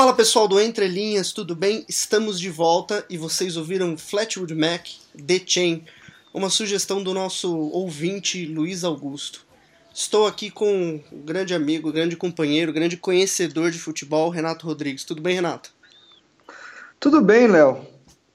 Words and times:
Fala 0.00 0.14
pessoal 0.14 0.48
do 0.48 0.58
Entre 0.58 0.88
Linhas, 0.88 1.30
tudo 1.30 1.54
bem? 1.54 1.84
Estamos 1.86 2.40
de 2.40 2.48
volta 2.48 3.04
e 3.10 3.18
vocês 3.18 3.58
ouviram 3.58 3.98
Flatwood 3.98 4.54
Mac, 4.54 4.86
The 5.14 5.42
Chain, 5.44 5.84
uma 6.32 6.48
sugestão 6.48 7.02
do 7.02 7.12
nosso 7.12 7.54
ouvinte 7.54 8.46
Luiz 8.46 8.82
Augusto. 8.82 9.44
Estou 9.92 10.26
aqui 10.26 10.50
com 10.50 11.02
um 11.12 11.20
grande 11.22 11.52
amigo, 11.52 11.92
grande 11.92 12.16
companheiro, 12.16 12.72
grande 12.72 12.96
conhecedor 12.96 13.70
de 13.70 13.78
futebol, 13.78 14.30
Renato 14.30 14.64
Rodrigues. 14.64 15.04
Tudo 15.04 15.20
bem, 15.20 15.34
Renato? 15.34 15.70
Tudo 16.98 17.20
bem, 17.20 17.46
Léo. 17.46 17.86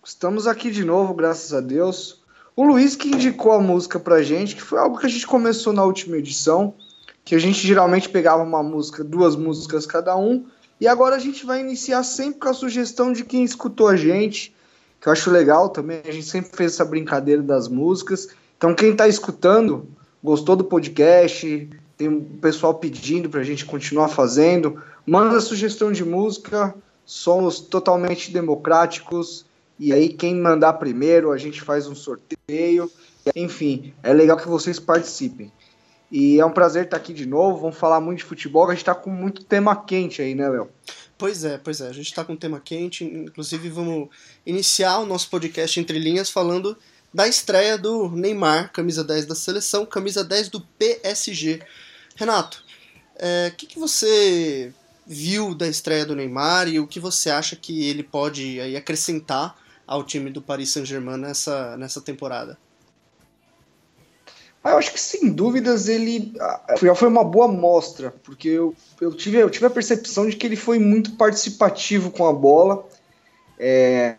Estamos 0.06 0.46
aqui 0.46 0.70
de 0.70 0.86
novo, 0.86 1.16
graças 1.16 1.52
a 1.52 1.62
Deus. 1.62 2.22
O 2.56 2.64
Luiz 2.64 2.96
que 2.96 3.08
indicou 3.08 3.54
a 3.54 3.60
música 3.60 4.00
pra 4.00 4.22
gente, 4.22 4.56
que 4.56 4.62
foi 4.62 4.78
algo 4.78 5.00
que 5.00 5.08
a 5.08 5.10
gente 5.10 5.26
começou 5.26 5.74
na 5.74 5.84
última 5.84 6.16
edição, 6.16 6.76
que 7.24 7.34
a 7.34 7.40
gente 7.40 7.66
geralmente 7.66 8.08
pegava 8.08 8.44
uma 8.44 8.62
música, 8.62 9.04
duas 9.04 9.36
músicas 9.36 9.88
cada 9.88 10.16
um, 10.16 10.46
e 10.80 10.88
agora 10.88 11.16
a 11.16 11.20
gente 11.20 11.46
vai 11.46 11.62
iniciar 11.62 12.04
sempre 12.04 12.40
com 12.40 12.50
a 12.50 12.54
sugestão 12.54 13.14
de 13.14 13.24
quem 13.24 13.44
escutou 13.44 13.88
a 13.88 13.96
gente, 13.96 14.54
que 15.00 15.08
eu 15.08 15.14
acho 15.14 15.32
legal 15.32 15.70
também. 15.70 16.02
A 16.06 16.12
gente 16.12 16.26
sempre 16.28 16.56
fez 16.56 16.74
essa 16.74 16.84
brincadeira 16.84 17.42
das 17.42 17.68
músicas. 17.68 18.30
Então, 18.58 18.76
quem 18.76 18.92
está 18.92 19.08
escutando, 19.08 19.88
gostou 20.24 20.56
do 20.56 20.66
podcast, 20.66 21.70
tem 21.98 22.10
um 22.10 22.22
pessoal 22.22 22.74
pedindo 22.74 23.30
para 23.30 23.40
a 23.40 23.44
gente 23.44 23.66
continuar 23.66 24.10
fazendo, 24.10 24.82
manda 25.06 25.40
sugestão 25.40 25.92
de 25.92 26.04
música. 26.04 26.76
Somos 27.06 27.60
totalmente 27.60 28.34
democráticos. 28.34 29.46
E 29.80 29.94
aí, 29.94 30.10
quem 30.10 30.36
mandar 30.36 30.74
primeiro, 30.74 31.32
a 31.32 31.38
gente 31.38 31.62
faz 31.62 31.88
um 31.88 31.96
sorteio. 31.96 32.92
Enfim, 33.36 33.94
é 34.04 34.12
legal 34.14 34.38
que 34.38 34.48
vocês 34.48 34.80
participem. 34.80 35.52
E 36.12 36.40
é 36.40 36.46
um 36.46 36.52
prazer 36.52 36.86
estar 36.86 36.98
aqui 36.98 37.14
de 37.14 37.26
novo. 37.26 37.60
Vamos 37.60 37.78
falar 37.78 38.00
muito 38.00 38.20
de 38.20 38.24
futebol, 38.26 38.68
a 38.68 38.72
gente 38.72 38.80
está 38.80 38.96
com 38.96 39.10
muito 39.10 39.44
tema 39.44 39.76
quente 39.76 40.22
aí, 40.22 40.36
né, 40.36 40.48
Léo? 40.48 40.70
Pois 41.18 41.44
é, 41.44 41.58
pois 41.58 41.82
é. 41.82 41.88
A 41.88 41.94
gente 41.94 42.08
está 42.08 42.24
com 42.24 42.34
um 42.34 42.38
tema 42.38 42.60
quente. 42.60 43.04
Inclusive, 43.04 43.70
vamos 43.70 44.10
iniciar 44.46 45.00
o 45.00 45.06
nosso 45.06 45.30
podcast 45.30 45.80
Entre 45.80 45.98
Linhas 45.98 46.30
falando 46.30 46.78
da 47.14 47.28
estreia 47.28 47.78
do 47.78 48.10
Neymar, 48.10 48.74
camisa 48.74 49.04
10 49.04 49.26
da 49.26 49.36
seleção, 49.36 49.86
camisa 49.86 50.24
10 50.24 50.50
do 50.50 50.60
PSG. 50.60 51.62
Renato, 52.16 52.58
o 52.58 53.18
é, 53.18 53.54
que, 53.56 53.66
que 53.66 53.80
você 53.80 54.74
viu 55.08 55.56
da 55.56 55.68
estreia 55.68 56.06
do 56.06 56.16
Neymar 56.16 56.68
e 56.68 56.80
o 56.80 56.88
que 56.88 57.00
você 57.00 57.30
acha 57.30 57.56
que 57.56 57.88
ele 57.88 58.04
pode 58.04 58.60
aí, 58.60 58.76
acrescentar 58.76 59.56
ao 59.88 60.04
time 60.04 60.30
do 60.30 60.42
Paris 60.42 60.72
Saint-Germain 60.72 61.18
nessa, 61.18 61.78
nessa 61.78 62.02
temporada? 62.02 62.58
Ah, 64.66 64.72
eu 64.72 64.78
acho 64.80 64.92
que 64.92 65.00
sem 65.00 65.32
dúvidas 65.32 65.88
ele 65.88 66.34
já 66.82 66.96
foi 66.96 67.08
uma 67.08 67.24
boa 67.24 67.48
mostra, 67.48 68.12
porque 68.24 68.48
eu, 68.48 68.74
eu, 69.00 69.14
tive, 69.14 69.38
eu 69.38 69.48
tive 69.48 69.68
a 69.68 69.70
percepção 69.70 70.28
de 70.28 70.36
que 70.36 70.48
ele 70.48 70.56
foi 70.56 70.80
muito 70.80 71.12
participativo 71.12 72.10
com 72.10 72.26
a 72.26 72.34
bola. 72.34 72.84
É, 73.60 74.16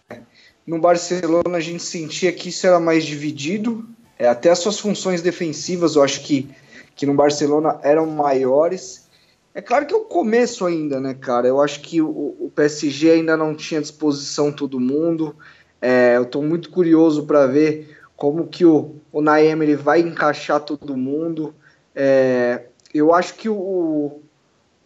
no 0.64 0.78
Barcelona 0.78 1.56
a 1.56 1.60
gente 1.60 1.82
sentia 1.82 2.32
que 2.32 2.50
isso 2.50 2.64
era 2.64 2.78
mais 2.78 3.04
dividido, 3.04 3.88
é, 4.16 4.28
até 4.28 4.48
as 4.48 4.60
suas 4.60 4.78
funções 4.78 5.20
defensivas 5.20 5.96
eu 5.96 6.04
acho 6.04 6.22
que, 6.22 6.48
que 6.94 7.04
no 7.06 7.14
Barcelona 7.14 7.80
eram 7.82 8.06
maiores. 8.06 9.08
É 9.52 9.60
claro 9.60 9.84
que 9.84 9.94
é 9.94 9.96
o 9.96 10.04
começo 10.04 10.64
ainda, 10.64 11.00
né, 11.00 11.12
cara? 11.12 11.48
Eu 11.48 11.60
acho 11.60 11.80
que 11.80 12.00
o, 12.00 12.36
o 12.38 12.52
PSG 12.54 13.10
ainda 13.10 13.36
não 13.36 13.52
tinha 13.52 13.80
à 13.80 13.82
disposição 13.82 14.52
todo 14.52 14.78
mundo. 14.78 15.34
É, 15.82 16.16
eu 16.16 16.22
estou 16.22 16.40
muito 16.40 16.70
curioso 16.70 17.26
para 17.26 17.48
ver 17.48 17.95
como 18.16 18.46
que 18.46 18.64
o, 18.64 18.96
o 19.12 19.20
Naem 19.20 19.62
ele 19.62 19.76
vai 19.76 20.00
encaixar 20.00 20.60
todo 20.60 20.96
mundo. 20.96 21.54
É, 21.94 22.64
eu 22.92 23.14
acho 23.14 23.34
que 23.34 23.48
o, 23.48 24.20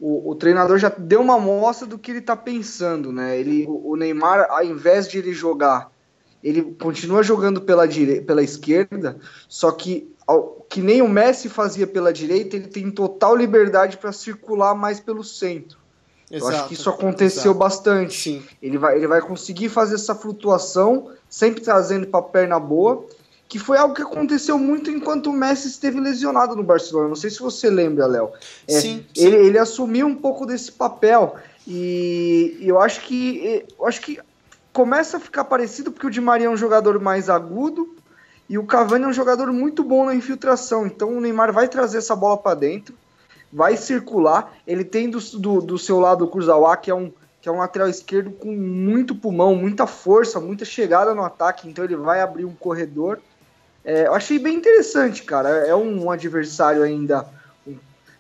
o, 0.00 0.30
o, 0.30 0.34
treinador 0.34 0.78
já 0.78 0.88
deu 0.88 1.20
uma 1.20 1.36
amostra 1.36 1.86
do 1.86 1.98
que 1.98 2.10
ele 2.10 2.19
está 2.19 2.34
pensando, 2.34 3.12
né? 3.12 3.38
Ele, 3.38 3.66
o, 3.69 3.94
Neymar, 3.96 4.46
ao 4.50 4.64
invés 4.64 5.08
de 5.08 5.19
ele 5.19 5.32
jogar, 5.32 5.92
ele 6.42 6.62
continua 6.80 7.22
jogando 7.22 7.60
pela, 7.60 7.86
dire... 7.86 8.20
pela 8.22 8.42
esquerda, 8.42 9.16
só 9.48 9.70
que 9.70 10.12
ao, 10.26 10.66
que 10.69 10.80
nem 10.80 11.00
o 11.00 11.08
Messi 11.08 11.48
fazia 11.48 11.86
pela 11.86 12.12
direita, 12.12 12.56
ele 12.56 12.66
tem 12.66 12.90
total 12.90 13.36
liberdade 13.36 13.96
para 13.96 14.12
circular 14.12 14.74
mais 14.74 14.98
pelo 14.98 15.22
centro. 15.22 15.78
Exato, 16.30 16.52
eu 16.52 16.56
acho 16.56 16.69
que 16.69 16.74
isso 16.74 16.88
aconteceu 16.88 17.50
exato. 17.50 17.58
bastante. 17.58 18.16
Sim. 18.16 18.42
Ele 18.62 18.78
vai, 18.78 18.96
ele 18.96 19.08
vai 19.08 19.20
conseguir 19.20 19.69
fazer 19.69 19.96
essa 19.96 20.14
flutuação, 20.14 21.10
sempre 21.28 21.60
trazendo 21.60 22.06
para 22.06 22.20
a 22.20 22.22
perna 22.22 22.58
boa 22.58 23.04
que 23.50 23.59
foi 23.59 23.77
algo 23.77 23.93
que 23.93 24.00
aconteceu 24.00 24.56
muito 24.56 24.93
enquanto 24.93 25.28
o 25.28 25.33
Messi 25.33 25.66
esteve 25.66 25.99
lesionado 25.99 26.55
no 26.55 26.62
Barcelona. 26.62 27.09
Não 27.09 27.16
sei 27.16 27.31
se 27.31 27.41
você 27.41 27.69
lembra, 27.69 28.06
Léo. 28.06 28.31
É, 28.69 28.75
sim, 28.75 29.05
sim. 29.12 29.27
Ele, 29.27 29.37
ele 29.38 29.59
assumiu 29.59 30.06
um 30.06 30.15
pouco 30.15 30.47
desse 30.47 30.71
papel 30.71 31.34
e, 31.66 32.56
e 32.61 32.69
eu 32.69 32.81
acho 32.81 33.00
que 33.00 33.66
eu 33.77 33.88
acho 33.88 34.00
que 34.03 34.21
começa 34.72 35.16
a 35.16 35.21
ficar 35.21 35.43
parecido 35.43 35.91
porque 35.91 36.06
o 36.06 36.11
Di 36.11 36.21
Maria 36.21 36.47
é 36.47 36.50
um 36.50 36.56
jogador 36.56 37.00
mais 37.00 37.28
agudo 37.28 37.93
e 38.49 38.56
o 38.56 38.65
Cavani 38.65 39.05
é 39.05 39.09
um 39.09 39.12
jogador 39.12 39.53
muito 39.53 39.82
bom 39.82 40.05
na 40.05 40.15
infiltração. 40.15 40.87
Então 40.87 41.17
o 41.17 41.21
Neymar 41.21 41.53
vai 41.53 41.67
trazer 41.67 41.99
essa 41.99 42.15
bola 42.15 42.38
para 42.38 42.55
dentro, 42.55 42.94
vai 43.53 43.77
circular. 43.77 44.55
Ele 44.65 44.84
tem 44.84 45.11
do, 45.11 45.19
do, 45.19 45.61
do 45.61 45.77
seu 45.77 45.99
lado 45.99 46.25
o 46.25 46.28
Kurzawa, 46.28 46.77
que 46.77 46.88
é 46.88 46.94
um 46.94 47.12
que 47.41 47.49
é 47.49 47.53
um 47.53 47.56
lateral 47.56 47.88
esquerdo 47.88 48.31
com 48.32 48.53
muito 48.53 49.15
pulmão, 49.15 49.56
muita 49.56 49.87
força, 49.87 50.38
muita 50.38 50.67
chegada 50.67 51.15
no 51.15 51.25
ataque, 51.25 51.67
então 51.67 51.82
ele 51.82 51.97
vai 51.97 52.21
abrir 52.21 52.44
um 52.44 52.55
corredor 52.55 53.19
é, 53.84 54.06
eu 54.06 54.14
achei 54.14 54.38
bem 54.38 54.56
interessante, 54.56 55.22
cara. 55.22 55.48
É 55.48 55.74
um 55.74 56.10
adversário 56.10 56.82
ainda. 56.82 57.26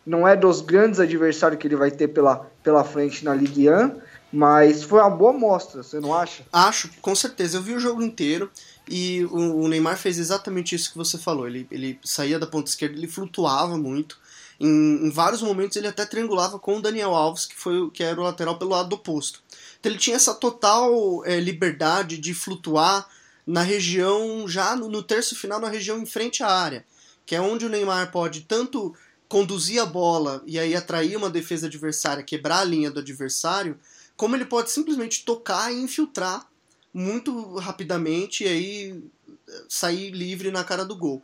Não 0.06 0.26
é 0.26 0.34
dos 0.34 0.60
grandes 0.60 0.98
adversários 0.98 1.60
que 1.60 1.66
ele 1.66 1.76
vai 1.76 1.90
ter 1.90 2.08
pela, 2.08 2.50
pela 2.62 2.82
frente 2.82 3.24
na 3.24 3.34
Ligue 3.34 3.70
1, 3.70 4.00
mas 4.32 4.82
foi 4.82 5.00
uma 5.00 5.10
boa 5.10 5.32
mostra, 5.32 5.82
você 5.82 6.00
não 6.00 6.14
acha? 6.14 6.44
Acho, 6.52 6.90
com 7.00 7.14
certeza. 7.14 7.58
Eu 7.58 7.62
vi 7.62 7.74
o 7.74 7.80
jogo 7.80 8.02
inteiro 8.02 8.50
e 8.88 9.24
o, 9.30 9.62
o 9.62 9.68
Neymar 9.68 9.96
fez 9.98 10.18
exatamente 10.18 10.74
isso 10.74 10.90
que 10.90 10.98
você 10.98 11.18
falou. 11.18 11.46
Ele, 11.46 11.66
ele 11.70 11.98
saía 12.02 12.38
da 12.38 12.46
ponta 12.46 12.70
esquerda, 12.70 12.96
ele 12.96 13.06
flutuava 13.06 13.76
muito. 13.76 14.18
Em, 14.58 15.06
em, 15.06 15.10
vários 15.10 15.42
momentos 15.42 15.76
ele 15.76 15.88
até 15.88 16.04
triangulava 16.04 16.58
com 16.58 16.76
o 16.76 16.82
Daniel 16.82 17.14
Alves, 17.14 17.46
que 17.46 17.54
foi 17.54 17.90
que 17.90 18.02
era 18.02 18.20
o 18.20 18.24
lateral 18.24 18.58
pelo 18.58 18.70
lado 18.70 18.94
oposto. 18.94 19.42
Então 19.78 19.90
ele 19.92 19.98
tinha 19.98 20.16
essa 20.16 20.34
total 20.34 21.24
é, 21.24 21.38
liberdade 21.40 22.18
de 22.18 22.34
flutuar 22.34 23.06
na 23.50 23.62
região, 23.62 24.46
já 24.46 24.76
no, 24.76 24.88
no 24.88 25.02
terço 25.02 25.34
final, 25.34 25.58
na 25.58 25.68
região 25.68 25.98
em 25.98 26.06
frente 26.06 26.40
à 26.40 26.48
área, 26.48 26.84
que 27.26 27.34
é 27.34 27.40
onde 27.40 27.66
o 27.66 27.68
Neymar 27.68 28.12
pode 28.12 28.42
tanto 28.42 28.94
conduzir 29.28 29.82
a 29.82 29.86
bola 29.86 30.40
e 30.46 30.56
aí 30.56 30.76
atrair 30.76 31.16
uma 31.16 31.28
defesa 31.28 31.66
adversária, 31.66 32.22
quebrar 32.22 32.60
a 32.60 32.64
linha 32.64 32.92
do 32.92 33.00
adversário, 33.00 33.76
como 34.16 34.36
ele 34.36 34.44
pode 34.44 34.70
simplesmente 34.70 35.24
tocar 35.24 35.72
e 35.72 35.80
infiltrar 35.80 36.48
muito 36.94 37.56
rapidamente 37.56 38.44
e 38.44 38.46
aí 38.46 39.04
eh, 39.48 39.64
sair 39.68 40.10
livre 40.10 40.52
na 40.52 40.62
cara 40.62 40.84
do 40.84 40.96
gol. 40.96 41.22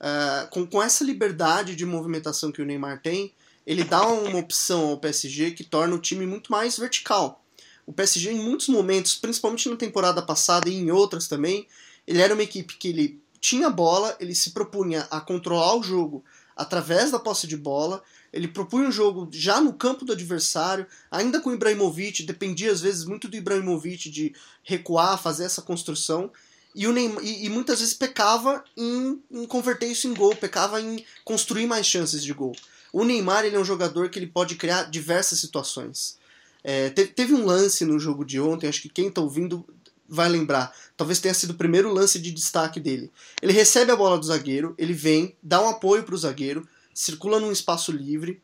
Uh, 0.00 0.48
com, 0.50 0.66
com 0.66 0.82
essa 0.82 1.04
liberdade 1.04 1.74
de 1.74 1.84
movimentação 1.84 2.52
que 2.52 2.62
o 2.62 2.64
Neymar 2.64 3.02
tem, 3.02 3.32
ele 3.66 3.84
dá 3.84 4.06
uma 4.06 4.38
opção 4.38 4.90
ao 4.90 4.98
PSG 4.98 5.52
que 5.52 5.64
torna 5.64 5.94
o 5.94 6.00
time 6.00 6.26
muito 6.26 6.50
mais 6.50 6.76
vertical. 6.78 7.44
O 7.88 7.92
PSG, 7.94 8.32
em 8.32 8.38
muitos 8.38 8.68
momentos, 8.68 9.14
principalmente 9.14 9.66
na 9.66 9.74
temporada 9.74 10.20
passada 10.20 10.68
e 10.68 10.74
em 10.74 10.90
outras 10.90 11.26
também, 11.26 11.66
ele 12.06 12.20
era 12.20 12.34
uma 12.34 12.42
equipe 12.42 12.76
que 12.76 12.88
ele 12.88 13.18
tinha 13.40 13.70
bola, 13.70 14.14
ele 14.20 14.34
se 14.34 14.50
propunha 14.50 15.08
a 15.10 15.22
controlar 15.22 15.74
o 15.74 15.82
jogo 15.82 16.22
através 16.54 17.10
da 17.10 17.18
posse 17.18 17.46
de 17.46 17.56
bola, 17.56 18.02
ele 18.30 18.46
propunha 18.46 18.88
um 18.88 18.92
jogo 18.92 19.26
já 19.32 19.58
no 19.58 19.72
campo 19.72 20.04
do 20.04 20.12
adversário, 20.12 20.86
ainda 21.10 21.40
com 21.40 21.48
o 21.48 21.54
Ibrahimovic, 21.54 22.24
dependia 22.24 22.70
às 22.70 22.82
vezes 22.82 23.06
muito 23.06 23.26
do 23.26 23.38
Ibrahimovic 23.38 24.10
de 24.10 24.34
recuar, 24.62 25.16
fazer 25.16 25.44
essa 25.44 25.62
construção, 25.62 26.30
e, 26.74 26.86
o 26.86 26.92
Neymar, 26.92 27.24
e, 27.24 27.46
e 27.46 27.48
muitas 27.48 27.80
vezes 27.80 27.94
pecava 27.94 28.62
em, 28.76 29.18
em, 29.30 29.46
converter 29.46 29.86
isso 29.86 30.06
em 30.06 30.12
gol, 30.12 30.36
pecava 30.36 30.78
em 30.78 31.02
construir 31.24 31.66
mais 31.66 31.86
chances 31.86 32.22
de 32.22 32.34
gol. 32.34 32.54
O 32.92 33.02
Neymar 33.02 33.46
ele 33.46 33.56
é 33.56 33.58
um 33.58 33.64
jogador 33.64 34.10
que 34.10 34.18
ele 34.18 34.26
pode 34.26 34.56
criar 34.56 34.90
diversas 34.90 35.40
situações. 35.40 36.17
É, 36.62 36.90
te, 36.90 37.06
teve 37.06 37.34
um 37.34 37.44
lance 37.44 37.84
no 37.84 37.98
jogo 37.98 38.24
de 38.24 38.40
ontem, 38.40 38.68
acho 38.68 38.82
que 38.82 38.88
quem 38.88 39.08
está 39.08 39.20
ouvindo 39.20 39.64
vai 40.08 40.28
lembrar. 40.28 40.74
Talvez 40.96 41.20
tenha 41.20 41.34
sido 41.34 41.50
o 41.50 41.56
primeiro 41.56 41.92
lance 41.92 42.18
de 42.18 42.30
destaque 42.30 42.80
dele. 42.80 43.12
Ele 43.42 43.52
recebe 43.52 43.92
a 43.92 43.96
bola 43.96 44.18
do 44.18 44.26
zagueiro, 44.26 44.74
ele 44.78 44.92
vem, 44.92 45.36
dá 45.42 45.60
um 45.60 45.68
apoio 45.68 46.02
para 46.02 46.14
o 46.14 46.18
zagueiro, 46.18 46.66
circula 46.94 47.38
num 47.38 47.52
espaço 47.52 47.92
livre, 47.92 48.42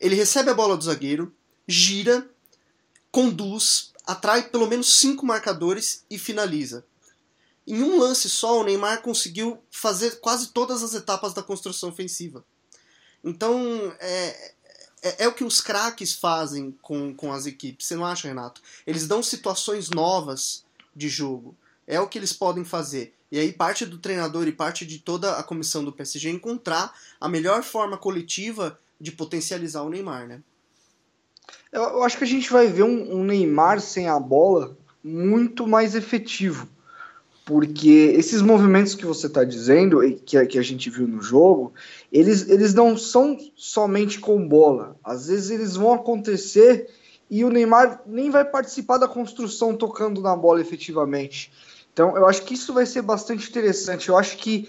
ele 0.00 0.14
recebe 0.14 0.50
a 0.50 0.54
bola 0.54 0.76
do 0.76 0.84
zagueiro, 0.84 1.32
gira, 1.66 2.28
conduz, 3.10 3.92
atrai 4.06 4.48
pelo 4.48 4.66
menos 4.66 4.98
cinco 4.98 5.26
marcadores 5.26 6.04
e 6.08 6.18
finaliza. 6.18 6.84
Em 7.66 7.82
um 7.82 7.98
lance 7.98 8.30
só, 8.30 8.60
o 8.60 8.64
Neymar 8.64 9.02
conseguiu 9.02 9.62
fazer 9.70 10.20
quase 10.20 10.48
todas 10.48 10.82
as 10.82 10.94
etapas 10.94 11.34
da 11.34 11.42
construção 11.42 11.90
ofensiva. 11.90 12.42
Então, 13.22 13.94
é, 14.00 14.54
é, 15.02 15.24
é, 15.24 15.28
o 15.28 15.32
que 15.32 15.44
os 15.44 15.60
craques 15.60 16.12
fazem 16.12 16.74
com, 16.82 17.14
com 17.14 17.32
as 17.32 17.46
equipes, 17.46 17.86
você 17.86 17.96
não 17.96 18.04
acha, 18.04 18.28
Renato? 18.28 18.60
Eles 18.86 19.06
dão 19.06 19.22
situações 19.22 19.90
novas 19.90 20.64
de 20.94 21.08
jogo. 21.08 21.54
É 21.86 22.00
o 22.00 22.06
que 22.06 22.18
eles 22.18 22.32
podem 22.32 22.64
fazer. 22.64 23.14
E 23.30 23.38
aí 23.38 23.52
parte 23.52 23.84
do 23.84 23.98
treinador 23.98 24.46
e 24.48 24.52
parte 24.52 24.86
de 24.86 24.98
toda 24.98 25.36
a 25.36 25.42
comissão 25.42 25.84
do 25.84 25.92
PSG 25.92 26.30
encontrar 26.30 26.94
a 27.20 27.28
melhor 27.28 27.62
forma 27.62 27.96
coletiva 27.96 28.78
de 29.00 29.12
potencializar 29.12 29.82
o 29.82 29.90
Neymar, 29.90 30.26
né? 30.26 30.42
Eu, 31.70 31.82
eu 31.82 32.02
acho 32.02 32.16
que 32.18 32.24
a 32.24 32.26
gente 32.26 32.50
vai 32.50 32.66
ver 32.66 32.82
um, 32.82 33.20
um 33.20 33.24
Neymar 33.24 33.80
sem 33.80 34.08
a 34.08 34.18
bola 34.18 34.76
muito 35.02 35.66
mais 35.66 35.94
efetivo 35.94 36.68
porque 37.48 38.12
esses 38.14 38.42
movimentos 38.42 38.94
que 38.94 39.06
você 39.06 39.26
está 39.26 39.42
dizendo, 39.42 40.00
que 40.26 40.36
a, 40.36 40.44
que 40.44 40.58
a 40.58 40.62
gente 40.62 40.90
viu 40.90 41.08
no 41.08 41.22
jogo, 41.22 41.72
eles, 42.12 42.46
eles 42.46 42.74
não 42.74 42.94
são 42.94 43.38
somente 43.56 44.20
com 44.20 44.46
bola. 44.46 44.98
Às 45.02 45.28
vezes 45.28 45.48
eles 45.48 45.74
vão 45.74 45.94
acontecer 45.94 46.90
e 47.30 47.42
o 47.46 47.48
Neymar 47.48 48.02
nem 48.06 48.28
vai 48.28 48.44
participar 48.44 48.98
da 48.98 49.08
construção 49.08 49.74
tocando 49.74 50.20
na 50.20 50.36
bola 50.36 50.60
efetivamente. 50.60 51.50
Então 51.90 52.14
eu 52.18 52.26
acho 52.26 52.42
que 52.42 52.52
isso 52.52 52.74
vai 52.74 52.84
ser 52.84 53.00
bastante 53.00 53.48
interessante. 53.48 54.10
Eu 54.10 54.18
acho 54.18 54.36
que 54.36 54.68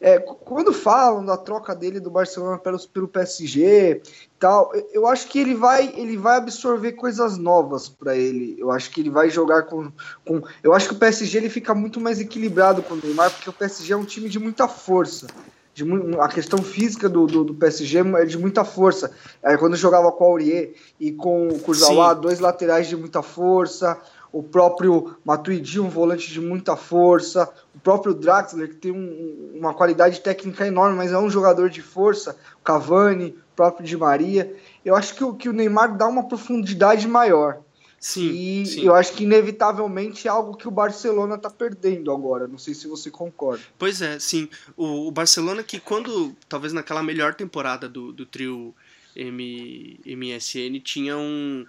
é, 0.00 0.18
quando 0.18 0.72
falam 0.72 1.24
da 1.24 1.36
troca 1.36 1.74
dele 1.74 2.00
do 2.00 2.10
Barcelona 2.10 2.56
pelo, 2.56 2.78
pelo 2.88 3.06
PSG 3.06 4.00
tal, 4.38 4.72
eu 4.94 5.06
acho 5.06 5.28
que 5.28 5.38
ele 5.38 5.54
vai 5.54 5.92
ele 5.94 6.16
vai 6.16 6.38
absorver 6.38 6.92
coisas 6.92 7.36
novas 7.36 7.86
para 7.86 8.16
ele. 8.16 8.56
Eu 8.58 8.70
acho 8.70 8.90
que 8.90 9.00
ele 9.02 9.10
vai 9.10 9.28
jogar 9.28 9.64
com, 9.64 9.92
com 10.26 10.42
eu 10.62 10.72
acho 10.72 10.88
que 10.88 10.94
o 10.94 10.98
PSG 10.98 11.36
ele 11.36 11.50
fica 11.50 11.74
muito 11.74 12.00
mais 12.00 12.18
equilibrado 12.18 12.82
com 12.82 12.94
o 12.94 12.96
Neymar 12.96 13.30
porque 13.30 13.50
o 13.50 13.52
PSG 13.52 13.92
é 13.92 13.96
um 13.96 14.04
time 14.04 14.30
de 14.30 14.38
muita 14.38 14.66
força. 14.66 15.26
De, 15.74 15.84
a 16.18 16.28
questão 16.28 16.62
física 16.62 17.08
do, 17.08 17.26
do, 17.26 17.44
do, 17.44 17.54
PSG 17.54 17.98
é 17.98 18.24
de 18.24 18.38
muita 18.38 18.64
força. 18.64 19.12
É, 19.42 19.56
quando 19.56 19.76
jogava 19.76 20.10
com 20.10 20.24
o 20.24 20.26
Aurier 20.28 20.74
e 20.98 21.12
com, 21.12 21.48
com 21.62 21.70
o 21.70 21.74
Jauá, 21.74 22.12
dois 22.12 22.40
laterais 22.40 22.88
de 22.88 22.96
muita 22.96 23.22
força, 23.22 24.00
o 24.32 24.42
próprio 24.42 25.16
Matuidi, 25.24 25.80
um 25.80 25.88
volante 25.88 26.30
de 26.30 26.40
muita 26.40 26.76
força, 26.76 27.50
o 27.74 27.80
próprio 27.80 28.14
Draxler, 28.14 28.68
que 28.68 28.76
tem 28.76 28.92
um, 28.92 29.52
uma 29.54 29.74
qualidade 29.74 30.20
técnica 30.20 30.66
enorme, 30.66 30.96
mas 30.96 31.12
é 31.12 31.18
um 31.18 31.30
jogador 31.30 31.68
de 31.68 31.82
força, 31.82 32.36
o 32.60 32.64
Cavani, 32.64 33.30
o 33.52 33.56
próprio 33.56 33.86
Di 33.86 33.96
Maria. 33.96 34.54
Eu 34.84 34.94
acho 34.94 35.14
que, 35.14 35.32
que 35.34 35.48
o 35.48 35.52
Neymar 35.52 35.96
dá 35.96 36.06
uma 36.06 36.28
profundidade 36.28 37.06
maior. 37.08 37.60
Sim, 37.98 38.30
e 38.30 38.66
sim. 38.66 38.82
eu 38.82 38.94
acho 38.94 39.12
que 39.12 39.24
inevitavelmente 39.24 40.26
é 40.26 40.30
algo 40.30 40.56
que 40.56 40.66
o 40.66 40.70
Barcelona 40.70 41.34
está 41.34 41.50
perdendo 41.50 42.10
agora. 42.10 42.48
Não 42.48 42.56
sei 42.56 42.72
se 42.72 42.88
você 42.88 43.10
concorda. 43.10 43.62
Pois 43.78 44.00
é, 44.00 44.18
sim. 44.18 44.48
O, 44.74 45.08
o 45.08 45.10
Barcelona 45.10 45.62
que 45.62 45.78
quando, 45.78 46.34
talvez 46.48 46.72
naquela 46.72 47.02
melhor 47.02 47.34
temporada 47.34 47.86
do, 47.86 48.10
do 48.10 48.24
trio 48.24 48.74
M, 49.14 50.00
MSN, 50.06 50.80
tinha 50.82 51.18
um 51.18 51.66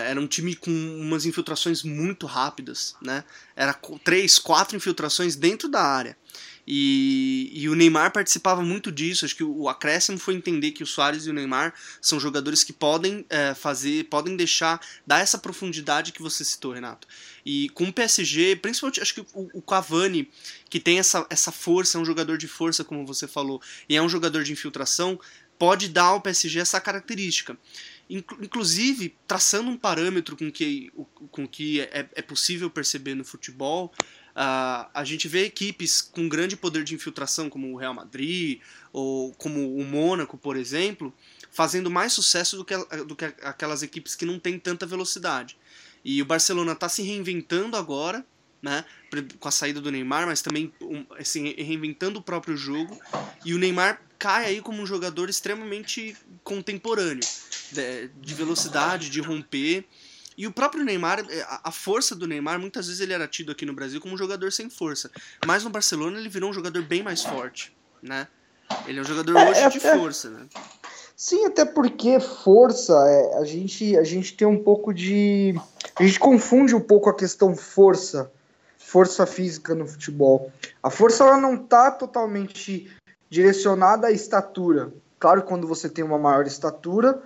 era 0.00 0.20
um 0.20 0.26
time 0.26 0.56
com 0.56 0.70
umas 0.70 1.24
infiltrações 1.24 1.82
muito 1.82 2.26
rápidas, 2.26 2.96
né? 3.00 3.24
Era 3.54 3.72
três, 4.02 4.38
quatro 4.38 4.76
infiltrações 4.76 5.36
dentro 5.36 5.68
da 5.68 5.82
área. 5.82 6.16
E, 6.66 7.50
e, 7.52 7.68
o 7.68 7.74
Neymar 7.74 8.10
participava 8.10 8.62
muito 8.62 8.90
disso. 8.90 9.24
Acho 9.24 9.36
que 9.36 9.44
o, 9.44 9.68
acréscimo 9.68 10.18
foi 10.18 10.34
entender 10.34 10.72
que 10.72 10.82
o 10.82 10.86
Soares 10.86 11.26
e 11.26 11.30
o 11.30 11.32
Neymar 11.32 11.74
são 12.00 12.18
jogadores 12.18 12.64
que 12.64 12.72
podem 12.72 13.24
é, 13.28 13.54
fazer, 13.54 14.04
podem 14.04 14.34
deixar, 14.34 14.80
dar 15.06 15.20
essa 15.20 15.38
profundidade 15.38 16.12
que 16.12 16.22
você 16.22 16.42
citou, 16.44 16.72
Renato. 16.72 17.06
E 17.44 17.68
com 17.70 17.84
o 17.84 17.92
PSG, 17.92 18.56
principalmente, 18.56 19.00
acho 19.00 19.14
que 19.14 19.20
o, 19.20 19.50
o 19.52 19.62
Cavani, 19.62 20.30
que 20.70 20.80
tem 20.80 20.98
essa, 20.98 21.26
essa 21.28 21.52
força, 21.52 21.98
é 21.98 22.00
um 22.00 22.04
jogador 22.04 22.38
de 22.38 22.48
força, 22.48 22.82
como 22.82 23.06
você 23.06 23.28
falou, 23.28 23.60
e 23.88 23.94
é 23.94 24.02
um 24.02 24.08
jogador 24.08 24.42
de 24.42 24.52
infiltração, 24.52 25.20
pode 25.58 25.88
dar 25.88 26.04
ao 26.04 26.20
PSG 26.20 26.60
essa 26.60 26.80
característica 26.80 27.56
inclusive 28.08 29.16
traçando 29.26 29.70
um 29.70 29.76
parâmetro 29.76 30.36
com 30.36 30.50
que, 30.50 30.92
com 31.30 31.46
que 31.46 31.80
é, 31.80 32.08
é 32.14 32.22
possível 32.22 32.68
perceber 32.68 33.14
no 33.14 33.24
futebol, 33.24 33.92
uh, 34.34 34.88
a 34.92 35.04
gente 35.04 35.26
vê 35.28 35.44
equipes 35.44 36.02
com 36.02 36.28
grande 36.28 36.56
poder 36.56 36.84
de 36.84 36.94
infiltração, 36.94 37.48
como 37.48 37.72
o 37.72 37.76
Real 37.76 37.94
Madrid, 37.94 38.60
ou 38.92 39.32
como 39.34 39.76
o 39.76 39.84
Mônaco, 39.84 40.36
por 40.36 40.56
exemplo, 40.56 41.14
fazendo 41.50 41.90
mais 41.90 42.12
sucesso 42.12 42.56
do 42.56 42.64
que, 42.64 42.76
do 43.04 43.16
que 43.16 43.24
aquelas 43.24 43.82
equipes 43.82 44.14
que 44.14 44.26
não 44.26 44.38
têm 44.38 44.58
tanta 44.58 44.84
velocidade. 44.84 45.56
E 46.04 46.20
o 46.20 46.24
Barcelona 46.24 46.72
está 46.72 46.88
se 46.88 47.02
reinventando 47.02 47.76
agora, 47.76 48.24
né, 48.60 48.84
com 49.38 49.48
a 49.48 49.50
saída 49.50 49.80
do 49.80 49.90
Neymar, 49.90 50.26
mas 50.26 50.42
também 50.42 50.72
assim, 51.18 51.54
reinventando 51.54 52.18
o 52.18 52.22
próprio 52.22 52.56
jogo. 52.56 52.98
E 53.44 53.54
o 53.54 53.58
Neymar 53.58 54.00
cai 54.18 54.46
aí 54.46 54.60
como 54.60 54.82
um 54.82 54.86
jogador 54.86 55.28
extremamente 55.28 56.16
contemporâneo 56.42 57.24
de 58.20 58.34
velocidade, 58.34 59.10
de 59.10 59.20
romper. 59.20 59.84
E 60.36 60.46
o 60.46 60.52
próprio 60.52 60.84
Neymar, 60.84 61.24
é, 61.28 61.46
a 61.62 61.70
força 61.70 62.14
do 62.14 62.26
Neymar, 62.26 62.58
muitas 62.58 62.86
vezes 62.86 63.00
ele 63.00 63.12
era 63.12 63.28
tido 63.28 63.52
aqui 63.52 63.64
no 63.64 63.72
Brasil 63.72 64.00
como 64.00 64.14
um 64.14 64.18
jogador 64.18 64.50
sem 64.52 64.68
força. 64.68 65.10
Mas 65.46 65.62
no 65.62 65.70
Barcelona 65.70 66.18
ele 66.18 66.28
virou 66.28 66.50
um 66.50 66.52
jogador 66.52 66.82
bem 66.82 67.02
mais 67.02 67.22
forte, 67.22 67.74
né? 68.02 68.26
Ele 68.86 68.98
é 68.98 69.02
um 69.02 69.04
jogador 69.04 69.36
é, 69.36 69.50
hoje 69.50 69.60
é, 69.60 69.68
de 69.68 69.80
força, 69.80 70.30
né? 70.30 70.46
Sim, 71.16 71.46
até 71.46 71.64
porque 71.64 72.18
força, 72.18 72.92
é, 72.92 73.38
a, 73.38 73.44
gente, 73.44 73.96
a 73.96 74.02
gente 74.02 74.36
tem 74.36 74.46
um 74.46 74.62
pouco 74.62 74.92
de. 74.92 75.54
A 75.96 76.02
gente 76.02 76.18
confunde 76.18 76.74
um 76.74 76.80
pouco 76.80 77.08
a 77.08 77.16
questão 77.16 77.54
força, 77.54 78.32
força 78.76 79.24
física 79.24 79.74
no 79.74 79.86
futebol. 79.86 80.50
A 80.82 80.90
força 80.90 81.22
ela 81.22 81.38
não 81.38 81.54
está 81.54 81.92
totalmente 81.92 82.90
direcionada 83.34 84.06
à 84.06 84.12
estatura. 84.12 84.92
Claro, 85.18 85.42
quando 85.42 85.66
você 85.66 85.88
tem 85.88 86.04
uma 86.04 86.18
maior 86.18 86.46
estatura, 86.46 87.20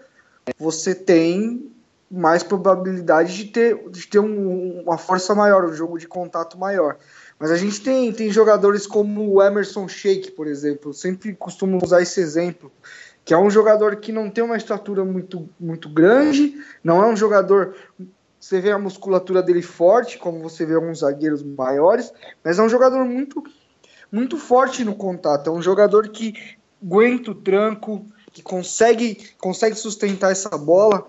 você 0.58 0.94
tem 0.94 1.70
mais 2.10 2.42
probabilidade 2.42 3.36
de 3.36 3.44
ter, 3.44 3.90
de 3.90 4.06
ter 4.06 4.18
um, 4.18 4.80
uma 4.80 4.96
força 4.96 5.34
maior, 5.34 5.66
um 5.66 5.74
jogo 5.74 5.98
de 5.98 6.08
contato 6.08 6.56
maior. 6.56 6.96
Mas 7.38 7.50
a 7.50 7.56
gente 7.56 7.82
tem, 7.82 8.10
tem 8.10 8.30
jogadores 8.30 8.86
como 8.86 9.34
o 9.34 9.42
Emerson 9.42 9.86
Sheik, 9.86 10.30
por 10.30 10.46
exemplo, 10.46 10.90
eu 10.90 10.94
sempre 10.94 11.34
costumo 11.34 11.78
usar 11.84 12.00
esse 12.00 12.18
exemplo, 12.20 12.72
que 13.22 13.34
é 13.34 13.38
um 13.38 13.50
jogador 13.50 13.96
que 13.96 14.10
não 14.10 14.30
tem 14.30 14.42
uma 14.42 14.56
estatura 14.56 15.04
muito, 15.04 15.46
muito 15.60 15.90
grande, 15.90 16.54
não 16.82 17.04
é 17.04 17.06
um 17.06 17.16
jogador. 17.16 17.76
Você 18.40 18.62
vê 18.62 18.70
a 18.70 18.78
musculatura 18.78 19.42
dele 19.42 19.60
forte, 19.60 20.16
como 20.16 20.40
você 20.40 20.64
vê 20.64 20.74
alguns 20.74 21.00
zagueiros 21.00 21.42
maiores, 21.42 22.10
mas 22.42 22.58
é 22.58 22.62
um 22.62 22.68
jogador 22.68 23.04
muito, 23.04 23.42
muito 24.10 24.36
forte 24.36 24.84
no 24.84 24.94
contato. 24.94 25.48
É 25.48 25.52
um 25.52 25.62
jogador 25.62 26.08
que 26.08 26.34
aguenta 26.82 27.30
o 27.30 27.34
tranco, 27.34 28.04
que 28.32 28.42
consegue, 28.42 29.30
consegue 29.38 29.76
sustentar 29.76 30.32
essa 30.32 30.56
bola. 30.56 31.06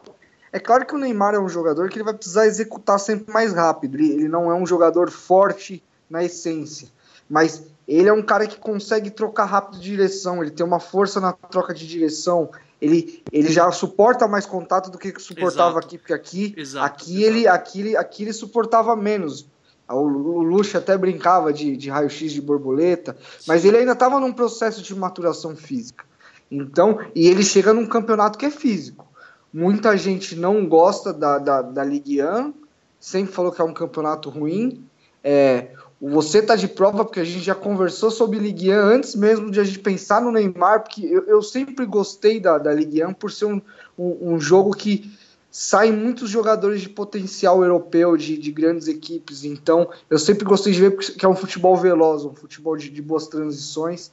É 0.51 0.59
claro 0.59 0.85
que 0.85 0.95
o 0.95 0.97
Neymar 0.97 1.35
é 1.35 1.39
um 1.39 1.49
jogador 1.49 1.89
que 1.89 1.97
ele 1.97 2.03
vai 2.03 2.13
precisar 2.13 2.47
executar 2.47 2.99
sempre 2.99 3.31
mais 3.31 3.53
rápido. 3.53 3.95
Ele, 3.95 4.13
ele 4.13 4.27
não 4.27 4.51
é 4.51 4.55
um 4.55 4.65
jogador 4.65 5.11
forte 5.11 5.83
na 6.09 6.23
essência, 6.23 6.87
mas 7.29 7.63
ele 7.87 8.09
é 8.09 8.13
um 8.13 8.21
cara 8.21 8.47
que 8.47 8.57
consegue 8.57 9.09
trocar 9.11 9.45
rápido 9.45 9.79
de 9.79 9.89
direção. 9.89 10.41
Ele 10.41 10.51
tem 10.51 10.65
uma 10.65 10.79
força 10.79 11.19
na 11.19 11.33
troca 11.33 11.73
de 11.73 11.87
direção. 11.87 12.49
Ele, 12.81 13.21
ele 13.31 13.51
já 13.51 13.71
suporta 13.71 14.27
mais 14.27 14.45
contato 14.45 14.89
do 14.89 14.97
que 14.97 15.13
suportava 15.19 15.71
exato. 15.71 15.85
aqui, 15.85 15.97
porque 15.97 16.13
aqui, 16.13 16.53
exato, 16.57 16.85
aqui, 16.85 17.15
exato. 17.15 17.27
Ele, 17.27 17.47
aqui, 17.47 17.79
ele, 17.79 17.97
aqui 17.97 18.23
ele 18.23 18.33
suportava 18.33 18.95
menos. 18.95 19.47
O 19.89 20.41
Luxo 20.41 20.77
até 20.77 20.97
brincava 20.97 21.51
de, 21.51 21.75
de 21.75 21.89
raio-x 21.89 22.31
de 22.31 22.41
borboleta, 22.41 23.17
mas 23.47 23.65
ele 23.65 23.77
ainda 23.77 23.93
estava 23.93 24.19
num 24.19 24.31
processo 24.31 24.81
de 24.81 24.95
maturação 24.95 25.55
física. 25.55 26.05
Então, 26.51 26.99
e 27.15 27.27
ele 27.27 27.43
chega 27.43 27.73
num 27.73 27.85
campeonato 27.85 28.37
que 28.37 28.45
é 28.45 28.51
físico. 28.51 29.07
Muita 29.53 29.97
gente 29.97 30.35
não 30.35 30.67
gosta 30.67 31.11
da, 31.11 31.37
da, 31.37 31.61
da 31.61 31.83
Ligue 31.83 32.23
1, 32.23 32.53
sempre 32.99 33.33
falou 33.33 33.51
que 33.51 33.61
é 33.61 33.63
um 33.63 33.73
campeonato 33.73 34.29
ruim. 34.29 34.83
É, 35.23 35.71
você 36.01 36.41
tá 36.41 36.55
de 36.55 36.67
prova, 36.67 37.03
porque 37.03 37.19
a 37.19 37.25
gente 37.25 37.43
já 37.43 37.55
conversou 37.55 38.09
sobre 38.09 38.39
Ligue 38.39 38.71
1 38.71 38.73
antes 38.73 39.15
mesmo 39.15 39.51
de 39.51 39.59
a 39.59 39.63
gente 39.63 39.79
pensar 39.79 40.21
no 40.21 40.31
Neymar, 40.31 40.83
porque 40.83 41.05
eu, 41.05 41.23
eu 41.25 41.41
sempre 41.41 41.85
gostei 41.85 42.39
da, 42.39 42.57
da 42.57 42.71
Ligue 42.71 43.03
1 43.03 43.13
por 43.13 43.31
ser 43.31 43.45
um, 43.45 43.61
um, 43.97 44.33
um 44.33 44.39
jogo 44.39 44.71
que 44.71 45.11
saem 45.51 45.91
muitos 45.91 46.29
jogadores 46.29 46.81
de 46.81 46.89
potencial 46.89 47.63
europeu, 47.63 48.15
de, 48.15 48.37
de, 48.37 48.51
grandes 48.51 48.87
equipes. 48.87 49.43
Então, 49.43 49.89
eu 50.09 50.19
sempre 50.19 50.45
gostei 50.45 50.73
de 50.73 50.79
ver 50.79 50.97
que 50.97 51.25
é 51.25 51.29
um 51.29 51.35
futebol 51.35 51.75
veloz, 51.75 52.23
um 52.23 52.33
futebol 52.33 52.77
de, 52.77 52.89
de 52.89 53.01
boas 53.01 53.27
transições. 53.27 54.11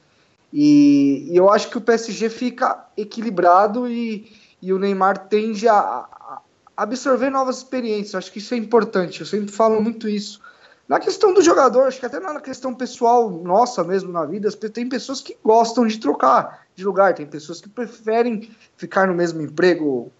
E, 0.51 1.27
e, 1.29 1.37
eu 1.37 1.49
acho 1.51 1.69
que 1.69 1.77
o 1.77 1.81
PSG 1.81 2.29
fica 2.29 2.87
equilibrado 2.95 3.87
e, 3.87 4.31
e 4.61 4.73
o 4.73 4.79
Neymar 4.79 5.27
tende 5.27 5.67
a, 5.67 5.77
a, 5.77 6.41
absorver 6.75 7.29
novas 7.29 7.57
experiências. 7.57 8.13
Eu 8.13 8.17
acho 8.19 8.31
que 8.31 8.39
isso 8.39 8.53
é 8.53 8.57
importante. 8.57 9.19
Eu 9.19 9.27
sempre 9.27 9.51
falo 9.51 9.81
muito 9.81 10.09
isso. 10.09 10.41
Na 10.87 10.99
questão 10.99 11.33
do 11.33 11.41
jogador, 11.41 11.83
acho 11.83 11.99
que 11.99 12.05
até 12.05 12.19
na 12.19 12.39
questão 12.39 12.73
pessoal 12.73 13.29
nossa 13.29 13.83
mesmo 13.83 14.11
na 14.11 14.25
vida, 14.25 14.49
tem 14.51 14.87
pessoas 14.87 15.19
que 15.19 15.37
gostam 15.43 15.85
de 15.85 15.99
trocar 15.99 16.65
de 16.73 16.85
lugar, 16.85 17.13
tem 17.13 17.25
pessoas 17.25 17.59
que 17.59 17.67
preferem 17.67 18.49
ficar 18.77 19.05
no 19.05 19.13
mesmo 19.13 19.41
emprego 19.41 20.11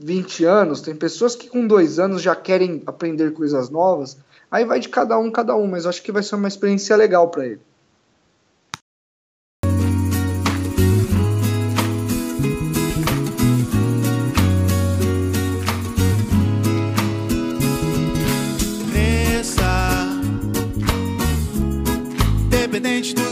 20 0.00 0.44
anos, 0.44 0.80
tem 0.80 0.94
pessoas 0.94 1.34
que 1.34 1.48
com 1.48 1.66
dois 1.66 1.98
anos 1.98 2.22
já 2.22 2.34
querem 2.34 2.82
aprender 2.86 3.32
coisas 3.32 3.70
novas. 3.70 4.16
Aí 4.50 4.64
vai 4.64 4.80
de 4.80 4.88
cada 4.88 5.18
um, 5.18 5.30
cada 5.30 5.54
um, 5.56 5.66
mas 5.66 5.86
acho 5.86 6.02
que 6.02 6.12
vai 6.12 6.22
ser 6.22 6.36
uma 6.36 6.48
experiência 6.48 6.96
legal 6.96 7.28
para 7.28 7.46
ele. 7.46 7.60
independente 22.78 23.14
do 23.14 23.27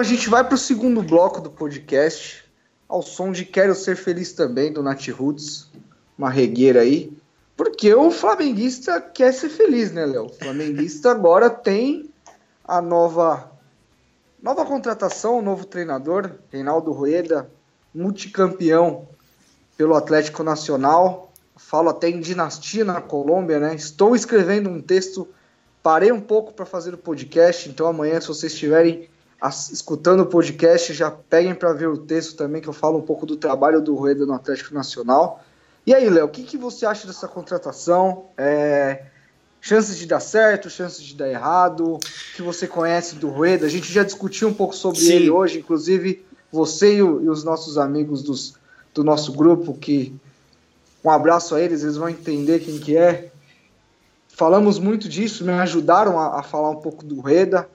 a 0.00 0.02
gente 0.02 0.30
vai 0.30 0.42
para 0.42 0.54
o 0.54 0.58
segundo 0.58 1.02
bloco 1.02 1.42
do 1.42 1.50
podcast, 1.50 2.42
ao 2.88 3.02
som 3.02 3.30
de 3.30 3.44
Quero 3.44 3.74
Ser 3.74 3.96
Feliz 3.96 4.32
também, 4.32 4.72
do 4.72 4.82
Nat 4.82 5.06
Roots, 5.08 5.70
uma 6.16 6.30
regueira 6.30 6.80
aí. 6.80 7.12
Porque 7.54 7.94
o 7.94 8.10
flamenguista 8.10 8.98
quer 8.98 9.30
ser 9.34 9.50
feliz, 9.50 9.92
né, 9.92 10.06
Léo? 10.06 10.24
O 10.24 10.28
flamenguista 10.30 11.10
agora 11.12 11.50
tem 11.50 12.10
a 12.64 12.80
nova 12.80 13.52
nova 14.42 14.64
contratação, 14.64 15.38
o 15.38 15.42
novo 15.42 15.66
treinador, 15.66 16.30
Reinaldo 16.50 16.92
Rueda, 16.92 17.50
multicampeão 17.94 19.06
pelo 19.76 19.94
Atlético 19.94 20.42
Nacional. 20.42 21.30
Falo 21.58 21.90
até 21.90 22.08
em 22.08 22.20
dinastia 22.20 22.86
na 22.86 23.02
Colômbia, 23.02 23.60
né? 23.60 23.74
Estou 23.74 24.16
escrevendo 24.16 24.70
um 24.70 24.80
texto, 24.80 25.28
parei 25.82 26.10
um 26.10 26.22
pouco 26.22 26.54
para 26.54 26.64
fazer 26.64 26.94
o 26.94 26.98
podcast, 26.98 27.68
então 27.68 27.86
amanhã, 27.86 28.18
se 28.18 28.28
vocês 28.28 28.54
escutando 29.42 30.20
o 30.20 30.26
podcast, 30.26 30.92
já 30.92 31.10
peguem 31.10 31.54
para 31.54 31.72
ver 31.72 31.88
o 31.88 31.98
texto 31.98 32.36
também, 32.36 32.60
que 32.60 32.68
eu 32.68 32.72
falo 32.72 32.98
um 32.98 33.02
pouco 33.02 33.24
do 33.24 33.36
trabalho 33.36 33.80
do 33.80 33.94
Rueda 33.94 34.26
no 34.26 34.34
Atlético 34.34 34.74
Nacional. 34.74 35.42
E 35.86 35.94
aí, 35.94 36.08
Léo, 36.10 36.26
o 36.26 36.28
que, 36.28 36.42
que 36.42 36.58
você 36.58 36.84
acha 36.84 37.06
dessa 37.06 37.26
contratação? 37.26 38.26
É, 38.36 39.04
chances 39.60 39.96
de 39.96 40.06
dar 40.06 40.20
certo, 40.20 40.68
chances 40.68 41.02
de 41.02 41.14
dar 41.14 41.28
errado? 41.28 41.94
O 41.94 41.98
que 42.36 42.42
você 42.42 42.66
conhece 42.66 43.16
do 43.16 43.28
Rueda? 43.28 43.66
A 43.66 43.70
gente 43.70 43.90
já 43.90 44.02
discutiu 44.02 44.48
um 44.48 44.54
pouco 44.54 44.74
sobre 44.74 45.00
Sim. 45.00 45.12
ele 45.12 45.30
hoje, 45.30 45.58
inclusive 45.58 46.24
você 46.52 46.96
e, 46.96 47.02
o, 47.02 47.22
e 47.22 47.28
os 47.28 47.44
nossos 47.44 47.78
amigos 47.78 48.22
dos, 48.22 48.54
do 48.92 49.02
nosso 49.02 49.32
grupo, 49.32 49.72
que 49.74 50.14
um 51.02 51.10
abraço 51.10 51.54
a 51.54 51.60
eles, 51.60 51.82
eles 51.82 51.96
vão 51.96 52.08
entender 52.08 52.60
quem 52.60 52.78
que 52.78 52.96
é. 52.96 53.30
Falamos 54.28 54.78
muito 54.78 55.08
disso, 55.08 55.44
me 55.44 55.52
ajudaram 55.52 56.18
a, 56.18 56.40
a 56.40 56.42
falar 56.42 56.70
um 56.70 56.80
pouco 56.80 57.04
do 57.04 57.20
Rueda. 57.20 57.68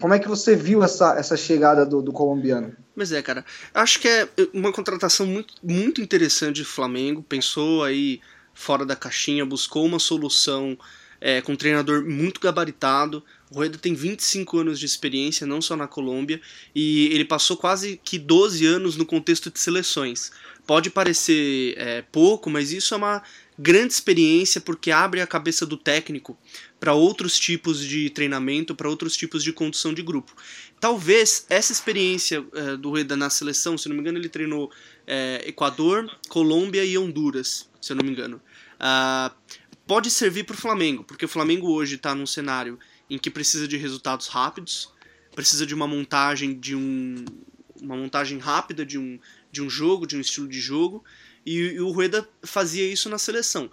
Como 0.00 0.14
é 0.14 0.18
que 0.18 0.28
você 0.28 0.56
viu 0.56 0.82
essa, 0.82 1.14
essa 1.18 1.36
chegada 1.36 1.84
do, 1.84 2.00
do 2.00 2.12
colombiano? 2.12 2.74
Mas 2.96 3.12
é, 3.12 3.20
cara, 3.20 3.44
acho 3.74 4.00
que 4.00 4.08
é 4.08 4.28
uma 4.52 4.72
contratação 4.72 5.26
muito, 5.26 5.54
muito 5.62 6.00
interessante 6.00 6.62
do 6.62 6.68
Flamengo. 6.68 7.22
Pensou 7.22 7.84
aí 7.84 8.20
fora 8.54 8.84
da 8.84 8.96
caixinha, 8.96 9.44
buscou 9.44 9.84
uma 9.84 9.98
solução 9.98 10.76
é, 11.20 11.40
com 11.42 11.52
um 11.52 11.56
treinador 11.56 12.04
muito 12.04 12.40
gabaritado. 12.40 13.22
O 13.50 13.56
Rueda 13.56 13.76
tem 13.76 13.94
25 13.94 14.58
anos 14.58 14.78
de 14.78 14.86
experiência, 14.86 15.46
não 15.46 15.60
só 15.60 15.76
na 15.76 15.86
Colômbia, 15.86 16.40
e 16.74 17.06
ele 17.12 17.24
passou 17.24 17.56
quase 17.56 18.00
que 18.02 18.18
12 18.18 18.64
anos 18.64 18.96
no 18.96 19.04
contexto 19.04 19.50
de 19.50 19.58
seleções. 19.58 20.30
Pode 20.66 20.88
parecer 20.88 21.74
é, 21.76 22.02
pouco, 22.12 22.48
mas 22.48 22.72
isso 22.72 22.94
é 22.94 22.96
uma 22.96 23.22
grande 23.60 23.92
experiência 23.92 24.58
porque 24.58 24.90
abre 24.90 25.20
a 25.20 25.26
cabeça 25.26 25.66
do 25.66 25.76
técnico 25.76 26.38
para 26.78 26.94
outros 26.94 27.38
tipos 27.38 27.84
de 27.84 28.08
treinamento, 28.08 28.74
para 28.74 28.88
outros 28.88 29.14
tipos 29.14 29.44
de 29.44 29.52
condução 29.52 29.92
de 29.92 30.02
grupo. 30.02 30.34
Talvez 30.80 31.44
essa 31.50 31.70
experiência 31.70 32.42
é, 32.54 32.76
do 32.78 32.88
Rueda 32.88 33.16
na 33.16 33.28
seleção, 33.28 33.76
se 33.76 33.86
não 33.88 33.94
me 33.94 34.00
engano, 34.00 34.18
ele 34.18 34.30
treinou 34.30 34.72
é, 35.06 35.44
Equador, 35.46 36.10
Colômbia 36.28 36.82
e 36.84 36.96
Honduras, 36.96 37.68
se 37.82 37.92
eu 37.92 37.96
não 37.96 38.04
me 38.04 38.10
engano. 38.10 38.40
Uh, 38.76 39.34
pode 39.86 40.10
servir 40.10 40.44
para 40.44 40.54
o 40.54 40.58
Flamengo, 40.58 41.04
porque 41.04 41.26
o 41.26 41.28
Flamengo 41.28 41.70
hoje 41.70 41.96
está 41.96 42.14
num 42.14 42.26
cenário 42.26 42.78
em 43.10 43.18
que 43.18 43.30
precisa 43.30 43.68
de 43.68 43.76
resultados 43.76 44.28
rápidos, 44.28 44.90
precisa 45.34 45.66
de 45.66 45.74
uma 45.74 45.86
montagem 45.86 46.58
de 46.58 46.74
um 46.74 47.26
uma 47.82 47.96
montagem 47.96 48.38
rápida 48.38 48.84
de 48.84 48.98
um, 48.98 49.18
de 49.50 49.62
um 49.62 49.70
jogo, 49.70 50.06
de 50.06 50.16
um 50.16 50.20
estilo 50.20 50.46
de 50.46 50.60
jogo, 50.60 51.02
e, 51.44 51.56
e 51.56 51.80
o 51.80 51.90
Rueda 51.90 52.28
fazia 52.42 52.86
isso 52.86 53.08
na 53.08 53.18
seleção 53.18 53.70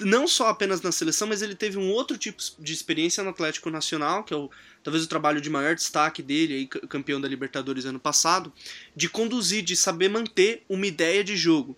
não 0.00 0.28
só 0.28 0.48
apenas 0.48 0.82
na 0.82 0.92
seleção, 0.92 1.26
mas 1.28 1.40
ele 1.40 1.54
teve 1.54 1.78
um 1.78 1.90
outro 1.90 2.18
tipo 2.18 2.42
de 2.58 2.72
experiência 2.72 3.22
no 3.22 3.30
Atlético 3.30 3.70
Nacional, 3.70 4.22
que 4.22 4.34
é 4.34 4.36
o, 4.36 4.50
talvez 4.84 5.04
o 5.04 5.08
trabalho 5.08 5.40
de 5.40 5.48
maior 5.48 5.74
destaque 5.74 6.22
dele, 6.22 6.54
aí, 6.54 6.66
campeão 6.66 7.20
da 7.20 7.28
Libertadores 7.28 7.86
ano 7.86 7.98
passado, 7.98 8.52
de 8.94 9.08
conduzir, 9.08 9.62
de 9.62 9.74
saber 9.74 10.10
manter 10.10 10.62
uma 10.68 10.86
ideia 10.86 11.24
de 11.24 11.36
jogo. 11.36 11.76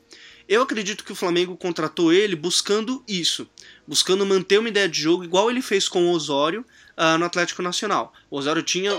Eu 0.49 0.63
acredito 0.63 1.05
que 1.05 1.13
o 1.13 1.17
Flamengo 1.17 1.57
contratou 1.57 2.13
ele 2.13 2.35
buscando 2.35 3.03
isso, 3.07 3.49
buscando 3.87 4.27
manter 4.27 4.59
uma 4.59 4.69
ideia 4.69 4.89
de 4.89 5.01
jogo 5.01 5.25
igual 5.25 5.49
ele 5.49 5.63
fez 5.63 5.89
com 5.89 6.07
o 6.07 6.11
Osório, 6.11 6.65
uh, 6.97 7.19
no 7.19 7.25
Atlético 7.25 7.63
Nacional. 7.63 8.13
O 8.31 8.39
Osório 8.39 8.63
tinha, 8.63 8.93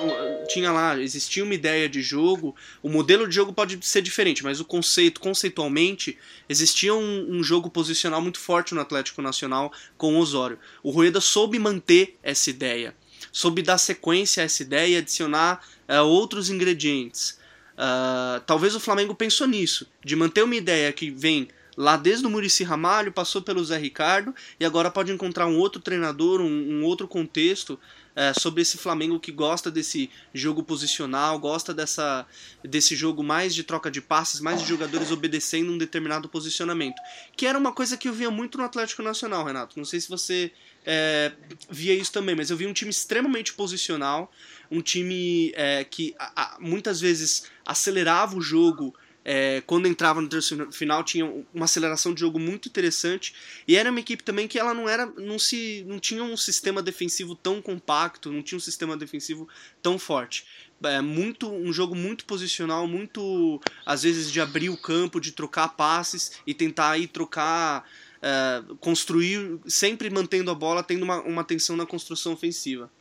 tinha 0.48 0.72
lá, 0.72 1.00
existia 1.00 1.44
uma 1.44 1.54
ideia 1.54 1.88
de 1.88 2.02
jogo, 2.02 2.56
o 2.82 2.90
modelo 2.90 3.28
de 3.28 3.36
jogo 3.36 3.54
pode 3.54 3.78
ser 3.86 4.02
diferente, 4.02 4.44
mas 4.44 4.60
o 4.60 4.66
conceito, 4.66 5.20
conceitualmente, 5.20 6.18
existia 6.48 6.94
um, 6.94 7.38
um 7.38 7.44
jogo 7.44 7.70
posicional 7.70 8.22
muito 8.22 8.40
forte 8.40 8.74
no 8.74 8.82
Atlético 8.82 9.22
Nacional 9.22 9.72
com 9.98 10.16
o 10.16 10.20
Osório. 10.20 10.60
O 10.84 10.92
Rueda 10.92 11.22
soube 11.22 11.58
manter 11.60 12.18
essa 12.22 12.50
ideia, 12.50 12.96
soube 13.32 13.62
dar 13.62 13.78
sequência 13.78 14.44
a 14.44 14.46
essa 14.46 14.62
ideia 14.62 14.96
e 14.96 14.98
adicionar 14.98 15.62
uh, 15.90 16.04
outros 16.04 16.50
ingredientes. 16.50 17.38
Uh, 17.76 18.40
talvez 18.46 18.74
o 18.74 18.80
Flamengo 18.80 19.14
pensou 19.14 19.48
nisso, 19.48 19.88
de 20.04 20.16
manter 20.16 20.44
uma 20.44 20.56
ideia 20.56 20.92
que 20.94 21.12
vem 21.12 21.50
lá 21.78 21.98
desde 21.98 22.26
o 22.26 22.30
Murici 22.30 22.64
Ramalho, 22.64 23.12
passou 23.12 23.42
pelo 23.42 23.64
Zé 23.64 23.78
Ricardo 23.78 24.34
e 24.60 24.66
agora 24.66 24.90
pode 24.92 25.12
encontrar 25.12 25.48
um 25.48 25.58
outro 25.58 25.82
treinador, 25.82 26.42
um, 26.42 26.80
um 26.80 26.84
outro 26.84 27.08
contexto 27.08 27.80
é, 28.16 28.34
sobre 28.34 28.62
esse 28.62 28.78
Flamengo 28.78 29.20
que 29.20 29.32
gosta 29.32 29.70
desse 29.70 30.10
jogo 30.34 30.64
posicional, 30.64 31.38
gosta 31.38 31.74
dessa, 31.74 32.26
desse 32.64 32.96
jogo 32.96 33.22
mais 33.22 33.54
de 33.54 33.64
troca 33.64 33.92
de 33.92 34.02
passes, 34.02 34.40
mais 34.40 34.62
de 34.62 34.70
jogadores 34.70 35.12
obedecendo 35.12 35.72
um 35.72 35.78
determinado 35.78 36.30
posicionamento. 36.30 36.96
Que 37.36 37.46
era 37.46 37.58
uma 37.58 37.74
coisa 37.74 37.98
que 37.98 38.08
eu 38.08 38.14
via 38.14 38.32
muito 38.32 38.58
no 38.58 38.64
Atlético 38.64 39.04
Nacional, 39.04 39.44
Renato. 39.44 39.78
Não 39.78 39.86
sei 39.86 40.00
se 40.00 40.08
você 40.08 40.52
é, 40.86 41.34
via 41.70 41.94
isso 41.94 42.12
também, 42.12 42.36
mas 42.36 42.50
eu 42.50 42.56
vi 42.56 42.66
um 42.66 42.74
time 42.74 42.90
extremamente 42.90 43.54
posicional, 43.54 44.32
um 44.72 44.82
time 44.82 45.52
é, 45.56 45.84
que 45.84 46.16
a, 46.18 46.56
a, 46.56 46.60
muitas 46.60 47.02
vezes 47.02 47.48
acelerava 47.66 48.38
o 48.38 48.42
jogo 48.42 48.96
é, 49.28 49.64
quando 49.66 49.88
entrava 49.88 50.22
no 50.22 50.30
terceiro 50.30 50.72
final 50.72 51.04
tinha 51.04 51.26
uma 51.52 51.66
aceleração 51.66 52.14
de 52.14 52.20
jogo 52.20 52.38
muito 52.38 52.70
interessante. 52.70 53.34
E 53.68 53.76
era 53.76 53.90
uma 53.90 54.00
equipe 54.00 54.22
também 54.22 54.48
que 54.48 54.60
ela 54.60 54.72
não 54.72 54.88
era 54.88 55.08
não 55.08 55.40
se 55.40 55.84
não 55.88 56.00
tinha 56.00 56.24
um 56.24 56.38
sistema 56.38 56.82
defensivo 56.82 57.36
tão 57.36 57.60
compacto 57.60 58.32
não 58.32 58.44
tinha 58.44 58.58
um 58.58 58.62
sistema 58.62 58.96
defensivo 58.96 59.50
tão 59.82 59.98
forte. 59.98 60.46
É 60.84 61.02
muito 61.02 61.52
um 61.52 61.74
jogo 61.74 61.96
muito 61.96 62.26
posicional 62.26 62.88
muito 62.88 63.60
às 63.84 64.04
vezes 64.04 64.32
de 64.32 64.40
abrir 64.40 64.70
o 64.70 64.78
campo 64.78 65.20
de 65.20 65.32
trocar 65.32 65.70
passes 65.70 66.34
e 66.46 66.54
tentar 66.54 66.92
aí 66.92 67.08
trocar 67.08 67.90
é, 68.22 68.62
construir 68.80 69.60
sempre 69.66 70.10
mantendo 70.12 70.52
a 70.52 70.56
bola 70.56 70.84
tendo 70.84 71.02
uma, 71.02 71.22
uma 71.22 71.42
atenção 71.42 71.76
na 71.76 71.86
construção 71.86 72.34
ofensiva 72.34 72.92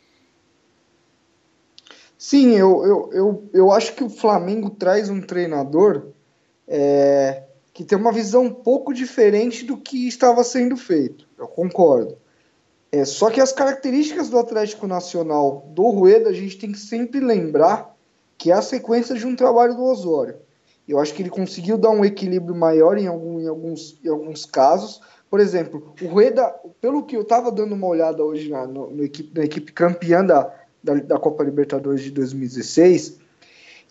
Sim, 2.17 2.53
eu, 2.53 2.85
eu, 2.85 3.11
eu, 3.13 3.51
eu 3.53 3.73
acho 3.73 3.95
que 3.95 4.05
o 4.05 4.11
Flamengo 4.11 4.71
traz 4.71 5.11
um 5.11 5.21
treinador 5.21 6.09
é, 6.67 7.43
que 7.73 7.85
tem 7.85 7.99
uma 7.99 8.13
visão 8.13 8.45
um 8.45 8.55
pouco 8.55 8.95
diferente 8.95 9.65
do 9.65 9.77
que 9.77 10.07
estava 10.07 10.45
sendo 10.45 10.77
feito. 10.77 11.27
Eu 11.37 11.49
concordo. 11.49 12.17
É, 12.93 13.05
só 13.05 13.29
que 13.29 13.41
as 13.41 13.53
características 13.53 14.31
do 14.31 14.39
Atlético 14.39 14.87
Nacional 14.87 15.67
do 15.75 15.91
Rueda, 15.91 16.31
a 16.31 16.33
gente 16.33 16.57
tem 16.57 16.71
que 16.71 16.79
sempre 16.79 17.19
lembrar 17.19 17.95
que 18.39 18.53
é 18.53 18.55
a 18.55 18.63
sequência 18.63 19.17
de 19.17 19.27
um 19.27 19.35
trabalho 19.35 19.75
do 19.75 19.83
Osório. 19.83 20.37
Eu 20.87 21.01
acho 21.01 21.13
que 21.15 21.23
ele 21.23 21.31
conseguiu 21.31 21.77
dar 21.77 21.91
um 21.91 22.05
equilíbrio 22.05 22.55
maior 22.55 22.97
em, 22.97 23.07
algum, 23.07 23.41
em, 23.41 23.49
alguns, 23.49 23.99
em 24.05 24.09
alguns 24.09 24.45
casos. 24.47 25.01
Por 25.29 25.41
exemplo, 25.41 25.95
o 26.01 26.07
Rueda, 26.07 26.55
pelo 26.81 27.03
que 27.03 27.17
eu 27.17 27.23
estava 27.23 27.51
dando 27.51 27.75
uma 27.75 27.89
olhada 27.89 28.23
hoje 28.23 28.49
na, 28.49 28.67
no, 28.67 28.91
no 28.91 29.03
equipe, 29.03 29.37
na 29.37 29.45
equipe 29.45 29.73
campeã 29.73 30.25
da, 30.25 30.55
da, 30.85 30.95
da 30.95 31.19
Copa 31.19 31.43
Libertadores 31.43 32.03
de 32.03 32.11
2016, 32.11 33.19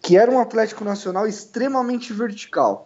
que 0.01 0.15
era 0.15 0.29
um 0.29 0.39
Atlético 0.39 0.85
Nacional 0.85 1.25
extremamente 1.27 2.13
vertical, 2.13 2.85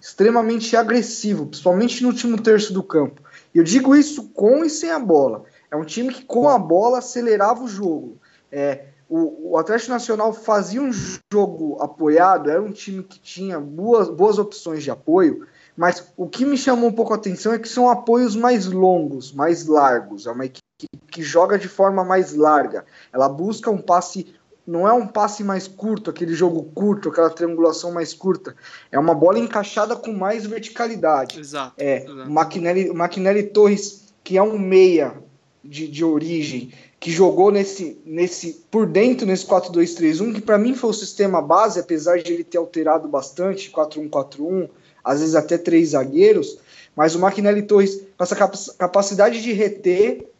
extremamente 0.00 0.76
agressivo, 0.76 1.46
principalmente 1.46 2.02
no 2.02 2.10
último 2.10 2.40
terço 2.40 2.72
do 2.72 2.82
campo. 2.82 3.20
Eu 3.52 3.64
digo 3.64 3.96
isso 3.96 4.28
com 4.28 4.64
e 4.64 4.70
sem 4.70 4.90
a 4.90 4.98
bola. 4.98 5.44
É 5.70 5.76
um 5.76 5.84
time 5.84 6.12
que 6.12 6.24
com 6.24 6.48
a 6.48 6.58
bola 6.58 6.98
acelerava 6.98 7.64
o 7.64 7.68
jogo. 7.68 8.18
É, 8.50 8.86
o, 9.08 9.52
o 9.52 9.58
Atlético 9.58 9.90
Nacional 9.90 10.32
fazia 10.32 10.80
um 10.80 10.90
jogo 11.32 11.82
apoiado, 11.82 12.48
era 12.48 12.62
um 12.62 12.72
time 12.72 13.02
que 13.02 13.18
tinha 13.18 13.58
boas, 13.58 14.08
boas 14.08 14.38
opções 14.38 14.82
de 14.82 14.90
apoio, 14.90 15.46
mas 15.76 16.12
o 16.16 16.28
que 16.28 16.44
me 16.44 16.56
chamou 16.56 16.88
um 16.88 16.92
pouco 16.92 17.12
a 17.12 17.16
atenção 17.16 17.52
é 17.52 17.58
que 17.58 17.68
são 17.68 17.90
apoios 17.90 18.36
mais 18.36 18.66
longos, 18.66 19.32
mais 19.32 19.66
largos. 19.66 20.26
É 20.26 20.30
uma 20.30 20.46
equipe 20.46 20.61
que 21.10 21.22
joga 21.22 21.58
de 21.58 21.68
forma 21.68 22.04
mais 22.04 22.34
larga. 22.34 22.84
Ela 23.12 23.28
busca 23.28 23.70
um 23.70 23.78
passe, 23.78 24.34
não 24.66 24.88
é 24.88 24.92
um 24.92 25.06
passe 25.06 25.44
mais 25.44 25.68
curto, 25.68 26.10
aquele 26.10 26.34
jogo 26.34 26.64
curto, 26.74 27.10
aquela 27.10 27.30
triangulação 27.30 27.92
mais 27.92 28.14
curta. 28.14 28.54
É 28.90 28.98
uma 28.98 29.14
bola 29.14 29.38
encaixada 29.38 29.94
com 29.94 30.12
mais 30.12 30.46
verticalidade. 30.46 31.38
Exato. 31.38 31.74
É, 31.76 32.04
exato. 32.04 32.28
O 32.28 32.30
Maquinelli, 32.30 32.90
o 32.90 32.94
Maquinelli 32.94 33.42
Torres, 33.44 34.12
que 34.24 34.36
é 34.36 34.42
um 34.42 34.58
meia 34.58 35.14
de, 35.62 35.86
de 35.86 36.04
origem, 36.04 36.72
que 36.98 37.10
jogou 37.10 37.50
nesse, 37.50 38.00
nesse 38.06 38.64
por 38.70 38.86
dentro 38.86 39.26
nesse 39.26 39.46
4-2-3-1, 39.46 40.34
que 40.34 40.40
para 40.40 40.56
mim 40.56 40.74
foi 40.74 40.90
o 40.90 40.94
sistema 40.94 41.42
base, 41.42 41.80
apesar 41.80 42.18
de 42.18 42.32
ele 42.32 42.44
ter 42.44 42.58
alterado 42.58 43.08
bastante, 43.08 43.70
4-1-4-1, 43.70 44.68
às 45.04 45.20
vezes 45.20 45.34
até 45.34 45.58
três 45.58 45.90
zagueiros, 45.90 46.58
mas 46.94 47.14
o 47.14 47.18
Maquinelli 47.18 47.62
Torres, 47.62 48.02
com 48.16 48.22
essa 48.22 48.36
capacidade 48.76 49.42
de 49.42 49.52
reter 49.52 50.31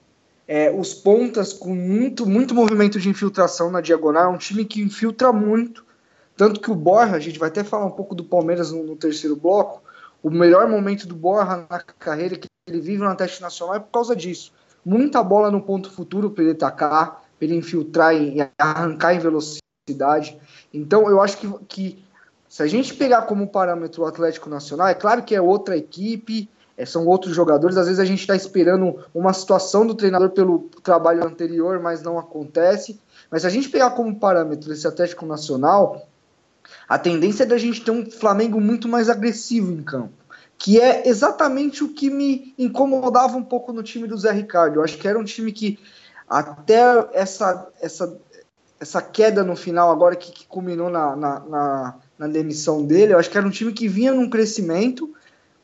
é, 0.55 0.71
os 0.71 0.93
pontas 0.93 1.55
com 1.55 1.75
muito, 1.75 2.27
muito 2.27 2.55
movimento 2.55 3.01
de 3.01 3.09
infiltração 3.09 3.71
na 3.71 3.81
diagonal. 3.81 4.25
É 4.25 4.29
um 4.29 4.37
time 4.37 4.67
que 4.67 4.83
infiltra 4.83 5.33
muito. 5.33 5.83
Tanto 6.37 6.61
que 6.61 6.71
o 6.71 6.75
Borja, 6.75 7.17
a 7.17 7.19
gente 7.19 7.39
vai 7.39 7.49
até 7.49 7.65
falar 7.65 7.87
um 7.87 7.91
pouco 7.91 8.15
do 8.15 8.23
Palmeiras 8.23 8.71
no, 8.71 8.83
no 8.83 8.95
terceiro 8.95 9.35
bloco. 9.35 9.83
O 10.23 10.29
melhor 10.29 10.69
momento 10.69 11.09
do 11.09 11.15
Borja 11.15 11.67
na 11.71 11.81
carreira 11.81 12.37
que 12.37 12.49
ele 12.69 12.83
vive 12.83 13.03
no 13.03 13.17
teste 13.17 13.41
nacional 13.41 13.77
é 13.77 13.81
por 13.81 13.91
causa 13.93 14.15
disso. 14.15 14.53
Muita 14.85 15.23
bola 15.23 15.51
no 15.51 15.63
ponto 15.63 15.91
futuro 15.91 16.31
para 16.31 16.45
ele 16.45 16.53
atacar, 16.53 17.25
para 17.39 17.49
ele 17.49 17.57
infiltrar 17.57 18.15
e 18.15 18.47
arrancar 18.59 19.15
em 19.15 19.21
velocidade. 19.21 20.39
Então, 20.71 21.09
eu 21.09 21.23
acho 21.23 21.39
que, 21.39 21.49
que 21.67 22.05
se 22.47 22.63
a 22.63 22.67
gente 22.67 22.93
pegar 22.93 23.23
como 23.23 23.49
parâmetro 23.49 24.03
o 24.03 24.07
Atlético 24.07 24.51
Nacional, 24.51 24.89
é 24.89 24.95
claro 24.95 25.23
que 25.23 25.35
é 25.35 25.41
outra 25.41 25.79
equipe, 25.79 26.47
são 26.87 27.07
outros 27.07 27.35
jogadores. 27.35 27.77
Às 27.77 27.87
vezes 27.87 28.01
a 28.01 28.05
gente 28.05 28.21
está 28.21 28.35
esperando 28.35 28.99
uma 29.15 29.33
situação 29.33 29.87
do 29.87 29.95
treinador 29.95 30.31
pelo 30.31 30.71
trabalho 30.83 31.25
anterior, 31.25 31.81
mas 31.81 32.03
não 32.03 32.19
acontece. 32.19 33.01
Mas 33.31 33.43
se 33.43 33.47
a 33.49 33.51
gente 33.51 33.69
pegar 33.69 33.91
como 33.91 34.19
parâmetro 34.19 34.73
esse 34.73 34.87
Atlético 34.87 35.25
Nacional, 35.27 36.07
a 36.89 36.99
tendência 36.99 37.45
é 37.45 37.47
da 37.47 37.59
gente 37.59 37.83
ter 37.83 37.91
um 37.91 38.11
Flamengo 38.11 38.61
muito 38.61 38.89
mais 38.89 39.09
agressivo 39.09 39.73
em 39.73 39.83
campo. 39.83 40.13
Que 40.59 40.81
é 40.81 41.09
exatamente 41.09 41.83
o 41.83 41.89
que 41.89 42.09
me 42.09 42.55
incomodava 42.59 43.37
um 43.37 43.43
pouco 43.43 43.73
no 43.73 43.83
time 43.83 44.07
do 44.07 44.17
Zé 44.17 44.31
Ricardo. 44.31 44.77
Eu 44.77 44.85
acho 44.85 44.99
que 44.99 45.09
era 45.09 45.19
um 45.19 45.25
time 45.25 45.51
que, 45.53 45.79
até 46.29 47.09
essa, 47.13 47.69
essa, 47.81 48.17
essa 48.79 49.03
queda 49.03 49.43
no 49.43 49.57
final, 49.57 49.91
agora 49.91 50.15
que, 50.15 50.31
que 50.31 50.47
culminou 50.47 50.89
na, 50.89 51.17
na, 51.17 51.41
na, 51.41 51.95
na 52.19 52.27
demissão 52.29 52.85
dele, 52.85 53.13
eu 53.13 53.19
acho 53.19 53.31
que 53.31 53.39
era 53.39 53.47
um 53.47 53.51
time 53.51 53.73
que 53.73 53.89
vinha 53.89 54.13
num 54.13 54.29
crescimento, 54.29 55.13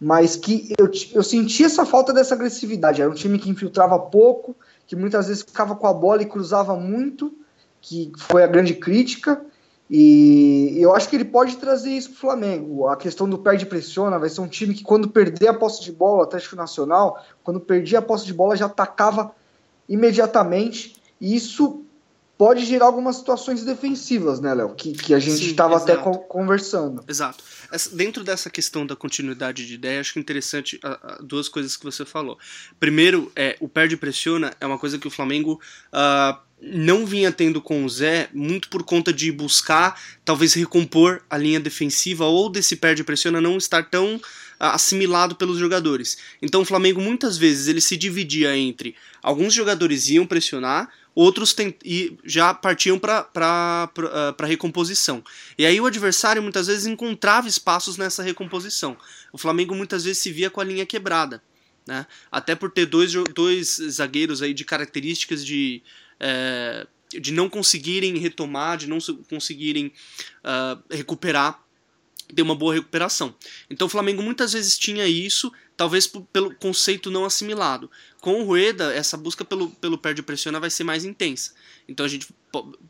mas 0.01 0.37
que 0.37 0.73
eu, 0.79 0.91
eu 1.13 1.23
sentia 1.23 1.67
essa 1.67 1.85
falta 1.85 2.13
dessa 2.13 2.35
agressividade. 2.35 3.03
Era 3.03 3.11
um 3.11 3.15
time 3.15 3.39
que 3.39 3.51
infiltrava 3.51 3.99
pouco, 3.99 4.55
que 4.87 4.95
muitas 4.95 5.27
vezes 5.27 5.43
ficava 5.43 5.75
com 5.75 5.87
a 5.87 5.93
bola 5.93 6.23
e 6.23 6.27
cruzava 6.27 6.77
muito, 6.77 7.35
que 7.81 8.13
foi 8.17 8.43
a 8.43 8.47
grande 8.47 8.75
crítica. 8.75 9.45
E 9.91 10.77
eu 10.79 10.95
acho 10.95 11.09
que 11.09 11.17
ele 11.17 11.25
pode 11.25 11.57
trazer 11.57 11.91
isso 11.91 12.11
para 12.11 12.17
o 12.17 12.21
Flamengo. 12.21 12.89
A 12.89 12.97
questão 12.97 13.29
do 13.29 13.39
perde 13.39 13.67
pressiona 13.67 14.19
vai 14.19 14.29
ser 14.29 14.41
um 14.41 14.49
time 14.49 14.75
que, 14.75 14.85
quando 14.85 15.09
perder 15.09 15.49
a 15.49 15.55
posse 15.55 15.83
de 15.83 15.91
bola, 15.91 16.21
o 16.21 16.23
Atlético 16.23 16.57
Nacional, 16.57 17.25
quando 17.43 17.59
perdia 17.59 17.99
a 17.99 18.03
posse 18.03 18.27
de 18.27 18.35
bola, 18.35 18.57
já 18.57 18.67
atacava 18.67 19.33
imediatamente. 19.89 20.97
E 21.21 21.35
isso 21.35 21.85
pode 22.39 22.65
gerar 22.65 22.87
algumas 22.87 23.17
situações 23.17 23.65
defensivas, 23.65 24.39
né, 24.39 24.55
Léo? 24.55 24.73
Que, 24.77 24.93
que 24.93 25.13
a 25.13 25.19
gente 25.19 25.45
estava 25.45 25.77
até 25.77 25.97
conversando. 25.97 27.05
Exato. 27.09 27.43
Essa, 27.71 27.95
dentro 27.95 28.23
dessa 28.23 28.49
questão 28.49 28.87
da 28.87 28.95
continuidade 28.95 29.67
de 29.67 29.75
ideia, 29.75 30.01
acho 30.01 30.13
que 30.13 30.21
é 30.21 30.23
interessante 30.23 30.79
a, 30.85 30.89
a, 31.15 31.19
duas 31.21 31.49
coisas 31.49 31.77
que 31.77 31.85
você 31.85 32.05
falou. 32.05 32.39
Primeiro, 32.79 33.31
é, 33.35 33.57
o 33.61 33.69
perde 33.69 33.97
pressiona 33.97 34.55
é 34.61 34.67
uma 34.67 34.79
coisa 34.79 34.99
que 34.99 35.09
o 35.09 35.11
Flamengo 35.11 35.61
uh, 35.93 36.39
não 36.63 37.05
vinha 37.05 37.33
tendo 37.33 37.61
com 37.61 37.85
o 37.85 37.89
Zé, 37.89 38.29
muito 38.33 38.69
por 38.69 38.85
conta 38.85 39.13
de 39.13 39.33
buscar, 39.33 40.01
talvez 40.25 40.55
recompor 40.55 41.21
a 41.29 41.37
linha 41.37 41.59
defensiva 41.59 42.25
ou 42.25 42.49
desse 42.49 42.77
perde 42.77 43.03
pressiona 43.03 43.41
não 43.41 43.59
estar 43.59 43.91
tão 43.91 44.21
assimilado 44.59 45.37
pelos 45.37 45.59
jogadores. 45.59 46.19
Então 46.43 46.63
o 46.63 46.65
Flamengo 46.65 47.01
muitas 47.01 47.37
vezes 47.37 47.69
ele 47.69 47.81
se 47.81 47.97
dividia 47.97 48.57
entre 48.57 48.95
alguns 49.23 49.55
jogadores 49.55 50.09
iam 50.09 50.27
pressionar, 50.27 50.91
outros 51.19 51.53
e 51.85 52.17
já 52.25 52.55
partiam 52.55 52.97
para 52.97 53.91
uh, 53.99 54.47
recomposição. 54.47 55.25
E 55.59 55.67
aí 55.67 55.81
o 55.81 55.87
adversário 55.87 56.41
muitas 56.41 56.69
vezes 56.69 56.87
encontrava 56.87 57.49
espaços 57.49 57.97
nessa 57.97 58.23
recomposição. 58.23 58.97
O 59.33 59.37
Flamengo 59.37 59.75
muitas 59.75 60.05
vezes 60.05 60.19
se 60.19 60.31
via 60.31 60.49
com 60.49 60.61
a 60.61 60.65
linha 60.65 60.87
quebrada. 60.87 61.43
Né? 61.85 62.07
Até 62.31 62.55
por 62.55 62.71
ter 62.71 62.87
dois, 62.87 63.13
dois 63.35 63.81
zagueiros 63.91 64.43
aí 64.43 64.55
de 64.55 64.65
características 64.65 65.45
de, 65.45 65.83
é, 66.21 66.87
de 67.11 67.33
não 67.33 67.49
conseguirem 67.49 68.17
retomar, 68.17 68.79
de 68.79 68.87
não 68.87 68.99
conseguirem 69.29 69.87
uh, 70.45 70.81
recuperar, 70.89 71.61
ter 72.33 72.43
uma 72.43 72.55
boa 72.55 72.75
recuperação. 72.75 73.35
Então 73.69 73.89
o 73.89 73.91
Flamengo 73.91 74.23
muitas 74.23 74.53
vezes 74.53 74.79
tinha 74.79 75.09
isso, 75.09 75.53
talvez 75.79 76.09
pelo 76.33 76.53
conceito 76.57 77.09
não 77.09 77.25
assimilado. 77.25 77.89
Com 78.21 78.41
o 78.41 78.45
Rueda, 78.45 78.93
essa 78.93 79.17
busca 79.17 79.45
pelo, 79.45 79.71
pelo 79.71 79.97
perde 79.97 80.21
pressiona 80.23 80.59
vai 80.59 80.69
ser 80.69 80.83
mais 80.83 81.05
intensa. 81.05 81.55
Então 81.89 82.05
a 82.05 82.09
gente 82.09 82.27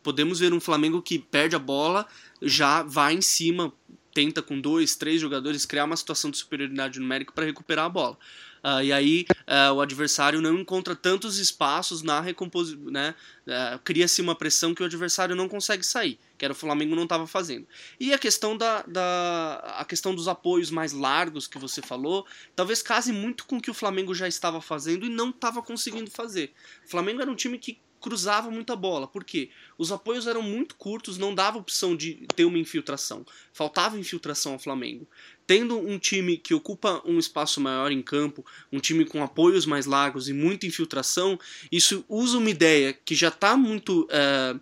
podemos 0.03 0.39
ver 0.41 0.55
um 0.55 0.59
Flamengo 0.59 1.03
que 1.03 1.19
perde 1.19 1.55
a 1.55 1.59
bola, 1.59 2.07
já 2.41 2.83
vai 2.83 3.13
em 3.13 3.21
cima, 3.21 3.71
tenta 4.15 4.41
com 4.41 4.59
dois, 4.59 4.97
três 4.97 5.21
jogadores 5.21 5.67
criar 5.67 5.85
uma 5.85 5.97
situação 5.99 6.31
de 6.31 6.39
superioridade 6.39 6.99
numérica 6.99 7.31
para 7.31 7.45
recuperar 7.45 7.85
a 7.85 7.91
bola. 7.91 8.19
Uh, 8.63 8.83
e 8.83 8.93
aí 8.93 9.27
uh, 9.31 9.75
o 9.75 9.81
adversário 9.81 10.41
não 10.41 10.59
encontra 10.59 10.95
tantos 10.95 11.39
espaços 11.39 12.03
na 12.03 12.21
recomposição, 12.21 12.91
né? 12.91 13.15
Uh, 13.47 13.79
Cria-se 13.85 14.21
uma 14.21 14.35
pressão 14.35 14.75
que 14.75 14.83
o 14.83 14.87
adversário 14.87 15.35
não 15.35 15.49
consegue 15.49 15.85
sair, 15.85 16.19
que 16.37 16.45
era 16.45 16.53
o 16.53 16.57
Flamengo 16.57 16.95
não 16.95 17.05
estava 17.05 17.27
fazendo. 17.27 17.67
E 17.99 18.13
a 18.13 18.19
questão 18.19 18.57
da, 18.57 18.83
da 18.83 19.77
a 19.79 19.85
questão 19.85 20.15
dos 20.15 20.29
apoios 20.29 20.71
mais 20.71 20.93
largos 20.93 21.47
que 21.47 21.59
você 21.59 21.81
falou, 21.81 22.27
talvez 22.55 22.83
case 22.83 23.13
muito 23.13 23.47
com 23.47 23.57
o 23.57 23.61
que 23.61 23.71
o 23.71 23.75
Flamengo 23.75 24.15
já 24.15 24.29
estava 24.29 24.61
fazendo 24.61 25.07
e 25.07 25.09
não 25.09 25.31
estava 25.31 25.63
conseguindo 25.63 26.11
fazer. 26.11 26.53
O 26.87 26.91
Flamengo 26.91 27.23
era 27.23 27.31
um 27.31 27.37
time 27.37 27.59
que 27.59 27.81
cruzava 28.01 28.51
muita 28.51 28.77
bola. 28.77 29.07
Por 29.07 29.25
quê? 29.25 29.51
Os 29.77 29.93
apoios 29.93 30.27
eram 30.27 30.43
muito 30.43 30.77
curtos, 30.77 31.19
não 31.19 31.35
dava 31.35 31.59
opção 31.59 31.97
de 31.97 32.27
ter 32.35 32.45
uma 32.45 32.59
infiltração. 32.59 33.25
Faltava 33.53 33.99
infiltração 33.99 34.53
ao 34.53 34.59
Flamengo. 34.59 35.07
Tendo 35.49 35.79
um 35.79 35.99
time 35.99 36.37
que 36.37 36.53
ocupa 36.53 37.01
um 37.07 37.19
espaço 37.19 37.59
maior 37.59 37.91
em 37.91 38.03
campo, 38.03 38.45
um 38.71 38.79
time 38.79 39.07
com 39.07 39.25
apoios 39.25 39.65
mais 39.65 39.87
largos 39.87 40.29
e 40.29 40.35
muita 40.35 40.67
infiltração, 40.67 41.41
isso 41.73 42.05
usa 42.07 42.37
uma 42.37 42.51
ideia 42.51 42.93
que 42.93 43.15
já 43.15 43.29
está 43.29 43.57
muito. 43.57 44.03
Uh, 44.03 44.61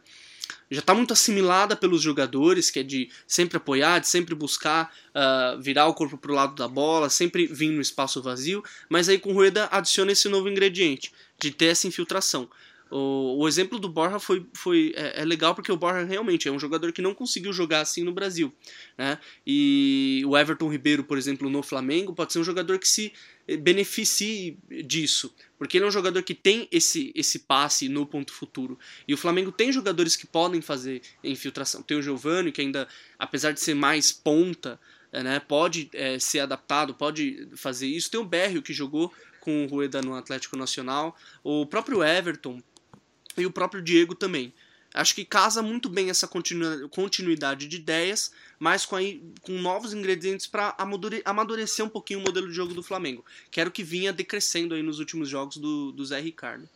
já 0.71 0.79
está 0.79 0.95
muito 0.95 1.13
assimilada 1.13 1.75
pelos 1.75 2.01
jogadores, 2.01 2.71
que 2.71 2.79
é 2.79 2.83
de 2.85 3.11
sempre 3.27 3.57
apoiar, 3.57 3.99
de 3.99 4.07
sempre 4.07 4.33
buscar 4.33 4.95
uh, 5.11 5.61
virar 5.61 5.87
o 5.87 5.95
corpo 5.95 6.17
para 6.17 6.31
o 6.31 6.35
lado 6.35 6.55
da 6.55 6.69
bola, 6.69 7.11
sempre 7.11 7.49
vir 7.49 7.71
no 7.71 7.81
espaço 7.81 8.23
vazio, 8.23 8.63
mas 8.89 9.09
aí 9.09 9.19
com 9.19 9.31
o 9.31 9.35
Rueda 9.35 9.69
adiciona 9.73 10.13
esse 10.13 10.29
novo 10.29 10.49
ingrediente, 10.49 11.13
de 11.37 11.51
ter 11.51 11.67
essa 11.67 11.89
infiltração. 11.89 12.49
O, 12.91 13.43
o 13.43 13.49
exemplo 13.49 13.81
do 13.81 13.89
Borja 13.89 14.21
foi, 14.21 14.47
foi 14.55 14.93
é, 14.95 15.23
é, 15.23 15.25
legal 15.25 15.55
porque 15.55 15.73
o 15.73 15.77
Borja 15.77 16.05
realmente 16.05 16.47
é 16.47 16.53
um 16.53 16.59
jogador 16.59 16.93
que 16.93 17.03
não 17.03 17.15
conseguiu 17.15 17.53
jogar 17.53 17.81
assim 17.81 18.05
no 18.05 18.13
Brasil. 18.13 18.53
Né? 18.97 19.19
E 19.45 20.23
o 20.25 20.37
Everton 20.37 20.71
Ribeiro, 20.71 21.03
por 21.03 21.19
exemplo, 21.19 21.51
no 21.51 21.63
Flamengo, 21.63 22.15
pode 22.15 22.33
ser 22.33 22.39
um 22.39 22.45
jogador 22.45 22.79
que 22.79 22.87
se 22.87 23.13
eh, 23.49 23.57
beneficie 23.57 24.57
disso, 24.85 25.35
porque 25.59 25.79
ele 25.79 25.85
é 25.85 25.89
um 25.89 25.93
jogador 25.93 26.23
que 26.23 26.35
tem 26.35 26.69
esse, 26.71 27.13
esse 27.17 27.41
passe 27.41 27.89
no 27.89 28.07
ponto 28.07 28.33
futuro. 28.33 28.79
E 29.09 29.13
o 29.13 29.17
Flamengo 29.17 29.51
tem 29.51 29.73
jogadores 29.73 30.15
que 30.15 30.27
podem 30.27 30.61
fazer 30.61 31.03
infiltração. 31.25 31.83
Tem 31.83 31.97
o 31.97 32.03
Giovani, 32.03 32.53
que 32.53 32.61
ainda, 32.61 32.87
apesar 33.19 33.51
de 33.51 33.59
ser 33.59 33.75
mais 33.75 34.13
ponta, 34.13 34.79
eh, 35.13 35.25
né, 35.25 35.41
pode 35.41 35.91
é, 35.93 36.21
ser 36.21 36.39
adaptado, 36.39 36.95
pode 36.95 37.49
fazer 37.57 37.89
isso. 37.89 38.13
Tem 38.13 38.21
o 38.21 38.25
Berrio, 38.25 38.63
que 38.63 38.73
jogou 38.73 39.13
com 39.41 39.65
o 39.65 39.69
Rueda 39.69 40.01
no 40.03 40.15
Atlético 40.15 40.57
Nacional. 40.57 41.17
O 41.43 41.67
próprio 41.67 42.05
Everton 42.05 42.63
e 43.37 43.47
o 43.47 43.51
próprio 43.51 43.83
Diego 43.83 44.15
também. 44.15 44.53
Acho 44.95 45.15
que 45.15 45.25
casa 45.27 45.63
muito 45.63 45.91
bem 45.91 46.09
essa 46.09 46.27
continuidade 46.91 47.67
de 47.67 47.77
ideias, 47.77 48.31
mas 48.59 48.87
com, 48.87 48.97
com 49.43 49.53
novos 49.53 49.93
ingredientes 49.93 50.47
para 50.47 50.75
amadurecer 51.25 51.85
um 51.85 51.89
pouquinho 51.89 52.21
o 52.21 52.23
modelo 52.23 52.49
de 52.49 52.55
jogo 52.55 52.73
do 52.73 52.83
Flamengo, 52.83 53.23
que 53.51 53.61
era 53.61 53.69
o 53.69 53.73
que 53.73 53.83
vinha 53.83 54.11
decrescendo 54.11 54.75
aí 54.75 54.83
nos 54.83 54.99
últimos 54.99 55.29
jogos 55.29 55.59
do, 55.59 55.93
do 55.93 56.05
Zé 56.05 56.19
Ricardo. 56.19 56.67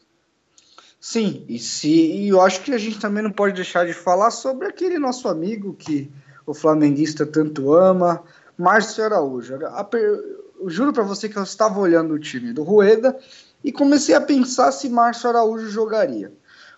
Sim, 1.01 1.47
e, 1.49 1.59
se, 1.59 1.89
e 1.89 2.29
eu 2.29 2.43
acho 2.43 2.61
que 2.61 2.75
a 2.75 2.79
gente 2.79 3.01
também 3.01 3.23
não 3.23 3.33
pode 3.33 3.55
deixar 3.55 3.87
de 3.87 3.95
falar 3.95 4.31
sobre 4.31 4.67
aquele 4.67 4.99
nosso 4.99 5.27
amigo 5.29 5.73
que 5.73 6.11
o 6.45 6.53
flamenguista 6.53 7.25
tanto 7.25 7.73
ama, 7.73 8.23
Márcio 8.59 9.03
Araújo. 9.03 9.55
Eu 9.55 10.69
juro 10.69 10.93
para 10.93 11.05
você 11.05 11.27
que 11.27 11.39
eu 11.39 11.43
estava 11.43 11.81
olhando 11.81 12.13
o 12.13 12.19
time 12.19 12.53
do 12.53 12.63
Rueda 12.63 13.19
e 13.65 13.73
comecei 13.73 14.15
a 14.15 14.21
pensar 14.21 14.73
se 14.73 14.91
Márcio 14.91 15.31
Araújo 15.31 15.71
jogaria. 15.71 16.31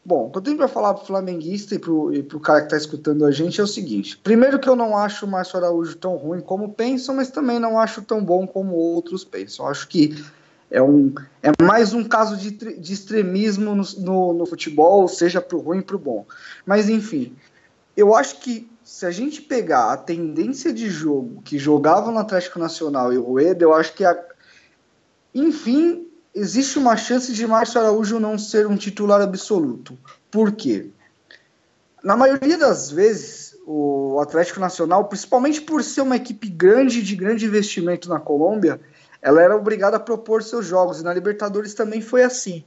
Bom, 0.05 0.27
o 0.27 0.31
que 0.31 0.39
eu 0.39 0.43
tenho 0.43 0.57
para 0.57 0.67
falar 0.67 0.95
pro 0.95 1.07
flamenguista 1.07 1.77
e 1.77 1.79
e 2.13 2.23
pro 2.25 2.41
cara 2.41 2.61
que 2.61 2.67
está 2.67 2.77
escutando 2.77 3.25
a 3.25 3.31
gente 3.31 3.61
é 3.61 3.65
o 3.65 3.69
seguinte: 3.69 4.19
primeiro, 4.19 4.59
que 4.59 4.69
eu 4.69 4.75
não 4.75 4.97
acho 4.97 5.25
o 5.25 5.29
Márcio 5.29 5.59
Araújo 5.59 5.97
tão 5.97 6.17
ruim 6.17 6.41
como 6.41 6.73
pensam, 6.73 7.15
mas 7.15 7.31
também 7.31 7.61
não 7.61 7.79
acho 7.79 8.03
tão 8.03 8.25
bom 8.25 8.45
como 8.45 8.75
outros 8.75 9.25
pensam. 9.25 9.65
Eu 9.65 9.71
acho 9.71 9.87
que 9.87 10.25
é, 10.69 10.83
um, 10.83 11.15
é 11.41 11.53
mais 11.63 11.95
um 11.95 12.03
caso 12.03 12.37
de, 12.37 12.51
de 12.51 12.93
extremismo 12.93 13.77
no, 13.77 13.85
no, 13.99 14.33
no 14.33 14.47
futebol, 14.47 15.07
seja 15.07 15.41
pro 15.41 15.61
ruim 15.61 15.79
e 15.79 15.83
pro 15.83 15.99
bom. 15.99 16.27
Mas 16.67 16.89
enfim, 16.89 17.37
eu 17.97 18.13
acho 18.13 18.41
que 18.41 18.69
se 18.83 19.07
a 19.07 19.11
gente 19.13 19.41
pegar 19.41 19.93
a 19.93 19.97
tendência 19.97 20.73
de 20.73 20.91
jogo 20.91 21.41
que 21.43 21.59
jogava 21.59 22.11
no 22.11 22.19
Atlético 22.19 22.59
Nacional 22.59 23.13
e 23.13 23.19
o 23.19 23.23
Rueda, 23.23 23.63
eu 23.63 23.73
acho 23.73 23.95
que 23.95 24.05
a, 24.05 24.21
enfim 25.33 26.09
existe 26.35 26.79
uma 26.79 26.97
chance 26.97 27.33
de 27.33 27.47
Márcio 27.47 27.81
Araújo 27.81 28.19
não 28.19 28.39
ser 28.39 28.67
um 28.67 28.77
titular 28.77 29.21
absoluto. 29.21 29.97
Por 30.31 30.53
quê? 30.53 30.87
Na 32.03 32.17
maioria 32.17 32.59
das 32.59 32.91
vezes, 32.91 33.57
o 33.67 34.19
Atlético 34.21 34.59
Nacional, 34.59 35.05
principalmente 35.05 35.61
por 35.61 35.83
ser 35.85 36.01
uma 36.01 36.17
equipe 36.17 36.49
grande, 36.49 37.03
de 37.03 37.15
grande 37.15 37.47
investimento 37.47 38.09
na 38.09 38.19
Colômbia, 38.19 38.81
ela 39.21 39.41
era 39.41 39.57
obrigada 39.57 39.97
a 39.97 40.01
propor 40.01 40.43
seus 40.43 40.67
jogos, 40.67 41.01
e 41.01 41.05
na 41.05 41.15
Libertadores 41.15 41.75
também 41.75 42.01
foi 42.01 42.25
assim. 42.25 42.65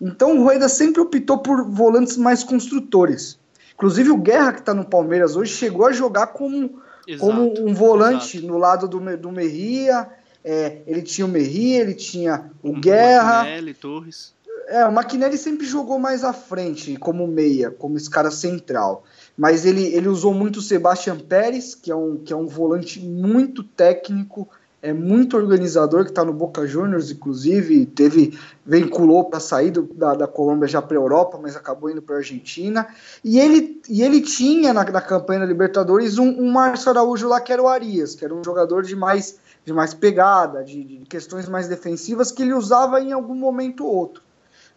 Então 0.00 0.38
o 0.38 0.44
Rueda 0.44 0.68
sempre 0.68 1.00
optou 1.00 1.38
por 1.38 1.64
volantes 1.64 2.16
mais 2.16 2.44
construtores. 2.44 3.38
Inclusive 3.74 4.10
o 4.10 4.16
Guerra, 4.16 4.52
que 4.52 4.60
está 4.60 4.72
no 4.72 4.84
Palmeiras 4.84 5.34
hoje, 5.34 5.52
chegou 5.52 5.86
a 5.86 5.92
jogar 5.92 6.28
como, 6.28 6.80
como 7.18 7.52
um 7.60 7.74
volante 7.74 8.36
exato. 8.36 8.52
no 8.52 8.58
lado 8.58 8.86
do, 8.86 9.16
do 9.16 9.32
Merria. 9.32 10.08
É, 10.44 10.78
ele 10.86 11.02
tinha 11.02 11.26
o 11.26 11.28
Merria, 11.28 11.80
ele 11.80 11.94
tinha 11.94 12.50
o 12.62 12.70
um 12.70 12.80
Guerra. 12.80 13.38
Maquinelli, 13.38 13.74
Torres. 13.74 14.32
É, 14.68 14.84
o 14.84 14.92
Maquinelli 14.92 15.38
sempre 15.38 15.66
jogou 15.66 15.98
mais 15.98 16.22
à 16.22 16.32
frente, 16.32 16.94
como 16.96 17.26
meia, 17.26 17.70
como 17.70 17.96
esse 17.96 18.10
cara 18.10 18.30
central. 18.30 19.02
Mas 19.36 19.64
ele, 19.64 19.84
ele 19.94 20.08
usou 20.08 20.34
muito 20.34 20.58
o 20.58 20.62
Sebastian 20.62 21.18
Pérez, 21.18 21.74
que 21.74 21.90
é 21.90 21.96
um, 21.96 22.16
que 22.16 22.32
é 22.32 22.36
um 22.36 22.46
volante 22.46 23.00
muito 23.00 23.62
técnico, 23.62 24.46
é 24.80 24.92
muito 24.92 25.36
organizador, 25.36 26.04
que 26.04 26.10
está 26.10 26.24
no 26.24 26.32
Boca 26.32 26.66
Juniors, 26.66 27.10
inclusive, 27.10 27.84
teve 27.86 28.38
vinculou 28.64 29.24
para 29.24 29.40
sair 29.40 29.70
do, 29.70 29.82
da, 29.82 30.14
da 30.14 30.26
Colômbia 30.28 30.68
já 30.68 30.80
para 30.80 30.96
a 30.96 31.00
Europa, 31.00 31.38
mas 31.40 31.56
acabou 31.56 31.90
indo 31.90 32.00
para 32.00 32.16
a 32.16 32.18
Argentina. 32.18 32.86
E 33.24 33.40
ele, 33.40 33.80
e 33.88 34.02
ele 34.02 34.20
tinha 34.20 34.72
na, 34.72 34.84
na 34.84 35.00
campanha 35.00 35.40
da 35.40 35.46
Libertadores 35.46 36.18
um, 36.18 36.28
um 36.28 36.52
Márcio 36.52 36.90
Araújo 36.90 37.26
lá 37.26 37.40
que 37.40 37.52
era 37.52 37.62
o 37.62 37.66
Arias, 37.66 38.14
que 38.14 38.24
era 38.24 38.34
um 38.34 38.44
jogador 38.44 38.84
de 38.84 38.94
mais, 38.94 39.38
de 39.68 39.74
mais 39.74 39.92
pegada, 39.92 40.64
de, 40.64 40.82
de 40.82 40.96
questões 41.04 41.46
mais 41.46 41.68
defensivas, 41.68 42.32
que 42.32 42.42
ele 42.42 42.54
usava 42.54 43.02
em 43.02 43.12
algum 43.12 43.34
momento 43.34 43.84
ou 43.84 43.94
outro. 43.94 44.22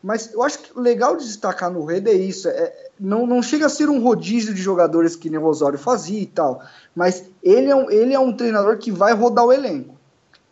Mas 0.04 0.34
eu 0.34 0.44
acho 0.44 0.60
que 0.60 0.78
legal 0.78 1.16
de 1.16 1.24
destacar 1.24 1.72
no 1.72 1.86
Rede 1.86 2.10
é 2.10 2.14
isso. 2.14 2.50
É, 2.50 2.90
não, 3.00 3.26
não 3.26 3.42
chega 3.42 3.68
a 3.68 3.70
ser 3.70 3.90
um 3.90 4.02
rodízio 4.02 4.54
de 4.54 4.62
jogadores 4.62 5.16
que 5.16 5.30
nem 5.30 5.40
o 5.40 5.44
Rosário 5.44 5.80
fazia 5.80 6.20
e 6.20 6.26
tal. 6.26 6.62
Mas 6.94 7.24
ele 7.42 7.70
é, 7.70 7.76
um, 7.76 7.90
ele 7.90 8.14
é 8.14 8.20
um 8.20 8.34
treinador 8.34 8.78
que 8.80 8.92
vai 8.92 9.14
rodar 9.14 9.46
o 9.46 9.54
elenco. 9.54 9.96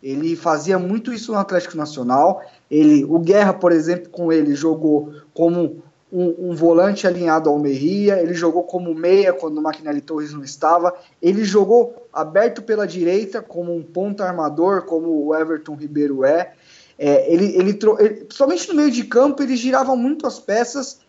Ele 0.02 0.38
fazia 0.38 0.80
muito 0.80 1.12
isso 1.12 1.34
no 1.34 1.38
Atlético 1.38 1.76
Nacional. 1.76 2.42
Ele, 2.72 3.04
o 3.04 3.20
Guerra, 3.20 3.54
por 3.54 3.74
exemplo, 3.74 4.10
com 4.10 4.32
ele 4.32 4.56
jogou 4.56 5.16
como 5.34 5.84
um, 6.12 6.50
um, 6.50 6.56
volante 6.56 7.06
alinhado 7.06 7.50
ao 7.50 7.60
Merria, 7.60 8.20
ele 8.22 8.34
jogou 8.34 8.64
como 8.64 8.94
meia 8.96 9.32
quando 9.32 9.58
o 9.58 9.62
Maquinelli 9.62 10.02
Torres 10.02 10.34
não 10.34 10.44
estava, 10.44 10.96
ele 11.22 11.44
jogou 11.44 12.08
aberto 12.12 12.62
pela 12.62 12.88
direita 12.88 13.42
como 13.42 13.76
um 13.76 13.84
ponta 13.84 14.26
armador, 14.26 14.84
como 14.84 15.28
o 15.28 15.36
Everton 15.36 15.76
Ribeiro 15.76 16.26
é. 16.26 16.54
É, 16.98 17.32
ele, 17.32 17.56
ele, 17.56 17.80
ele, 18.00 18.28
somente 18.30 18.68
no 18.68 18.76
meio 18.76 18.92
de 18.92 19.06
campo, 19.06 19.42
ele 19.42 19.56
girava 19.56 19.96
muito 19.96 20.28
as 20.28 20.40
peças, 20.40 21.00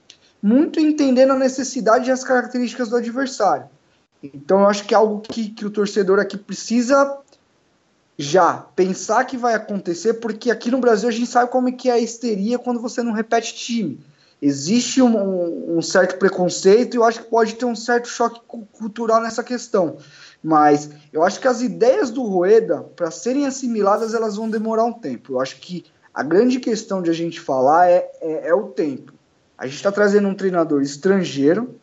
muito 0.42 0.78
entendendo 0.78 1.32
a 1.32 1.38
necessidade 1.38 2.08
e 2.08 2.12
as 2.12 2.22
características 2.22 2.88
do 2.88 2.96
adversário. 2.96 3.66
Então, 4.22 4.60
eu 4.60 4.66
acho 4.68 4.84
que 4.84 4.94
é 4.94 4.96
algo 4.96 5.20
que, 5.20 5.48
que 5.48 5.64
o 5.64 5.70
torcedor 5.70 6.20
aqui 6.20 6.36
precisa 6.36 7.18
já 8.16 8.52
pensar 8.76 9.24
que 9.24 9.36
vai 9.38 9.54
acontecer, 9.54 10.14
porque 10.14 10.50
aqui 10.50 10.70
no 10.70 10.78
Brasil 10.78 11.08
a 11.08 11.12
gente 11.12 11.26
sabe 11.26 11.50
como 11.50 11.70
é 11.70 11.72
que 11.72 11.88
é 11.88 11.92
a 11.94 11.98
histeria 11.98 12.58
quando 12.58 12.78
você 12.78 13.02
não 13.02 13.12
repete 13.12 13.54
time. 13.54 13.98
Existe 14.42 15.02
um, 15.02 15.76
um 15.76 15.82
certo 15.82 16.18
preconceito 16.18 16.94
e 16.94 16.96
eu 16.96 17.04
acho 17.04 17.22
que 17.22 17.30
pode 17.30 17.54
ter 17.56 17.66
um 17.66 17.76
certo 17.76 18.08
choque 18.08 18.40
cultural 18.72 19.20
nessa 19.20 19.44
questão. 19.44 19.98
Mas 20.42 20.90
eu 21.12 21.22
acho 21.22 21.38
que 21.38 21.46
as 21.46 21.60
ideias 21.60 22.10
do 22.10 22.22
Rueda, 22.22 22.82
para 22.96 23.10
serem 23.10 23.46
assimiladas, 23.46 24.14
elas 24.14 24.36
vão 24.36 24.48
demorar 24.48 24.84
um 24.84 24.92
tempo. 24.92 25.34
Eu 25.34 25.40
acho 25.40 25.56
que 25.56 25.84
a 26.14 26.22
grande 26.22 26.58
questão 26.58 27.02
de 27.02 27.10
a 27.10 27.12
gente 27.12 27.38
falar 27.38 27.90
é, 27.90 28.10
é, 28.20 28.48
é 28.48 28.54
o 28.54 28.68
tempo. 28.68 29.12
A 29.58 29.66
gente 29.66 29.76
está 29.76 29.92
trazendo 29.92 30.26
um 30.26 30.34
treinador 30.34 30.80
estrangeiro 30.80 31.74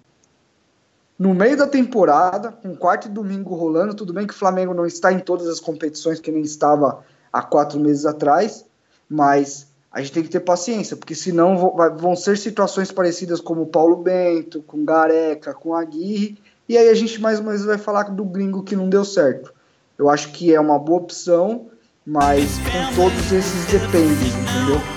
no 1.17 1.33
meio 1.33 1.55
da 1.55 1.67
temporada, 1.67 2.51
com 2.51 2.75
quarto 2.75 3.07
e 3.07 3.11
domingo 3.11 3.53
rolando. 3.53 3.93
Tudo 3.93 4.13
bem 4.13 4.25
que 4.25 4.33
o 4.33 4.37
Flamengo 4.37 4.73
não 4.73 4.85
está 4.85 5.13
em 5.13 5.19
todas 5.19 5.47
as 5.47 5.59
competições 5.59 6.19
que 6.19 6.31
nem 6.31 6.41
estava 6.41 7.03
há 7.31 7.43
quatro 7.43 7.79
meses 7.79 8.05
atrás, 8.05 8.65
mas 9.07 9.67
a 9.91 10.01
gente 10.01 10.11
tem 10.11 10.23
que 10.23 10.29
ter 10.29 10.41
paciência, 10.41 10.95
porque 10.95 11.15
senão 11.15 11.73
vão 11.97 12.15
ser 12.15 12.37
situações 12.37 12.91
parecidas 12.91 13.39
como 13.39 13.63
o 13.63 13.67
Paulo 13.67 13.97
Bento, 13.97 14.61
com 14.61 14.83
Gareca, 14.83 15.53
com 15.53 15.73
Aguirre, 15.73 16.37
e 16.67 16.77
aí 16.77 16.89
a 16.89 16.93
gente 16.93 17.21
mais 17.21 17.39
uma 17.39 17.51
vez 17.51 17.63
vai 17.63 17.77
falar 17.77 18.03
do 18.03 18.25
gringo 18.25 18.63
que 18.63 18.75
não 18.75 18.89
deu 18.89 19.05
certo. 19.05 19.53
Eu 19.97 20.09
acho 20.09 20.31
que 20.31 20.53
é 20.53 20.59
uma 20.59 20.77
boa 20.77 20.99
opção, 20.99 21.67
mas 22.05 22.57
com 22.59 22.95
todos 22.95 23.31
esses 23.31 23.65
dependem, 23.65 24.27
entendeu? 24.27 24.96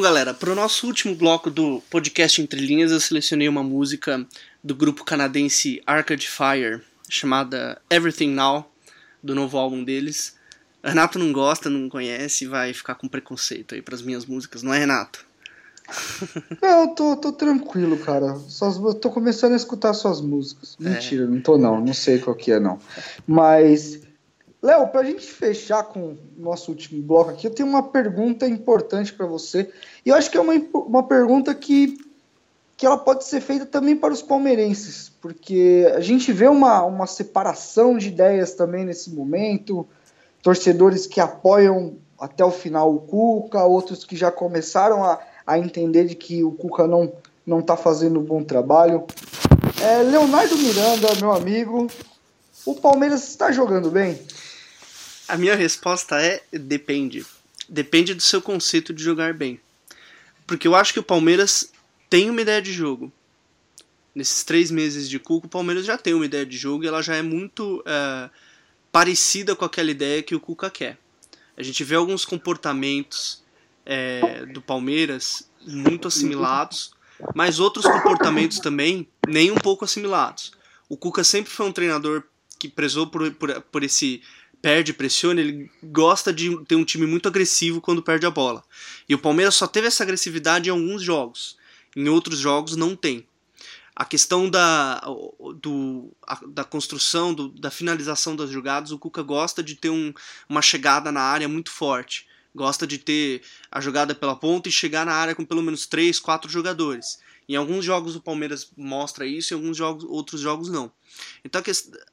Galera, 0.00 0.32
para 0.32 0.50
o 0.50 0.54
nosso 0.54 0.86
último 0.86 1.14
bloco 1.14 1.50
do 1.50 1.82
podcast 1.90 2.40
Entre 2.40 2.58
Linhas, 2.58 2.90
eu 2.90 2.98
selecionei 2.98 3.46
uma 3.48 3.62
música 3.62 4.26
do 4.64 4.74
grupo 4.74 5.04
canadense 5.04 5.82
Arcade 5.86 6.26
Fire, 6.26 6.80
chamada 7.06 7.80
Everything 7.90 8.30
Now, 8.30 8.70
do 9.22 9.34
novo 9.34 9.58
álbum 9.58 9.84
deles. 9.84 10.36
Renato 10.82 11.18
não 11.18 11.30
gosta, 11.32 11.68
não 11.68 11.86
conhece, 11.90 12.46
vai 12.46 12.72
ficar 12.72 12.94
com 12.94 13.08
preconceito 13.08 13.74
aí 13.74 13.82
para 13.82 13.94
as 13.94 14.00
minhas 14.00 14.24
músicas, 14.24 14.62
não 14.62 14.72
é, 14.72 14.78
Renato? 14.78 15.26
Não, 16.62 16.82
eu 16.82 16.88
tô, 16.94 17.16
tô 17.16 17.32
tranquilo, 17.32 17.98
cara. 17.98 18.36
Só, 18.46 18.70
eu 18.70 18.94
tô 18.94 19.10
começando 19.10 19.54
a 19.54 19.56
escutar 19.56 19.92
suas 19.92 20.20
músicas. 20.20 20.76
É. 20.80 20.88
Mentira, 20.88 21.24
é. 21.24 21.26
não 21.26 21.40
tô 21.40 21.58
não, 21.58 21.80
não 21.80 21.92
sei 21.92 22.20
qual 22.20 22.36
que 22.36 22.52
é 22.52 22.60
não. 22.60 22.78
Mas 23.26 23.98
Léo, 24.62 24.88
para 24.88 25.00
a 25.00 25.04
gente 25.04 25.26
fechar 25.26 25.84
com 25.84 26.00
o 26.00 26.18
nosso 26.36 26.70
último 26.70 27.02
bloco 27.02 27.30
aqui, 27.30 27.46
eu 27.46 27.54
tenho 27.54 27.68
uma 27.68 27.82
pergunta 27.82 28.46
importante 28.46 29.12
para 29.12 29.26
você. 29.26 29.70
E 30.04 30.10
eu 30.10 30.14
acho 30.14 30.30
que 30.30 30.36
é 30.36 30.40
uma, 30.40 30.52
uma 30.74 31.02
pergunta 31.02 31.54
que, 31.54 31.98
que 32.76 32.84
ela 32.84 32.98
pode 32.98 33.24
ser 33.24 33.40
feita 33.40 33.64
também 33.64 33.96
para 33.96 34.12
os 34.12 34.20
palmeirenses, 34.20 35.10
porque 35.20 35.90
a 35.94 36.00
gente 36.00 36.30
vê 36.30 36.46
uma, 36.46 36.82
uma 36.84 37.06
separação 37.06 37.96
de 37.96 38.08
ideias 38.08 38.52
também 38.52 38.84
nesse 38.84 39.10
momento, 39.10 39.86
torcedores 40.42 41.06
que 41.06 41.20
apoiam 41.20 41.94
até 42.18 42.44
o 42.44 42.50
final 42.50 42.94
o 42.94 43.00
Cuca, 43.00 43.64
outros 43.64 44.04
que 44.04 44.14
já 44.14 44.30
começaram 44.30 45.02
a, 45.02 45.18
a 45.46 45.58
entender 45.58 46.04
de 46.04 46.14
que 46.14 46.44
o 46.44 46.52
Cuca 46.52 46.86
não 46.86 47.10
não 47.46 47.60
está 47.60 47.76
fazendo 47.76 48.20
um 48.20 48.22
bom 48.22 48.44
trabalho. 48.44 49.04
É, 49.82 50.02
Leonardo 50.02 50.56
Miranda, 50.56 51.08
meu 51.18 51.32
amigo, 51.32 51.88
o 52.64 52.74
Palmeiras 52.74 53.26
está 53.28 53.50
jogando 53.50 53.90
bem? 53.90 54.18
A 55.30 55.36
minha 55.36 55.54
resposta 55.54 56.20
é 56.20 56.42
depende. 56.52 57.24
Depende 57.68 58.14
do 58.14 58.22
seu 58.22 58.42
conceito 58.42 58.92
de 58.92 59.02
jogar 59.02 59.32
bem. 59.32 59.60
Porque 60.44 60.66
eu 60.66 60.74
acho 60.74 60.92
que 60.92 60.98
o 60.98 61.04
Palmeiras 61.04 61.72
tem 62.08 62.28
uma 62.28 62.40
ideia 62.40 62.60
de 62.60 62.72
jogo. 62.72 63.12
Nesses 64.12 64.42
três 64.42 64.72
meses 64.72 65.08
de 65.08 65.20
Cuca, 65.20 65.46
o 65.46 65.50
Palmeiras 65.50 65.86
já 65.86 65.96
tem 65.96 66.14
uma 66.14 66.24
ideia 66.24 66.44
de 66.44 66.56
jogo 66.56 66.82
e 66.82 66.88
ela 66.88 67.00
já 67.00 67.14
é 67.14 67.22
muito 67.22 67.78
uh, 67.80 68.28
parecida 68.90 69.54
com 69.54 69.64
aquela 69.64 69.90
ideia 69.90 70.20
que 70.20 70.34
o 70.34 70.40
Cuca 70.40 70.68
quer. 70.68 70.98
A 71.56 71.62
gente 71.62 71.84
vê 71.84 71.94
alguns 71.94 72.24
comportamentos 72.24 73.40
é, 73.86 74.46
do 74.46 74.60
Palmeiras 74.60 75.48
muito 75.64 76.08
assimilados, 76.08 76.92
mas 77.34 77.60
outros 77.60 77.84
comportamentos 77.84 78.58
também 78.58 79.06
nem 79.28 79.52
um 79.52 79.56
pouco 79.56 79.84
assimilados. 79.84 80.52
O 80.88 80.96
Cuca 80.96 81.22
sempre 81.22 81.52
foi 81.52 81.66
um 81.66 81.72
treinador 81.72 82.24
que 82.58 82.68
prezou 82.68 83.06
por, 83.06 83.30
por, 83.34 83.60
por 83.62 83.84
esse 83.84 84.22
perde, 84.60 84.92
pressiona, 84.92 85.40
ele 85.40 85.70
gosta 85.82 86.32
de 86.32 86.56
ter 86.64 86.76
um 86.76 86.84
time 86.84 87.06
muito 87.06 87.28
agressivo 87.28 87.80
quando 87.80 88.02
perde 88.02 88.26
a 88.26 88.30
bola. 88.30 88.62
E 89.08 89.14
o 89.14 89.18
Palmeiras 89.18 89.54
só 89.54 89.66
teve 89.66 89.86
essa 89.86 90.02
agressividade 90.02 90.68
em 90.68 90.72
alguns 90.72 91.02
jogos. 91.02 91.56
Em 91.96 92.08
outros 92.08 92.38
jogos 92.38 92.76
não 92.76 92.94
tem. 92.94 93.26
A 93.94 94.04
questão 94.04 94.48
da, 94.48 95.00
do, 95.60 96.10
a, 96.26 96.40
da 96.46 96.64
construção, 96.64 97.34
do, 97.34 97.48
da 97.48 97.70
finalização 97.70 98.34
das 98.36 98.50
jogadas, 98.50 98.92
o 98.92 98.98
Cuca 98.98 99.22
gosta 99.22 99.62
de 99.62 99.74
ter 99.74 99.90
um, 99.90 100.12
uma 100.48 100.62
chegada 100.62 101.10
na 101.10 101.20
área 101.20 101.48
muito 101.48 101.70
forte. 101.70 102.26
Gosta 102.54 102.86
de 102.86 102.98
ter 102.98 103.42
a 103.70 103.80
jogada 103.80 104.14
pela 104.14 104.34
ponta 104.34 104.68
e 104.68 104.72
chegar 104.72 105.04
na 105.06 105.12
área 105.12 105.34
com 105.34 105.44
pelo 105.44 105.62
menos 105.62 105.86
três, 105.86 106.18
quatro 106.18 106.50
jogadores. 106.50 107.18
Em 107.48 107.56
alguns 107.56 107.84
jogos 107.84 108.14
o 108.16 108.20
Palmeiras 108.20 108.70
mostra 108.76 109.26
isso, 109.26 109.52
em 109.52 109.56
alguns 109.56 109.76
jogos, 109.76 110.04
outros 110.04 110.40
jogos 110.40 110.68
não. 110.70 110.90
Então 111.44 111.60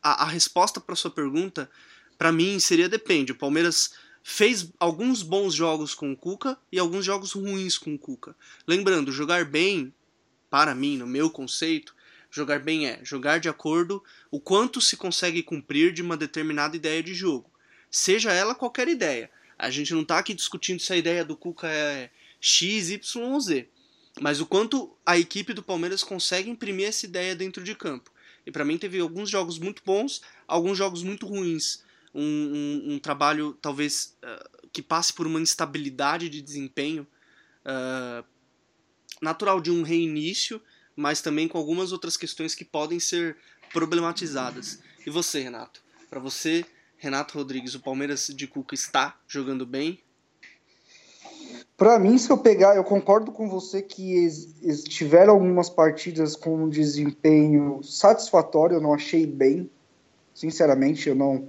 a, 0.02 0.24
a 0.24 0.26
resposta 0.26 0.80
para 0.80 0.96
sua 0.96 1.12
pergunta 1.12 1.70
para 2.18 2.32
mim 2.32 2.60
seria 2.60 2.90
depende. 2.90 3.32
O 3.32 3.36
Palmeiras 3.36 3.94
fez 4.24 4.70
alguns 4.80 5.22
bons 5.24 5.54
jogos 5.54 5.96
com 5.96 6.12
o 6.12 6.18
Cuca 6.18 6.58
e 6.72 6.78
alguns 6.78 7.06
jogos 7.06 7.32
ruins 7.32 7.78
com 7.78 7.94
o 7.94 8.00
Cuca. 8.00 8.36
Lembrando, 8.68 9.12
jogar 9.12 9.46
bem, 9.46 9.94
para 10.50 10.76
mim, 10.76 10.98
no 10.98 11.08
meu 11.08 11.30
conceito, 11.30 11.96
jogar 12.30 12.60
bem 12.60 12.88
é 12.88 13.00
jogar 13.04 13.40
de 13.40 13.50
acordo 13.50 14.04
o 14.30 14.40
quanto 14.40 14.82
se 14.82 14.98
consegue 14.98 15.44
cumprir 15.44 15.94
de 15.94 16.02
uma 16.02 16.18
determinada 16.18 16.76
ideia 16.76 17.02
de 17.02 17.14
jogo. 17.14 17.50
Seja 17.90 18.34
ela 18.34 18.54
qualquer 18.54 18.88
ideia. 18.88 19.30
A 19.58 19.70
gente 19.70 19.94
não 19.94 20.02
está 20.02 20.20
aqui 20.20 20.34
discutindo 20.34 20.80
se 20.80 20.94
a 20.94 20.98
ideia 20.98 21.24
do 21.24 21.36
Cuca 21.36 21.68
é 21.68 22.12
X, 22.40 22.90
Y 22.90 23.24
ou 23.24 23.40
Z, 23.40 23.68
mas 24.20 24.40
o 24.40 24.46
quanto 24.46 24.96
a 25.06 25.18
equipe 25.18 25.54
do 25.54 25.64
Palmeiras 25.64 26.04
consegue 26.04 26.50
imprimir 26.50 26.88
essa 26.88 27.06
ideia 27.06 27.36
dentro 27.36 27.64
de 27.64 27.74
campo. 27.76 28.12
E 28.46 28.52
para 28.52 28.66
mim 28.66 28.78
teve 28.78 29.00
alguns 29.00 29.30
jogos 29.30 29.58
muito 29.58 29.82
bons, 29.86 30.22
alguns 30.48 30.78
jogos 30.78 31.02
muito 31.02 31.26
ruins. 31.26 31.84
Um, 32.14 32.22
um, 32.22 32.94
um 32.94 33.00
trabalho 33.00 33.54
talvez 33.62 34.16
uh, 34.24 34.68
que 34.72 34.82
passe 34.82 35.14
por 35.14 35.28
uma 35.28 35.40
instabilidade 35.40 36.30
de 36.30 36.42
desempenho 36.42 37.06
uh, 37.66 38.26
natural 39.22 39.62
de 39.62 39.72
um 39.72 39.84
reinício, 39.84 40.62
mas 40.96 41.22
também 41.22 41.48
com 41.48 41.58
algumas 41.58 41.92
outras 41.92 42.18
questões 42.18 42.56
que 42.56 42.66
podem 42.66 43.00
ser 43.00 43.38
problematizadas. 43.72 44.80
E 45.06 45.10
você, 45.10 45.42
Renato? 45.42 45.82
Para 46.10 46.20
você, 46.20 46.66
Renato 46.98 47.38
Rodrigues, 47.38 47.76
o 47.76 47.80
Palmeiras 47.80 48.28
de 48.28 48.48
Cuca 48.48 48.74
está 48.74 49.20
jogando 49.28 49.66
bem? 49.66 50.02
Para 51.78 52.00
mim, 52.00 52.18
se 52.18 52.32
eu 52.32 52.38
pegar, 52.38 52.76
eu 52.76 52.84
concordo 52.84 53.32
com 53.32 53.48
você 53.48 53.84
que 53.84 54.28
tiveram 54.90 55.34
algumas 55.34 55.70
partidas 55.70 56.36
com 56.36 56.64
um 56.64 56.70
desempenho 56.70 57.84
satisfatório, 57.84 58.78
eu 58.78 58.82
não 58.82 58.94
achei 58.94 59.28
bem, 59.28 59.70
sinceramente, 60.34 61.08
eu 61.08 61.16
não. 61.16 61.48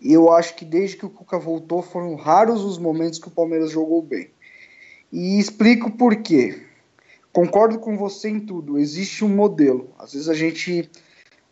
Eu 0.00 0.30
acho 0.30 0.54
que 0.54 0.64
desde 0.64 0.96
que 0.96 1.06
o 1.06 1.10
Cuca 1.10 1.38
voltou 1.38 1.82
foram 1.82 2.14
raros 2.14 2.62
os 2.62 2.78
momentos 2.78 3.18
que 3.18 3.28
o 3.28 3.32
Palmeiras 3.32 3.70
jogou 3.70 4.00
bem. 4.00 4.30
E 5.12 5.38
explico 5.38 5.90
por 5.90 6.16
quê. 6.16 6.62
Concordo 7.32 7.78
com 7.78 7.96
você 7.96 8.28
em 8.28 8.40
tudo. 8.40 8.78
Existe 8.78 9.24
um 9.24 9.28
modelo. 9.28 9.90
Às 9.98 10.12
vezes 10.12 10.28
a 10.28 10.34
gente, 10.34 10.88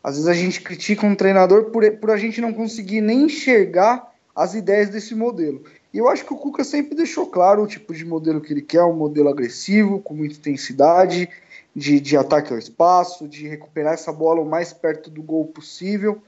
às 0.02 0.14
vezes 0.14 0.28
a 0.28 0.35
gente 0.35 0.61
critica 0.61 1.06
um 1.06 1.14
treinador 1.14 1.70
por, 1.70 1.90
por 1.92 2.11
a 2.11 2.16
gente 2.16 2.40
não 2.40 2.52
conseguir 2.52 3.00
nem 3.00 3.24
enxergar 3.24 4.12
as 4.35 4.54
ideias 4.54 4.90
desse 4.90 5.14
modelo. 5.14 5.64
E 5.92 5.98
eu 5.98 6.09
acho 6.09 6.24
que 6.24 6.32
o 6.32 6.37
Cuca 6.37 6.62
sempre 6.62 6.94
deixou 6.94 7.26
claro 7.26 7.62
o 7.62 7.66
tipo 7.66 7.94
de 7.94 8.04
modelo 8.04 8.40
que 8.40 8.52
ele 8.52 8.61
quer, 8.61 8.85
um 8.85 8.94
modelo 8.94 9.30
agressivo, 9.30 9.98
com 10.00 10.14
muita 10.14 10.37
intensidade, 10.37 11.28
de, 11.74 11.98
de 11.98 12.16
ataque 12.16 12.52
ao 12.52 12.59
espaço, 12.59 13.26
de 13.26 13.48
recuperar 13.48 13.94
essa 13.94 14.12
bola 14.12 14.40
o 14.40 14.48
mais 14.48 14.72
perto 14.72 15.11
do 15.11 15.22
gol 15.22 15.46
possível. 15.46 16.22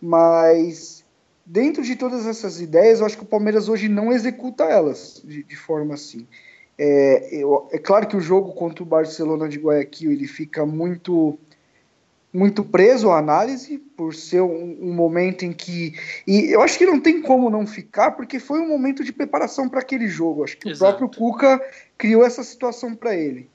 Mas 0.00 1.04
dentro 1.48 1.82
de 1.82 1.96
todas 1.96 2.26
essas 2.26 2.60
ideias, 2.60 3.00
eu 3.00 3.06
acho 3.06 3.16
que 3.16 3.22
o 3.22 3.26
Palmeiras 3.26 3.68
hoje 3.68 3.88
não 3.88 4.12
executa 4.12 4.64
elas 4.64 5.22
de, 5.24 5.42
de 5.42 5.56
forma 5.56 5.94
assim. 5.94 6.26
É, 6.76 7.34
eu, 7.34 7.66
é 7.72 7.78
claro 7.78 8.06
que 8.06 8.16
o 8.16 8.20
jogo 8.20 8.52
contra 8.52 8.82
o 8.82 8.86
Barcelona 8.86 9.48
de 9.48 9.58
Guayaquil 9.58 10.12
ele 10.12 10.28
fica 10.28 10.64
muito 10.66 11.38
muito 12.30 12.62
preso 12.62 13.10
à 13.10 13.18
análise, 13.18 13.78
por 13.78 14.14
ser 14.14 14.42
um, 14.42 14.76
um, 14.82 14.92
momento 14.92 15.46
em 15.46 15.52
que. 15.52 15.94
E 16.26 16.52
eu 16.52 16.60
acho 16.60 16.76
que 16.76 16.84
não 16.84 17.00
tem 17.00 17.22
como 17.22 17.48
não 17.48 17.66
ficar, 17.66 18.10
porque 18.10 18.38
foi 18.38 18.60
um 18.60 18.68
momento 18.68 19.02
de 19.02 19.14
preparação 19.14 19.66
para 19.66 19.80
aquele 19.80 20.06
jogo. 20.06 20.44
Acho 20.44 20.58
que 20.58 20.68
Exato. 20.68 21.06
o 21.06 21.08
próprio 21.08 21.18
Cuca 21.18 21.60
criou 21.96 22.22
essa 22.22 22.44
situação 22.44 22.94
para 22.94 23.16
ele. 23.16 23.48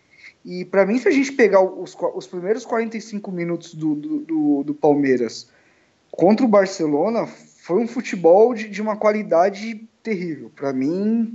E 0.44 0.66
para 0.66 0.88
mim, 0.88 0.98
se 0.98 1.08
a 1.08 1.12
gente 1.12 1.32
pegar 1.32 1.62
os, 1.62 1.96
os 2.16 2.28
primeiros 2.28 2.66
45 2.66 3.32
minutos 3.32 3.76
do, 3.76 3.94
do, 3.94 4.20
do, 4.20 4.64
do, 4.64 4.74
Palmeiras 4.74 5.50
contra 6.12 6.44
o 6.44 6.50
Barcelona, 6.50 7.30
foi 7.64 7.78
um 7.78 7.88
futebol 7.88 8.54
de, 8.54 8.68
de 8.68 8.82
uma 8.82 8.98
qualidade 8.98 9.88
terrível. 10.04 10.52
Para 10.54 10.74
mim, 10.74 11.34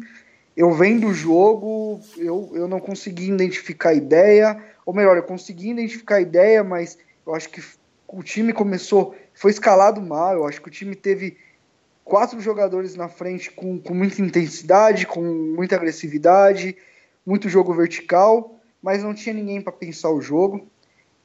eu 0.54 0.70
vendo 0.72 1.06
o 1.06 1.14
jogo, 1.14 2.02
eu, 2.18 2.50
eu 2.52 2.68
não 2.68 2.78
consegui 2.80 3.30
identificar 3.30 3.90
a 3.90 3.94
ideia, 3.94 4.62
ou 4.84 4.92
melhor, 4.92 5.16
eu 5.16 5.22
consegui 5.22 5.70
identificar 5.70 6.16
a 6.16 6.20
ideia, 6.20 6.62
mas 6.62 6.98
eu 7.26 7.34
acho 7.34 7.48
que 7.48 7.62
o 8.06 8.22
time 8.22 8.52
começou, 8.52 9.16
foi 9.32 9.52
escalado 9.52 10.02
mal. 10.02 10.34
Eu 10.34 10.46
acho 10.46 10.60
que 10.60 10.68
o 10.68 10.70
time 10.70 10.94
teve 10.94 11.38
quatro 12.04 12.38
jogadores 12.42 12.94
na 12.94 13.08
frente 13.08 13.50
com, 13.50 13.78
com 13.78 13.94
muita 13.94 14.20
intensidade, 14.20 15.06
com 15.06 15.22
muita 15.22 15.76
agressividade, 15.76 16.76
muito 17.24 17.48
jogo 17.48 17.72
vertical, 17.72 18.54
mas 18.82 19.02
não 19.02 19.14
tinha 19.14 19.34
ninguém 19.34 19.62
para 19.62 19.72
pensar 19.72 20.10
o 20.10 20.20
jogo. 20.20 20.68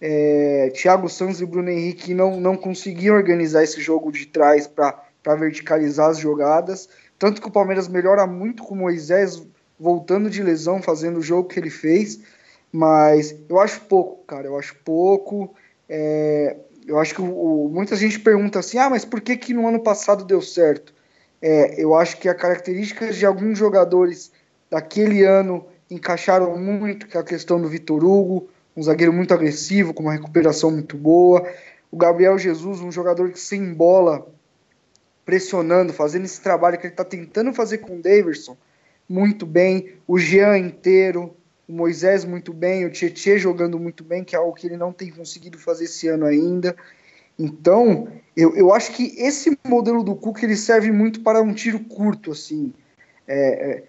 É, 0.05 0.69
Thiago 0.75 1.07
Santos 1.07 1.39
e 1.39 1.45
Bruno 1.45 1.69
Henrique 1.69 2.13
não, 2.13 2.37
não 2.37 2.57
conseguiam 2.57 3.15
organizar 3.15 3.63
esse 3.63 3.79
jogo 3.79 4.11
de 4.11 4.25
trás 4.25 4.67
para 4.67 5.35
verticalizar 5.37 6.09
as 6.09 6.17
jogadas. 6.17 6.89
Tanto 7.17 7.41
que 7.41 7.47
o 7.47 7.51
Palmeiras 7.51 7.87
melhora 7.87 8.27
muito 8.27 8.63
com 8.63 8.75
o 8.75 8.77
Moisés 8.77 9.41
voltando 9.79 10.29
de 10.29 10.43
lesão, 10.43 10.81
fazendo 10.81 11.19
o 11.19 11.21
jogo 11.21 11.47
que 11.47 11.57
ele 11.57 11.69
fez. 11.69 12.19
Mas 12.69 13.33
eu 13.47 13.57
acho 13.61 13.79
pouco, 13.81 14.25
cara. 14.25 14.45
Eu 14.45 14.59
acho 14.59 14.75
pouco. 14.83 15.55
É, 15.87 16.57
eu 16.85 16.99
acho 16.99 17.15
que 17.15 17.21
o, 17.21 17.69
muita 17.71 17.95
gente 17.95 18.19
pergunta 18.19 18.59
assim, 18.59 18.77
ah, 18.77 18.89
mas 18.89 19.05
por 19.05 19.21
que, 19.21 19.37
que 19.37 19.53
no 19.53 19.65
ano 19.65 19.79
passado 19.79 20.25
deu 20.25 20.41
certo? 20.41 20.93
É, 21.41 21.81
eu 21.81 21.95
acho 21.95 22.17
que 22.17 22.27
a 22.27 22.35
característica 22.35 23.09
de 23.09 23.25
alguns 23.25 23.57
jogadores 23.57 24.33
daquele 24.69 25.23
ano 25.23 25.65
encaixaram 25.89 26.57
muito, 26.57 27.07
que 27.07 27.15
é 27.15 27.21
a 27.21 27.23
questão 27.23 27.61
do 27.61 27.69
Vitor 27.69 28.03
Hugo, 28.03 28.49
um 28.75 28.83
zagueiro 28.83 29.13
muito 29.13 29.33
agressivo, 29.33 29.93
com 29.93 30.03
uma 30.03 30.13
recuperação 30.13 30.71
muito 30.71 30.97
boa. 30.97 31.47
O 31.91 31.97
Gabriel 31.97 32.37
Jesus, 32.37 32.81
um 32.81 32.91
jogador 32.91 33.31
que 33.31 33.39
sem 33.39 33.73
bola, 33.73 34.27
pressionando, 35.25 35.93
fazendo 35.93 36.25
esse 36.25 36.41
trabalho 36.41 36.77
que 36.77 36.87
ele 36.87 36.93
está 36.93 37.05
tentando 37.05 37.53
fazer 37.53 37.79
com 37.79 37.97
o 37.97 38.01
Daverson, 38.01 38.57
muito 39.07 39.45
bem. 39.45 39.93
O 40.07 40.17
Jean 40.17 40.57
inteiro, 40.57 41.35
o 41.67 41.73
Moisés 41.73 42.25
muito 42.25 42.51
bem, 42.51 42.85
o 42.85 42.91
Tietchan 42.91 43.37
jogando 43.37 43.79
muito 43.79 44.03
bem, 44.03 44.23
que 44.23 44.35
é 44.35 44.39
algo 44.39 44.53
que 44.53 44.67
ele 44.67 44.77
não 44.77 44.91
tem 44.91 45.11
conseguido 45.11 45.57
fazer 45.57 45.85
esse 45.85 46.07
ano 46.07 46.25
ainda. 46.25 46.75
Então, 47.37 48.07
eu, 48.35 48.55
eu 48.55 48.73
acho 48.73 48.91
que 48.91 49.15
esse 49.17 49.57
modelo 49.65 50.03
do 50.03 50.15
Cuca 50.15 50.45
ele 50.45 50.55
serve 50.55 50.91
muito 50.91 51.21
para 51.21 51.41
um 51.41 51.53
tiro 51.53 51.79
curto, 51.79 52.31
assim. 52.31 52.73
É, 53.27 53.71
é, 53.71 53.83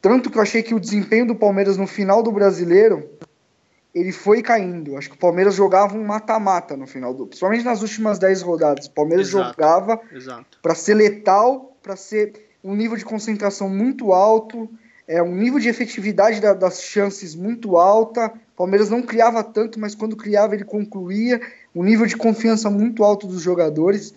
tanto 0.00 0.30
que 0.30 0.38
eu 0.38 0.42
achei 0.42 0.62
que 0.62 0.74
o 0.74 0.80
desempenho 0.80 1.26
do 1.26 1.34
Palmeiras 1.34 1.76
no 1.76 1.86
final 1.86 2.22
do 2.22 2.32
Brasileiro 2.32 3.08
ele 3.94 4.12
foi 4.12 4.42
caindo. 4.42 4.96
Acho 4.96 5.10
que 5.10 5.16
o 5.16 5.18
Palmeiras 5.18 5.54
jogava 5.54 5.96
um 5.96 6.04
mata-mata 6.04 6.76
no 6.76 6.86
final 6.86 7.12
do, 7.12 7.26
principalmente 7.26 7.64
nas 7.64 7.82
últimas 7.82 8.18
10 8.18 8.42
rodadas. 8.42 8.86
O 8.86 8.90
Palmeiras 8.90 9.28
exato, 9.28 9.54
jogava 9.54 10.00
para 10.62 10.74
ser 10.74 10.94
letal, 10.94 11.76
para 11.82 11.96
ser 11.96 12.32
um 12.64 12.74
nível 12.74 12.96
de 12.96 13.04
concentração 13.04 13.68
muito 13.68 14.12
alto, 14.12 14.68
é 15.06 15.22
um 15.22 15.34
nível 15.34 15.58
de 15.58 15.68
efetividade 15.68 16.40
da, 16.40 16.54
das 16.54 16.82
chances 16.82 17.34
muito 17.34 17.76
alta. 17.76 18.32
O 18.54 18.56
Palmeiras 18.56 18.88
não 18.88 19.02
criava 19.02 19.42
tanto, 19.42 19.78
mas 19.78 19.94
quando 19.94 20.16
criava 20.16 20.54
ele 20.54 20.64
concluía. 20.64 21.40
Um 21.74 21.82
nível 21.82 22.06
de 22.06 22.16
confiança 22.16 22.70
muito 22.70 23.02
alto 23.02 23.26
dos 23.26 23.42
jogadores. 23.42 24.14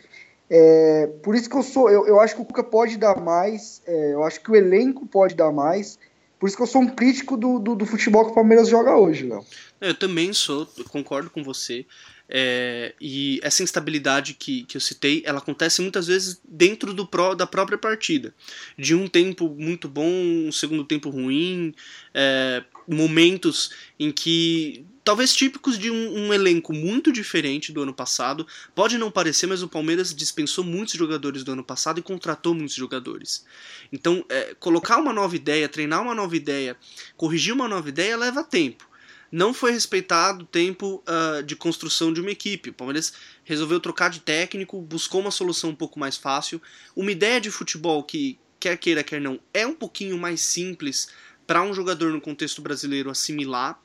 É, 0.49 1.09
por 1.23 1.35
isso 1.35 1.49
que 1.49 1.55
eu 1.55 1.63
sou, 1.63 1.89
eu, 1.89 2.05
eu 2.07 2.19
acho 2.19 2.35
que 2.35 2.41
o 2.41 2.45
Cuca 2.45 2.63
pode 2.63 2.97
dar 2.97 3.19
mais, 3.19 3.81
é, 3.87 4.13
eu 4.13 4.23
acho 4.23 4.41
que 4.41 4.51
o 4.51 4.55
elenco 4.55 5.05
pode 5.07 5.35
dar 5.35 5.51
mais. 5.51 5.97
Por 6.45 6.49
isso 6.49 6.57
que 6.57 6.61
eu 6.61 6.67
sou 6.67 6.83
um 6.83 6.87
crítico 6.87 7.35
do, 7.35 7.57
do, 7.57 7.73
do 7.73 7.87
futebol 7.87 8.23
que 8.23 8.31
o 8.31 8.35
Palmeiras 8.35 8.69
joga 8.69 8.95
hoje, 8.95 9.25
Léo. 9.25 9.43
Eu 9.81 9.95
também 9.95 10.31
sou, 10.31 10.67
concordo 10.89 11.27
com 11.27 11.43
você. 11.43 11.87
É, 12.29 12.93
e 13.01 13.39
essa 13.41 13.63
instabilidade 13.63 14.35
que, 14.35 14.63
que 14.65 14.77
eu 14.77 14.81
citei, 14.81 15.23
ela 15.25 15.39
acontece 15.39 15.81
muitas 15.81 16.05
vezes 16.05 16.39
dentro 16.47 16.93
do 16.93 17.07
pró, 17.07 17.33
da 17.33 17.47
própria 17.47 17.79
partida. 17.79 18.31
De 18.77 18.93
um 18.93 19.07
tempo 19.07 19.49
muito 19.57 19.89
bom, 19.89 20.07
um 20.07 20.51
segundo 20.51 20.83
tempo 20.83 21.09
ruim, 21.09 21.73
é, 22.13 22.63
momentos 22.87 23.71
em 23.99 24.11
que 24.11 24.85
talvez 25.03 25.35
típicos 25.35 25.77
de 25.77 25.91
um, 25.91 26.17
um, 26.17 26.33
elenco 26.33 26.73
muito 26.73 27.11
diferente 27.11 27.71
do 27.71 27.83
ano 27.83 27.93
passado. 27.93 28.45
Pode 28.73 28.97
não 28.97 29.11
parecer, 29.11 29.45
mas 29.45 29.61
o 29.61 29.67
Palmeiras 29.67 30.13
dispensou 30.13 30.63
muitos 30.63 30.95
jogadores 30.95 31.43
do 31.43 31.51
ano 31.51 31.63
passado 31.63 31.99
e 31.99 32.03
contratou 32.03 32.55
muitos 32.55 32.75
jogadores. 32.75 33.45
Então, 33.93 34.25
é, 34.29 34.55
colocar 34.59 34.97
uma 34.97 35.13
nova 35.13 35.35
ideia, 35.35 35.69
treinar 35.69 36.01
uma 36.01 36.15
nova 36.15 36.35
ideia, 36.35 36.75
corrigir 37.15 37.53
uma 37.53 37.67
nova 37.67 37.87
ideia 37.87 38.17
leva 38.17 38.43
tempo 38.43 38.87
não 39.31 39.53
foi 39.53 39.71
respeitado 39.71 40.43
o 40.43 40.47
tempo 40.47 41.03
uh, 41.07 41.43
de 41.43 41.57
construção 41.57 42.13
de 42.13 42.21
uma 42.21 42.31
equipe. 42.31 42.69
O 42.69 42.73
Palmeiras 42.73 43.11
resolveu 43.43 43.81
trocar 43.81 44.09
de 44.09 44.21
técnico, 44.21 44.81
buscou 44.81 45.19
uma 45.19 45.31
solução 45.31 45.71
um 45.71 45.75
pouco 45.75 45.99
mais 45.99 46.15
fácil. 46.15 46.61
Uma 46.95 47.11
ideia 47.11 47.41
de 47.41 47.51
futebol 47.51 48.01
que, 48.01 48.39
quer 48.59 48.77
queira, 48.77 49.03
quer 49.03 49.19
não, 49.19 49.37
é 49.53 49.67
um 49.67 49.73
pouquinho 49.73 50.17
mais 50.17 50.39
simples 50.39 51.09
para 51.45 51.61
um 51.61 51.73
jogador 51.73 52.11
no 52.11 52.21
contexto 52.21 52.61
brasileiro 52.61 53.09
assimilar, 53.09 53.79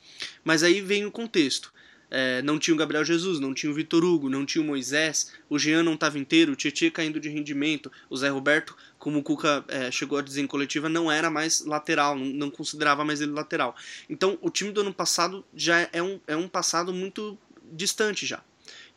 mas 0.44 0.62
aí 0.62 0.80
vem 0.80 1.04
o 1.04 1.10
contexto. 1.10 1.72
É, 2.10 2.42
não 2.42 2.58
tinha 2.58 2.74
o 2.74 2.76
Gabriel 2.76 3.04
Jesus, 3.04 3.38
não 3.38 3.54
tinha 3.54 3.70
o 3.70 3.74
Vitor 3.74 4.04
Hugo, 4.04 4.28
não 4.28 4.44
tinha 4.44 4.60
o 4.60 4.66
Moisés, 4.66 5.32
o 5.48 5.56
Jean 5.56 5.84
não 5.84 5.94
estava 5.94 6.18
inteiro, 6.18 6.52
o 6.52 6.56
Tietchan 6.56 6.90
caindo 6.90 7.20
de 7.20 7.28
rendimento, 7.28 7.90
o 8.08 8.16
Zé 8.16 8.28
Roberto, 8.28 8.76
como 8.98 9.20
o 9.20 9.22
Cuca 9.22 9.64
é, 9.68 9.92
chegou 9.92 10.18
a 10.18 10.22
dizer 10.22 10.40
em 10.40 10.46
coletiva, 10.46 10.88
não 10.88 11.10
era 11.10 11.30
mais 11.30 11.64
lateral, 11.64 12.18
não, 12.18 12.26
não, 12.26 12.50
considerava 12.50 13.04
mais 13.04 13.20
ele 13.20 13.30
lateral. 13.30 13.76
Então 14.08 14.36
o 14.42 14.50
time 14.50 14.72
do 14.72 14.80
ano 14.80 14.92
passado 14.92 15.44
já 15.54 15.88
é 15.92 16.02
um, 16.02 16.18
é 16.26 16.34
um 16.34 16.48
passado 16.48 16.92
muito 16.92 17.38
distante 17.72 18.26
já. 18.26 18.42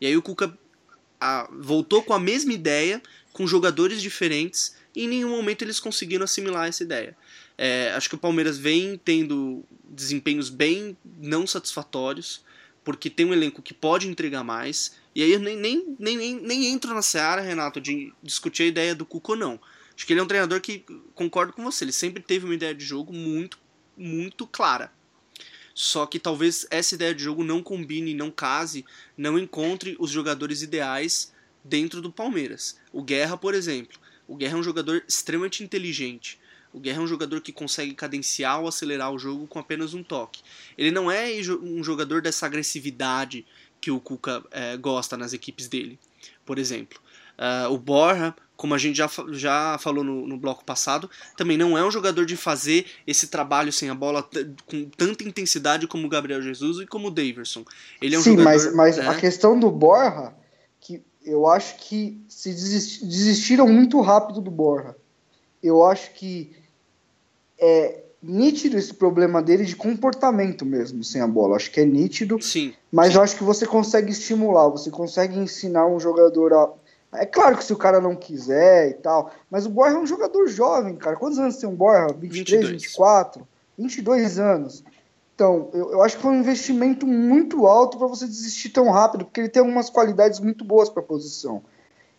E 0.00 0.06
aí 0.06 0.16
o 0.16 0.22
Cuca 0.22 0.58
a, 1.20 1.48
voltou 1.52 2.02
com 2.02 2.12
a 2.12 2.18
mesma 2.18 2.52
ideia, 2.52 3.02
com 3.32 3.46
jogadores 3.46 4.00
diferentes, 4.00 4.76
e 4.94 5.04
em 5.04 5.08
nenhum 5.08 5.30
momento 5.30 5.62
eles 5.62 5.80
conseguiram 5.80 6.24
assimilar 6.24 6.68
essa 6.68 6.82
ideia. 6.82 7.16
É, 7.56 7.92
acho 7.92 8.08
que 8.08 8.14
o 8.14 8.18
Palmeiras 8.18 8.58
vem 8.58 9.00
tendo 9.04 9.64
desempenhos 9.88 10.48
bem 10.48 10.96
não 11.20 11.46
satisfatórios 11.46 12.42
porque 12.84 13.08
tem 13.08 13.24
um 13.24 13.32
elenco 13.32 13.62
que 13.62 13.72
pode 13.72 14.06
entregar 14.06 14.44
mais. 14.44 14.96
E 15.14 15.22
aí 15.22 15.32
eu 15.32 15.40
nem, 15.40 15.56
nem, 15.56 15.96
nem, 15.98 16.40
nem 16.40 16.66
entro 16.66 16.92
na 16.92 17.00
seara, 17.00 17.40
Renato, 17.40 17.80
de 17.80 18.12
discutir 18.22 18.64
a 18.64 18.66
ideia 18.66 18.94
do 18.94 19.06
Cuco, 19.06 19.34
não. 19.34 19.58
Acho 19.96 20.06
que 20.06 20.12
ele 20.12 20.20
é 20.20 20.22
um 20.22 20.26
treinador 20.26 20.60
que, 20.60 20.84
concordo 21.14 21.52
com 21.52 21.64
você, 21.64 21.84
ele 21.84 21.92
sempre 21.92 22.22
teve 22.22 22.44
uma 22.44 22.54
ideia 22.54 22.74
de 22.74 22.84
jogo 22.84 23.12
muito, 23.12 23.58
muito 23.96 24.46
clara. 24.46 24.92
Só 25.74 26.06
que 26.06 26.20
talvez 26.20 26.64
essa 26.70 26.94
ideia 26.94 27.12
de 27.12 27.24
jogo 27.24 27.42
não 27.42 27.60
combine, 27.60 28.14
não 28.14 28.30
case, 28.30 28.84
não 29.16 29.36
encontre 29.36 29.96
os 29.98 30.08
jogadores 30.10 30.62
ideais 30.62 31.32
dentro 31.64 32.00
do 32.00 32.12
Palmeiras. 32.12 32.78
O 32.92 33.02
Guerra, 33.02 33.36
por 33.36 33.54
exemplo. 33.54 33.98
O 34.28 34.36
Guerra 34.36 34.54
é 34.54 34.60
um 34.60 34.62
jogador 34.62 35.02
extremamente 35.08 35.64
inteligente. 35.64 36.38
O 36.72 36.80
Guerra 36.80 36.98
é 36.98 37.02
um 37.02 37.06
jogador 37.06 37.40
que 37.40 37.52
consegue 37.52 37.94
cadenciar 37.94 38.60
ou 38.60 38.68
acelerar 38.68 39.12
o 39.12 39.18
jogo 39.18 39.46
com 39.46 39.58
apenas 39.58 39.94
um 39.94 40.02
toque. 40.02 40.42
Ele 40.78 40.90
não 40.90 41.10
é 41.10 41.28
um 41.62 41.82
jogador 41.82 42.22
dessa 42.22 42.46
agressividade 42.46 43.44
que 43.80 43.90
o 43.90 44.00
Cuca 44.00 44.42
é, 44.50 44.76
gosta 44.76 45.16
nas 45.16 45.32
equipes 45.32 45.68
dele, 45.68 45.98
por 46.44 46.58
exemplo. 46.58 47.00
Uh, 47.38 47.72
o 47.72 47.78
Borja, 47.78 48.34
como 48.56 48.74
a 48.74 48.78
gente 48.78 48.96
já, 48.96 49.10
já 49.30 49.76
falou 49.78 50.04
no, 50.04 50.26
no, 50.26 50.36
bloco 50.36 50.64
passado, 50.64 51.10
também 51.36 51.56
não 51.56 51.76
é 51.76 51.84
um 51.84 51.90
jogador 51.90 52.24
de 52.24 52.36
fazer 52.36 52.86
esse 53.06 53.26
trabalho 53.26 53.72
sem 53.72 53.90
a 53.90 53.94
bola 53.94 54.28
com 54.66 54.84
tanta 54.96 55.24
intensidade 55.24 55.86
como 55.86 56.06
o 56.06 56.10
Gabriel 56.10 56.40
Jesus 56.40 56.78
e 56.78 56.86
como 56.86 57.08
o 57.08 57.10
Daverson. 57.10 57.64
Ele 58.00 58.14
é 58.14 58.18
um 58.18 58.22
Sim, 58.22 58.30
jogador, 58.30 58.50
mas, 58.50 58.74
mas 58.74 58.96
né? 58.96 59.08
a 59.08 59.14
questão 59.16 59.58
do 59.58 59.70
Borja, 59.70 60.32
que 60.80 61.02
eu 61.24 61.46
acho 61.46 61.76
que 61.78 62.20
se 62.28 62.50
desistiram 62.50 63.66
muito 63.66 64.00
rápido 64.00 64.40
do 64.40 64.50
Borja. 64.50 64.94
Eu 65.62 65.84
acho 65.84 66.12
que 66.12 66.52
é 67.58 68.02
nítido 68.22 68.78
esse 68.78 68.94
problema 68.94 69.42
dele 69.42 69.64
de 69.64 69.76
comportamento 69.76 70.64
mesmo 70.64 71.02
sem 71.02 71.20
a 71.20 71.26
bola. 71.26 71.56
Acho 71.56 71.70
que 71.70 71.80
é 71.80 71.84
nítido. 71.84 72.40
Sim. 72.40 72.72
Mas 72.90 73.12
sim. 73.12 73.16
eu 73.16 73.22
acho 73.22 73.36
que 73.36 73.44
você 73.44 73.66
consegue 73.66 74.12
estimular, 74.12 74.68
você 74.68 74.90
consegue 74.90 75.38
ensinar 75.38 75.86
um 75.86 75.98
jogador 75.98 76.52
a 76.54 76.70
é 77.16 77.26
claro 77.26 77.56
que 77.56 77.64
se 77.64 77.72
o 77.72 77.76
cara 77.76 78.00
não 78.00 78.16
quiser 78.16 78.90
e 78.90 78.94
tal, 78.94 79.30
mas 79.50 79.66
o 79.66 79.70
Borja 79.70 79.96
é 79.96 80.00
um 80.00 80.06
jogador 80.06 80.46
jovem, 80.48 80.96
cara. 80.96 81.16
Quantos 81.16 81.38
anos 81.38 81.56
tem 81.56 81.68
um 81.68 81.74
Borja? 81.74 82.14
23, 82.14 82.68
22. 82.68 82.82
24? 82.82 83.48
22 83.78 84.38
anos. 84.38 84.84
Então, 85.34 85.68
eu, 85.72 85.92
eu 85.92 86.02
acho 86.02 86.16
que 86.16 86.22
foi 86.22 86.30
um 86.30 86.40
investimento 86.40 87.06
muito 87.06 87.66
alto 87.66 87.98
para 87.98 88.06
você 88.06 88.26
desistir 88.26 88.68
tão 88.68 88.90
rápido, 88.90 89.24
porque 89.24 89.40
ele 89.40 89.48
tem 89.48 89.60
algumas 89.60 89.90
qualidades 89.90 90.38
muito 90.38 90.64
boas 90.64 90.88
para 90.88 91.02
a 91.02 91.06
posição. 91.06 91.62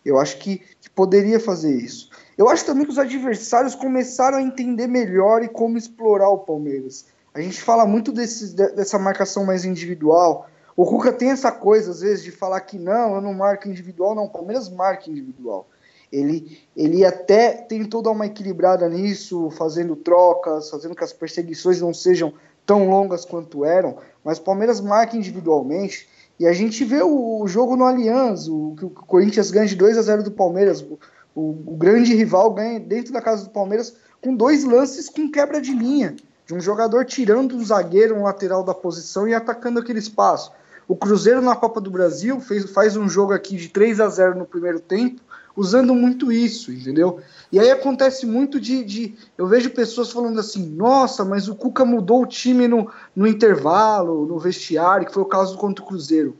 Eu 0.04 0.18
acho 0.18 0.38
que, 0.38 0.58
que 0.80 0.90
poderia 0.90 1.40
fazer 1.40 1.74
isso. 1.74 2.10
Eu 2.36 2.48
acho 2.48 2.64
também 2.64 2.84
que 2.84 2.92
os 2.92 2.98
adversários 2.98 3.74
começaram 3.74 4.38
a 4.38 4.42
entender 4.42 4.86
melhor 4.86 5.42
e 5.42 5.48
como 5.48 5.78
explorar 5.78 6.28
o 6.28 6.38
Palmeiras. 6.38 7.06
A 7.32 7.40
gente 7.40 7.60
fala 7.60 7.86
muito 7.86 8.12
desse, 8.12 8.54
dessa 8.54 8.98
marcação 8.98 9.44
mais 9.44 9.64
individual, 9.64 10.48
o 10.76 10.84
Cuca 10.84 11.10
tem 11.10 11.30
essa 11.30 11.50
coisa, 11.50 11.90
às 11.90 12.00
vezes, 12.00 12.22
de 12.22 12.30
falar 12.30 12.60
que 12.60 12.78
não, 12.78 13.14
eu 13.14 13.20
não 13.22 13.32
marco 13.32 13.68
individual, 13.68 14.14
não, 14.14 14.24
o 14.24 14.30
Palmeiras 14.30 14.68
marca 14.68 15.10
individual. 15.10 15.66
Ele, 16.12 16.60
ele 16.76 17.04
até 17.04 17.50
tentou 17.52 18.02
dar 18.02 18.10
uma 18.10 18.26
equilibrada 18.26 18.88
nisso, 18.88 19.50
fazendo 19.50 19.96
trocas, 19.96 20.70
fazendo 20.70 20.94
que 20.94 21.02
as 21.02 21.12
perseguições 21.12 21.80
não 21.80 21.94
sejam 21.94 22.32
tão 22.64 22.88
longas 22.88 23.24
quanto 23.24 23.64
eram, 23.64 23.96
mas 24.22 24.38
o 24.38 24.42
Palmeiras 24.42 24.80
marca 24.80 25.16
individualmente. 25.16 26.08
E 26.38 26.46
a 26.46 26.52
gente 26.52 26.84
vê 26.84 27.02
o, 27.02 27.40
o 27.40 27.48
jogo 27.48 27.74
no 27.74 27.84
Allianz, 27.84 28.46
o, 28.46 28.76
o 28.80 28.90
Corinthians 28.90 29.50
ganha 29.50 29.66
de 29.66 29.76
2 29.76 29.96
a 29.96 30.02
0 30.02 30.22
do 30.22 30.30
Palmeiras, 30.30 30.82
o, 30.82 30.98
o, 31.34 31.50
o 31.66 31.76
grande 31.76 32.14
rival 32.14 32.52
ganha 32.52 32.78
dentro 32.78 33.12
da 33.12 33.22
casa 33.22 33.44
do 33.44 33.50
Palmeiras 33.50 33.96
com 34.20 34.34
dois 34.34 34.64
lances 34.64 35.08
com 35.08 35.30
quebra 35.30 35.60
de 35.60 35.72
linha, 35.72 36.14
de 36.46 36.54
um 36.54 36.60
jogador 36.60 37.04
tirando 37.04 37.56
um 37.56 37.64
zagueiro, 37.64 38.16
um 38.16 38.24
lateral 38.24 38.62
da 38.62 38.74
posição 38.74 39.26
e 39.26 39.34
atacando 39.34 39.80
aquele 39.80 39.98
espaço. 39.98 40.52
O 40.88 40.94
Cruzeiro 40.94 41.42
na 41.42 41.56
Copa 41.56 41.80
do 41.80 41.90
Brasil 41.90 42.40
fez, 42.40 42.70
faz 42.70 42.96
um 42.96 43.08
jogo 43.08 43.32
aqui 43.32 43.56
de 43.56 43.68
3 43.68 44.00
a 44.00 44.08
0 44.08 44.38
no 44.38 44.46
primeiro 44.46 44.78
tempo, 44.78 45.20
usando 45.56 45.94
muito 45.94 46.30
isso, 46.30 46.70
entendeu? 46.70 47.18
E 47.50 47.58
aí 47.58 47.70
acontece 47.70 48.26
muito 48.26 48.60
de, 48.60 48.84
de, 48.84 49.14
Eu 49.36 49.46
vejo 49.46 49.70
pessoas 49.70 50.12
falando 50.12 50.38
assim: 50.38 50.64
nossa, 50.64 51.24
mas 51.24 51.48
o 51.48 51.56
Cuca 51.56 51.84
mudou 51.84 52.22
o 52.22 52.26
time 52.26 52.68
no, 52.68 52.90
no 53.14 53.26
intervalo, 53.26 54.26
no 54.26 54.38
vestiário, 54.38 55.06
que 55.06 55.12
foi 55.12 55.22
o 55.22 55.26
caso 55.26 55.56
contra 55.56 55.82
o 55.82 55.86
Cruzeiro. 55.86 56.36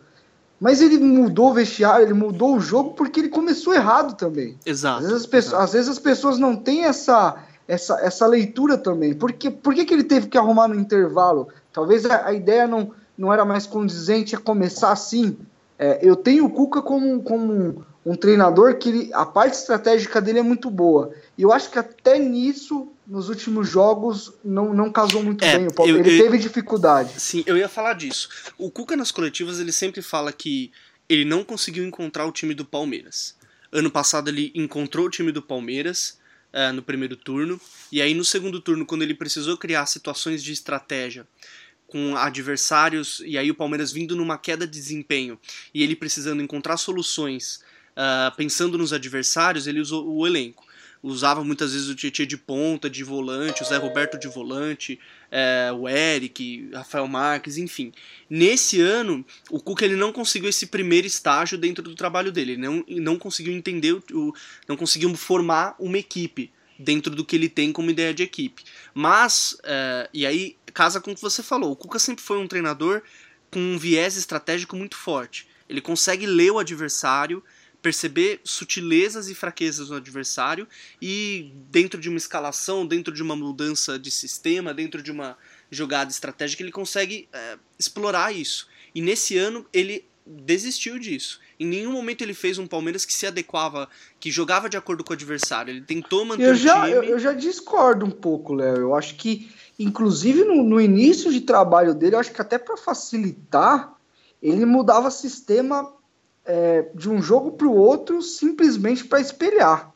Mas 0.61 0.81
ele 0.81 0.99
mudou 0.99 1.51
o 1.51 1.55
vestiário, 1.55 2.07
ele 2.07 2.15
mudou 2.15 2.57
o 2.57 2.61
jogo 2.61 2.95
porque 2.95 3.21
ele 3.21 3.29
começou 3.29 3.75
errado 3.75 4.17
também. 4.17 4.57
Exato. 4.65 4.99
Às 4.99 5.11
vezes 5.11 5.23
as, 5.23 5.27
pessoas, 5.27 5.63
às 5.63 5.73
vezes 5.73 5.89
as 5.91 5.99
pessoas 5.99 6.39
não 6.39 6.57
têm 6.57 6.85
essa, 6.85 7.37
essa, 7.69 8.01
essa 8.01 8.27
leitura 8.27 8.79
também. 8.79 9.13
Por 9.13 9.33
que, 9.33 9.51
por 9.51 9.75
que, 9.75 9.85
que 9.85 9.93
ele 9.93 10.05
teve 10.05 10.29
que 10.29 10.39
arrumar 10.39 10.69
no 10.69 10.75
intervalo? 10.75 11.49
Talvez 11.73 12.07
a, 12.07 12.27
a 12.29 12.33
ideia 12.33 12.67
não 12.67 12.91
não 13.17 13.33
era 13.33 13.45
mais 13.45 13.67
condizente 13.67 14.35
a 14.35 14.39
começar 14.39 14.93
assim. 14.93 15.37
É, 15.79 15.99
eu 16.03 16.17
tenho 16.17 16.47
o 16.47 16.51
Cuca 16.51 16.81
como, 16.83 17.23
como 17.23 17.53
um, 17.53 17.83
um 18.05 18.15
treinador 18.17 18.77
que 18.77 18.89
ele, 18.89 19.11
a 19.13 19.27
parte 19.27 19.55
estratégica 19.55 20.21
dele 20.21 20.39
é 20.39 20.43
muito 20.43 20.71
boa. 20.71 21.13
E 21.37 21.43
eu 21.43 21.53
acho 21.53 21.71
que 21.71 21.79
até 21.79 22.19
nisso, 22.19 22.89
nos 23.07 23.29
últimos 23.29 23.69
jogos, 23.69 24.33
não, 24.45 24.73
não 24.73 24.91
casou 24.91 25.23
muito 25.23 25.45
É, 25.45 25.59
bem. 25.59 25.69
Eu- 25.87 25.99
ele 25.99 26.19
eu- 26.19 26.23
teve 26.23 26.39
dificuldade. 26.39 27.21
Sim, 27.21 27.43
eu 27.47 27.57
ia 27.57 27.69
falar 27.69 27.93
disso. 27.95 28.29
O 28.57 28.71
Cuca 28.71 28.97
nas 28.97 29.11
coletivas 29.11 29.61
ele 29.61 29.73
sempre 29.73 30.01
fala 30.01 30.33
que 30.33 30.71
ele 31.09 31.25
não 31.25 31.45
conseguiu 31.45 31.85
encontrar 31.85 32.27
o 32.27 32.33
time 32.33 32.55
do 32.55 32.65
Palmeiras. 32.65 33.35
Ano 33.71 33.91
passado 33.91 34.29
ele 34.29 34.51
encontrou 34.55 35.07
o 35.07 35.11
time 35.11 35.31
do 35.31 35.43
Palmeiras 35.43 36.19
eh, 36.53 36.73
no 36.73 36.83
primeiro 36.83 37.17
turno, 37.17 37.61
e 37.93 38.01
aí 38.01 38.15
no 38.15 38.25
segundo 38.25 38.61
turno, 38.61 38.87
quando 38.87 39.03
ele 39.03 39.15
precisou 39.15 39.59
criar 39.59 39.85
situações 39.85 40.43
de 40.43 40.53
estratégia 40.53 41.27
com 41.97 42.15
adversários, 42.15 43.23
e 43.25 43.39
aí 43.39 43.51
o 43.51 43.55
Palmeiras 43.55 43.91
vindo 43.91 44.15
numa 44.15 44.37
queda 44.37 44.67
de 44.67 44.79
desempenho, 44.79 45.39
e 45.73 45.83
ele 45.83 45.97
precisando 45.97 46.43
encontrar 46.43 46.77
soluções 46.77 47.61
ah, 47.97 48.31
pensando 48.37 48.77
nos 48.77 48.93
adversários, 48.93 49.67
ele 49.67 49.81
usou 49.81 50.07
o 50.07 50.27
elenco. 50.27 50.63
Usava 51.03 51.43
muitas 51.43 51.73
vezes 51.73 51.89
o 51.89 51.95
Tietchan 51.95 52.27
de 52.27 52.37
ponta, 52.37 52.91
de 52.91 53.03
volante, 53.03 53.63
o 53.63 53.65
Zé 53.65 53.77
Roberto 53.77 54.19
de 54.19 54.29
volante, 54.29 54.99
é, 55.31 55.71
o 55.73 55.89
Eric, 55.89 56.69
Rafael 56.75 57.07
Marques, 57.07 57.57
enfim. 57.57 57.93
Nesse 58.29 58.81
ano, 58.81 59.25
o 59.51 59.61
Cuca 59.61 59.85
ele 59.85 59.95
não 59.95 60.13
conseguiu 60.13 60.51
esse 60.51 60.67
primeiro 60.67 61.07
estágio 61.07 61.57
dentro 61.57 61.83
do 61.83 61.95
trabalho 61.95 62.33
dele. 62.33 62.53
Ele 62.53 62.63
não, 62.63 62.85
não 62.89 63.19
conseguiu 63.19 63.53
entender, 63.53 63.93
o, 64.13 64.35
não 64.69 64.77
conseguiu 64.77 65.15
formar 65.15 65.77
uma 65.79 65.97
equipe 65.97 66.51
dentro 66.79 67.15
do 67.15 67.25
que 67.25 67.37
ele 67.37 67.49
tem 67.49 67.73
como 67.73 67.91
ideia 67.91 68.13
de 68.13 68.23
equipe. 68.23 68.63
Mas, 68.93 69.57
é, 69.65 70.11
e 70.13 70.27
aí 70.27 70.57
casa 70.77 71.01
com 71.01 71.13
o 71.13 71.15
que 71.15 71.23
você 71.23 71.43
falou, 71.43 71.73
o 71.73 71.77
Cuca 71.77 71.99
sempre 71.99 72.23
foi 72.23 72.37
um 72.37 72.47
treinador 72.47 73.01
com 73.51 73.59
um 73.59 73.79
viés 73.79 74.15
estratégico 74.19 74.77
muito 74.77 74.95
forte. 74.95 75.49
Ele 75.67 75.81
consegue 75.81 76.27
ler 76.27 76.51
o 76.51 76.59
adversário, 76.59 77.43
perceber 77.81 78.43
sutilezas 78.45 79.31
e 79.31 79.35
fraquezas 79.35 79.89
no 79.89 79.97
adversário 79.97 80.69
e 81.01 81.51
dentro 81.71 81.99
de 81.99 82.11
uma 82.11 82.19
escalação, 82.19 82.87
dentro 82.87 83.15
de 83.15 83.23
uma 83.23 83.35
mudança 83.35 83.99
de 83.99 84.11
sistema, 84.11 84.75
dentro 84.75 85.03
de 85.03 85.11
uma 85.11 85.39
jogada 85.71 86.11
estratégica, 86.11 86.63
ele 86.63 86.71
consegue 86.71 87.27
é, 87.33 87.57
explorar 87.79 88.35
isso. 88.35 88.69
E 88.95 89.01
nesse 89.01 89.39
ano 89.39 89.65
ele 89.73 90.05
desistiu 90.27 90.99
disso. 90.99 91.41
Em 91.59 91.67
nenhum 91.67 91.93
momento 91.93 92.23
ele 92.23 92.35
fez 92.35 92.59
um 92.59 92.67
Palmeiras 92.67 93.05
que 93.05 93.15
se 93.15 93.27
adequava, 93.27 93.89
que 94.19 94.31
jogava 94.31 94.69
de 94.69 94.77
acordo 94.77 95.05
com 95.05 95.13
o 95.13 95.15
adversário. 95.15 95.71
Ele 95.71 95.81
tentou 95.81 96.25
manter 96.25 96.49
Eu 96.49 96.53
o 96.53 96.57
já, 96.57 96.85
time. 96.85 96.97
eu, 96.97 97.03
eu 97.05 97.19
já 97.19 97.33
discordo 97.33 98.05
um 98.05 98.11
pouco, 98.11 98.53
Léo. 98.53 98.77
Eu 98.77 98.95
acho 98.95 99.15
que, 99.15 99.51
inclusive 99.79 100.45
no, 100.45 100.63
no 100.63 100.81
início 100.81 101.33
de 101.33 101.41
trabalho 101.41 101.95
dele, 101.95 102.15
eu 102.15 102.21
acho 102.21 102.33
que 102.33 102.41
até 102.41 102.59
para 102.59 102.77
facilitar, 102.77 103.95
ele 104.43 104.65
mudava 104.65 105.11
sistema 105.11 105.93
é, 106.45 106.89
de 106.95 107.11
um 107.11 107.21
jogo 107.21 107.53
para 107.53 107.67
o 107.67 107.75
outro 107.75 108.23
simplesmente 108.23 109.05
para 109.05 109.21
espelhar. 109.21 109.93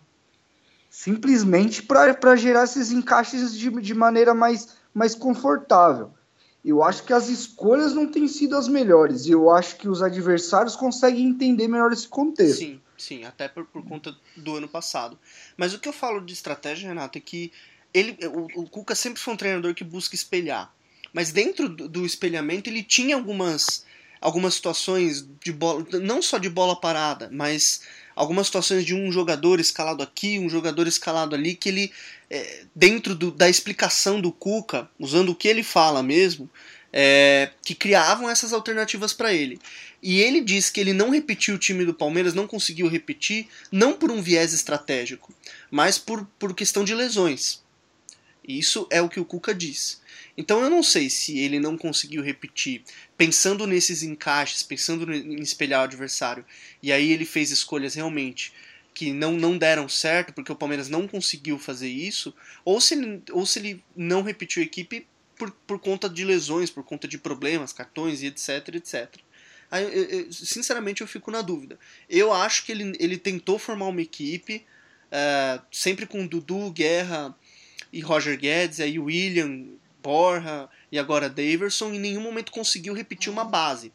Simplesmente 0.90 1.82
para 1.82 2.36
gerar 2.36 2.64
esses 2.64 2.90
encaixes 2.90 3.56
de, 3.56 3.70
de 3.70 3.94
maneira 3.94 4.34
mais, 4.34 4.76
mais 4.92 5.14
confortável. 5.14 6.10
Eu 6.64 6.82
acho 6.82 7.04
que 7.04 7.12
as 7.12 7.28
escolhas 7.28 7.94
não 7.94 8.06
têm 8.06 8.28
sido 8.28 8.56
as 8.56 8.68
melhores. 8.68 9.24
E 9.24 9.30
eu 9.30 9.50
acho 9.50 9.76
que 9.76 9.88
os 9.88 10.02
adversários 10.02 10.76
conseguem 10.76 11.26
entender 11.26 11.68
melhor 11.68 11.92
esse 11.92 12.06
contexto. 12.06 12.58
Sim, 12.58 12.80
sim, 12.98 13.24
até 13.24 13.48
por, 13.48 13.64
por 13.64 13.82
conta 13.84 14.14
do 14.36 14.56
ano 14.56 14.68
passado. 14.68 15.18
Mas 15.56 15.72
o 15.72 15.78
que 15.78 15.88
eu 15.88 15.92
falo 15.92 16.20
de 16.20 16.34
estratégia, 16.34 16.88
Renato, 16.88 17.16
é 17.16 17.20
que 17.20 17.50
ele, 17.92 18.16
o, 18.26 18.62
o 18.62 18.68
Cuca 18.68 18.94
sempre 18.94 19.20
foi 19.20 19.34
um 19.34 19.36
treinador 19.36 19.74
que 19.74 19.84
busca 19.84 20.14
espelhar. 20.14 20.72
Mas 21.12 21.32
dentro 21.32 21.68
do, 21.68 21.88
do 21.88 22.06
espelhamento 22.06 22.70
ele 22.70 22.82
tinha 22.82 23.16
algumas, 23.16 23.84
algumas 24.20 24.54
situações 24.54 25.26
de 25.42 25.52
bola, 25.52 25.84
não 26.00 26.22
só 26.22 26.38
de 26.38 26.48
bola 26.48 26.80
parada, 26.80 27.28
mas 27.32 27.82
algumas 28.14 28.46
situações 28.46 28.84
de 28.84 28.94
um 28.94 29.10
jogador 29.10 29.58
escalado 29.60 30.02
aqui, 30.02 30.38
um 30.38 30.48
jogador 30.48 30.86
escalado 30.86 31.34
ali, 31.34 31.54
que 31.54 31.68
ele, 31.68 31.92
é, 32.28 32.64
dentro 32.74 33.14
do- 33.14 33.30
da 33.30 33.48
explicação 33.48 34.20
do 34.20 34.30
Cuca, 34.30 34.88
usando 34.98 35.30
o 35.30 35.34
que 35.34 35.48
ele 35.48 35.62
fala 35.62 36.02
mesmo, 36.02 36.48
é, 36.92 37.50
que 37.64 37.74
criavam 37.74 38.28
essas 38.28 38.52
alternativas 38.52 39.12
para 39.12 39.32
ele. 39.32 39.60
E 40.02 40.20
ele 40.20 40.40
diz 40.40 40.70
que 40.70 40.80
ele 40.80 40.92
não 40.92 41.10
repetiu 41.10 41.54
o 41.54 41.58
time 41.58 41.84
do 41.84 41.94
Palmeiras, 41.94 42.34
não 42.34 42.46
conseguiu 42.46 42.88
repetir, 42.88 43.48
não 43.70 43.94
por 43.94 44.10
um 44.10 44.22
viés 44.22 44.52
estratégico, 44.52 45.32
mas 45.70 45.98
por, 45.98 46.26
por 46.38 46.54
questão 46.54 46.84
de 46.84 46.94
lesões. 46.94 47.60
Isso 48.46 48.86
é 48.90 49.00
o 49.00 49.08
que 49.08 49.20
o 49.20 49.24
Cuca 49.24 49.54
diz. 49.54 50.00
Então 50.36 50.62
eu 50.62 50.70
não 50.70 50.82
sei 50.82 51.10
se 51.10 51.38
ele 51.38 51.58
não 51.58 51.76
conseguiu 51.76 52.22
repetir, 52.22 52.82
pensando 53.16 53.66
nesses 53.66 54.02
encaixes, 54.02 54.62
pensando 54.62 55.12
em 55.12 55.40
espelhar 55.40 55.80
o 55.80 55.84
adversário, 55.84 56.44
e 56.82 56.92
aí 56.92 57.12
ele 57.12 57.24
fez 57.24 57.50
escolhas 57.50 57.94
realmente 57.94 58.52
que 58.94 59.12
não, 59.12 59.32
não 59.32 59.56
deram 59.56 59.88
certo, 59.88 60.32
porque 60.32 60.50
o 60.50 60.56
Palmeiras 60.56 60.88
não 60.88 61.06
conseguiu 61.06 61.58
fazer 61.58 61.88
isso, 61.88 62.34
ou 62.64 62.80
se 62.80 62.94
ele, 62.94 63.22
ou 63.30 63.46
se 63.46 63.58
ele 63.58 63.84
não 63.96 64.22
repetiu 64.22 64.62
a 64.62 64.66
equipe 64.66 65.06
por, 65.36 65.50
por 65.66 65.78
conta 65.78 66.08
de 66.08 66.24
lesões, 66.24 66.70
por 66.70 66.84
conta 66.84 67.08
de 67.08 67.16
problemas, 67.16 67.72
cartões 67.72 68.22
e 68.22 68.26
etc, 68.26 68.74
etc. 68.74 69.16
Aí, 69.70 69.84
eu, 69.84 70.04
eu, 70.04 70.32
sinceramente, 70.32 71.00
eu 71.00 71.06
fico 71.06 71.30
na 71.30 71.42
dúvida. 71.42 71.78
Eu 72.08 72.32
acho 72.32 72.64
que 72.64 72.72
ele, 72.72 72.92
ele 72.98 73.16
tentou 73.16 73.58
formar 73.58 73.86
uma 73.86 74.02
equipe, 74.02 74.66
uh, 75.06 75.62
sempre 75.70 76.06
com 76.06 76.26
Dudu, 76.26 76.70
Guerra 76.70 77.34
e 77.92 78.00
Roger 78.00 78.38
Guedes, 78.38 78.80
aí 78.80 78.98
William, 78.98 79.66
Borja 80.02 80.68
e 80.90 80.98
agora 80.98 81.28
Daverson, 81.28 81.92
em 81.92 81.98
nenhum 81.98 82.20
momento 82.20 82.52
conseguiu 82.52 82.94
repetir 82.94 83.32
uma 83.32 83.44
base. 83.44 83.92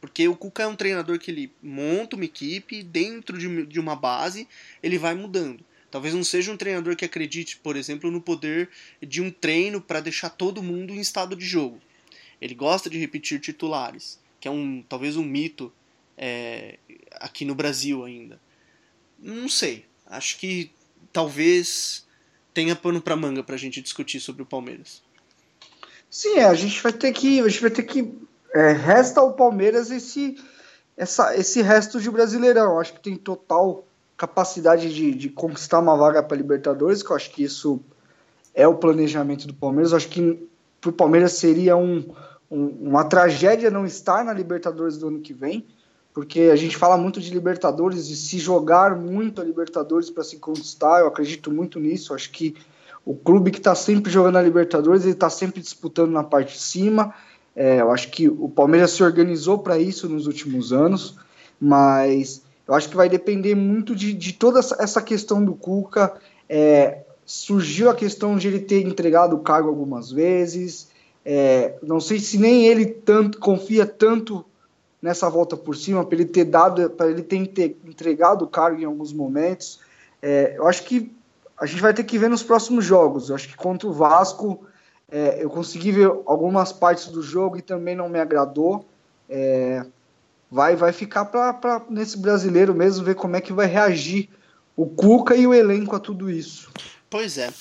Porque 0.00 0.26
o 0.26 0.34
Cuca 0.34 0.64
é 0.64 0.66
um 0.66 0.74
treinador 0.74 1.18
que 1.18 1.30
ele 1.30 1.52
monta 1.62 2.16
uma 2.16 2.24
equipe 2.24 2.82
dentro 2.82 3.38
de, 3.38 3.66
de 3.66 3.78
uma 3.78 3.94
base, 3.94 4.48
ele 4.82 4.98
vai 4.98 5.14
mudando. 5.14 5.64
Talvez 5.92 6.14
não 6.14 6.24
seja 6.24 6.50
um 6.50 6.56
treinador 6.56 6.96
que 6.96 7.04
acredite, 7.04 7.58
por 7.58 7.76
exemplo, 7.76 8.10
no 8.10 8.20
poder 8.20 8.70
de 9.00 9.20
um 9.20 9.30
treino 9.30 9.80
para 9.80 10.00
deixar 10.00 10.30
todo 10.30 10.62
mundo 10.62 10.92
em 10.92 11.00
estado 11.00 11.36
de 11.36 11.44
jogo. 11.44 11.80
Ele 12.40 12.54
gosta 12.54 12.90
de 12.90 12.98
repetir 12.98 13.38
titulares, 13.38 14.18
que 14.40 14.48
é 14.48 14.50
um 14.50 14.82
talvez 14.88 15.16
um 15.16 15.22
mito 15.22 15.72
é, 16.16 16.78
aqui 17.12 17.44
no 17.44 17.54
Brasil 17.54 18.04
ainda. 18.04 18.40
Não 19.18 19.48
sei. 19.48 19.84
Acho 20.06 20.38
que 20.38 20.70
talvez 21.12 22.06
tenha 22.52 22.76
pano 22.76 23.00
para 23.00 23.16
manga 23.16 23.42
para 23.42 23.54
a 23.54 23.58
gente 23.58 23.80
discutir 23.80 24.20
sobre 24.20 24.42
o 24.42 24.46
Palmeiras. 24.46 25.02
Sim, 26.10 26.40
a 26.40 26.54
gente 26.54 26.82
vai 26.82 26.92
ter 26.92 27.12
que 27.12 27.40
a 27.40 27.48
gente 27.48 27.60
vai 27.60 27.70
ter 27.70 27.82
que 27.84 28.12
é, 28.54 28.72
resta 28.72 29.20
ao 29.20 29.32
Palmeiras 29.32 29.90
esse, 29.90 30.36
essa, 30.96 31.34
esse 31.36 31.62
resto 31.62 32.00
de 32.00 32.10
Brasileirão. 32.10 32.78
Acho 32.78 32.92
que 32.94 33.00
tem 33.00 33.16
total 33.16 33.84
capacidade 34.16 34.94
de, 34.94 35.14
de 35.14 35.28
conquistar 35.30 35.78
uma 35.78 35.96
vaga 35.96 36.22
para 36.22 36.36
Libertadores, 36.36 37.02
que 37.02 37.10
eu 37.10 37.16
acho 37.16 37.30
que 37.30 37.42
isso 37.42 37.80
é 38.54 38.68
o 38.68 38.74
planejamento 38.74 39.46
do 39.46 39.54
Palmeiras. 39.54 39.92
Eu 39.92 39.96
acho 39.96 40.08
que 40.08 40.46
para 40.80 40.90
o 40.90 40.92
Palmeiras 40.92 41.32
seria 41.32 41.76
um, 41.76 42.04
um, 42.50 42.66
uma 42.88 43.04
tragédia 43.04 43.70
não 43.70 43.86
estar 43.86 44.24
na 44.24 44.32
Libertadores 44.32 44.98
do 44.98 45.08
ano 45.08 45.20
que 45.20 45.32
vem, 45.32 45.66
porque 46.12 46.50
a 46.52 46.56
gente 46.56 46.76
fala 46.76 46.96
muito 46.96 47.20
de 47.20 47.30
Libertadores 47.30 48.08
e 48.08 48.16
se 48.16 48.38
jogar 48.38 48.96
muito 48.96 49.40
a 49.40 49.44
Libertadores 49.44 50.10
para 50.10 50.24
se 50.24 50.36
conquistar. 50.36 51.00
Eu 51.00 51.06
acredito 51.06 51.50
muito 51.50 51.80
nisso. 51.80 52.14
Acho 52.14 52.30
que 52.30 52.54
o 53.04 53.14
clube 53.14 53.50
que 53.50 53.58
está 53.58 53.74
sempre 53.74 54.12
jogando 54.12 54.36
a 54.36 54.42
Libertadores, 54.42 55.02
ele 55.02 55.12
está 55.12 55.30
sempre 55.30 55.60
disputando 55.60 56.12
na 56.12 56.22
parte 56.22 56.52
de 56.52 56.60
cima 56.60 57.14
é, 57.54 57.80
eu 57.80 57.90
acho 57.90 58.10
que 58.10 58.28
o 58.28 58.48
Palmeiras 58.48 58.92
se 58.92 59.02
organizou 59.02 59.58
para 59.58 59.78
isso 59.78 60.08
nos 60.08 60.26
últimos 60.26 60.72
anos, 60.72 61.16
mas 61.60 62.42
eu 62.66 62.74
acho 62.74 62.88
que 62.88 62.96
vai 62.96 63.08
depender 63.08 63.54
muito 63.54 63.94
de, 63.94 64.12
de 64.12 64.32
toda 64.32 64.60
essa 64.60 65.02
questão 65.02 65.44
do 65.44 65.54
Cuca. 65.54 66.14
É, 66.48 67.00
surgiu 67.24 67.90
a 67.90 67.94
questão 67.94 68.36
de 68.36 68.48
ele 68.48 68.60
ter 68.60 68.86
entregado 68.86 69.36
o 69.36 69.40
cargo 69.40 69.68
algumas 69.68 70.10
vezes. 70.10 70.88
É, 71.24 71.74
não 71.82 72.00
sei 72.00 72.18
se 72.18 72.38
nem 72.38 72.66
ele 72.66 72.86
tanto 72.86 73.38
confia 73.38 73.86
tanto 73.86 74.44
nessa 75.02 75.28
volta 75.28 75.56
por 75.56 75.76
cima 75.76 76.04
para 76.04 76.14
ele 76.14 76.24
ter 76.24 76.44
dado, 76.44 76.88
para 76.90 77.10
ele 77.10 77.22
ter 77.22 77.36
entregado 77.36 78.44
o 78.44 78.48
cargo 78.48 78.80
em 78.80 78.84
alguns 78.84 79.12
momentos. 79.12 79.80
É, 80.22 80.54
eu 80.56 80.68
acho 80.68 80.84
que 80.84 81.12
a 81.58 81.66
gente 81.66 81.82
vai 81.82 81.92
ter 81.92 82.04
que 82.04 82.18
ver 82.18 82.30
nos 82.30 82.42
próximos 82.42 82.84
jogos. 82.84 83.28
Eu 83.28 83.34
acho 83.34 83.48
que 83.48 83.56
contra 83.56 83.88
o 83.88 83.92
Vasco 83.92 84.64
é, 85.10 85.42
eu 85.42 85.50
consegui 85.50 85.90
ver 85.90 86.06
algumas 86.24 86.72
partes 86.72 87.08
do 87.08 87.20
jogo 87.20 87.58
e 87.58 87.62
também 87.62 87.96
não 87.96 88.08
me 88.08 88.20
agradou. 88.20 88.86
É, 89.28 89.84
vai, 90.50 90.76
vai 90.76 90.92
ficar 90.92 91.24
para 91.24 91.82
nesse 91.90 92.16
brasileiro 92.16 92.72
mesmo 92.72 93.04
ver 93.04 93.16
como 93.16 93.34
é 93.34 93.40
que 93.40 93.52
vai 93.52 93.66
reagir 93.66 94.30
o 94.76 94.86
Cuca 94.86 95.34
e 95.34 95.46
o 95.46 95.52
elenco 95.52 95.96
a 95.96 96.00
tudo 96.00 96.30
isso. 96.30 96.70
Pois 97.10 97.36
é. 97.38 97.52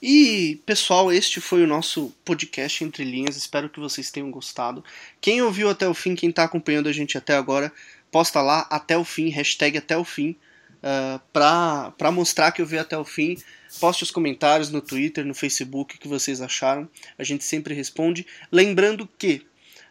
E, 0.00 0.60
pessoal, 0.66 1.10
este 1.10 1.40
foi 1.40 1.62
o 1.62 1.66
nosso 1.66 2.12
podcast 2.22 2.84
Entre 2.84 3.02
Linhas. 3.02 3.36
Espero 3.36 3.70
que 3.70 3.80
vocês 3.80 4.10
tenham 4.10 4.30
gostado. 4.30 4.84
Quem 5.20 5.40
ouviu 5.40 5.70
até 5.70 5.88
o 5.88 5.94
fim, 5.94 6.14
quem 6.14 6.28
está 6.28 6.44
acompanhando 6.44 6.88
a 6.88 6.92
gente 6.92 7.16
até 7.16 7.34
agora, 7.34 7.72
posta 8.10 8.42
lá 8.42 8.66
até 8.68 8.96
o 8.98 9.04
fim, 9.04 9.30
hashtag 9.30 9.78
até 9.78 9.96
o 9.96 10.04
fim, 10.04 10.36
uh, 10.82 12.12
mostrar 12.12 12.52
que 12.52 12.60
eu 12.60 12.66
vi 12.66 12.78
até 12.78 12.96
o 12.96 13.04
fim. 13.04 13.38
Poste 13.80 14.02
os 14.02 14.10
comentários 14.10 14.70
no 14.70 14.82
Twitter, 14.82 15.24
no 15.24 15.34
Facebook, 15.34 15.96
o 15.96 15.98
que 15.98 16.08
vocês 16.08 16.42
acharam. 16.42 16.88
A 17.18 17.24
gente 17.24 17.44
sempre 17.44 17.74
responde. 17.74 18.26
Lembrando 18.52 19.08
que 19.18 19.46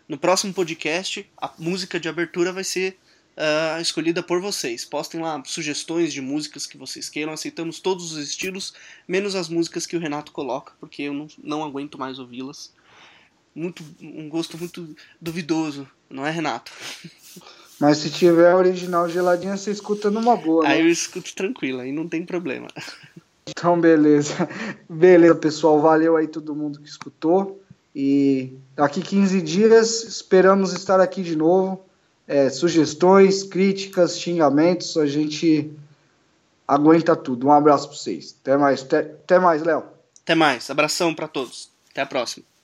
no 0.08 0.20
próximo 0.20 0.54
podcast 0.54 1.28
a 1.36 1.52
música 1.58 2.00
de 2.00 2.08
abertura 2.08 2.52
vai 2.52 2.64
ser 2.64 2.98
uh, 3.38 3.82
escolhida 3.82 4.24
por 4.24 4.42
vocês. 4.42 4.86
Postem 4.86 5.22
lá 5.22 5.42
sugestões 5.46 6.12
de 6.12 6.22
músicas 6.22 6.66
que 6.66 6.78
vocês 6.78 7.10
queiram. 7.10 7.34
Aceitamos 7.34 7.80
todos 7.80 8.12
os 8.12 8.18
estilos, 8.18 8.74
menos 9.08 9.36
as 9.36 9.50
músicas 9.50 9.86
que 9.86 9.96
o 9.96 10.00
Renato 10.00 10.32
coloca, 10.32 10.74
porque 10.80 11.04
eu 11.04 11.14
não, 11.14 11.28
não 11.44 11.64
aguento 11.64 11.98
mais 11.98 12.20
ouvi-las. 12.20 12.74
Muito, 13.54 13.84
um 14.02 14.28
gosto 14.28 14.58
muito 14.58 14.96
duvidoso, 15.20 15.88
não 16.10 16.26
é, 16.26 16.32
Renato? 16.32 16.72
Mas 17.80 17.98
se 17.98 18.10
tiver 18.10 18.54
original 18.54 19.10
geladinha, 19.10 19.58
você 19.58 19.72
escuta 19.72 20.10
numa 20.10 20.36
boa. 20.38 20.64
Né? 20.64 20.74
Aí 20.76 20.82
eu 20.82 20.88
escuto 20.88 21.36
tranquilo, 21.36 21.82
aí 21.82 21.92
não 21.92 22.08
tem 22.08 22.26
problema. 22.26 22.68
Então, 23.48 23.80
beleza. 23.80 24.50
Beleza, 24.90 25.36
pessoal. 25.36 25.80
Valeu 25.80 26.18
aí 26.18 26.28
todo 26.28 26.56
mundo 26.56 26.80
que 26.80 26.90
escutou. 26.90 27.62
E 27.96 28.58
daqui 28.76 29.02
15 29.02 29.40
dias 29.42 30.04
esperamos 30.04 30.74
estar 30.74 31.00
aqui 31.00 31.22
de 31.22 31.36
novo. 31.36 31.86
É, 32.28 32.50
sugestões, 32.50 33.44
críticas, 33.44 34.20
xingamentos, 34.20 34.98
a 34.98 35.06
gente 35.06 35.72
aguenta 36.68 37.16
tudo. 37.16 37.48
Um 37.48 37.52
abraço 37.52 37.88
para 37.88 37.98
vocês. 37.98 38.36
Até 38.42 38.58
mais, 38.58 38.82
até, 38.82 39.00
até 39.00 39.40
mais, 39.40 39.62
Léo. 39.64 39.84
Até 40.24 40.34
mais. 40.34 40.70
Abração 40.70 41.14
para 41.14 41.28
todos. 41.28 41.70
Até 41.92 42.02
a 42.02 42.06
próxima. 42.06 42.55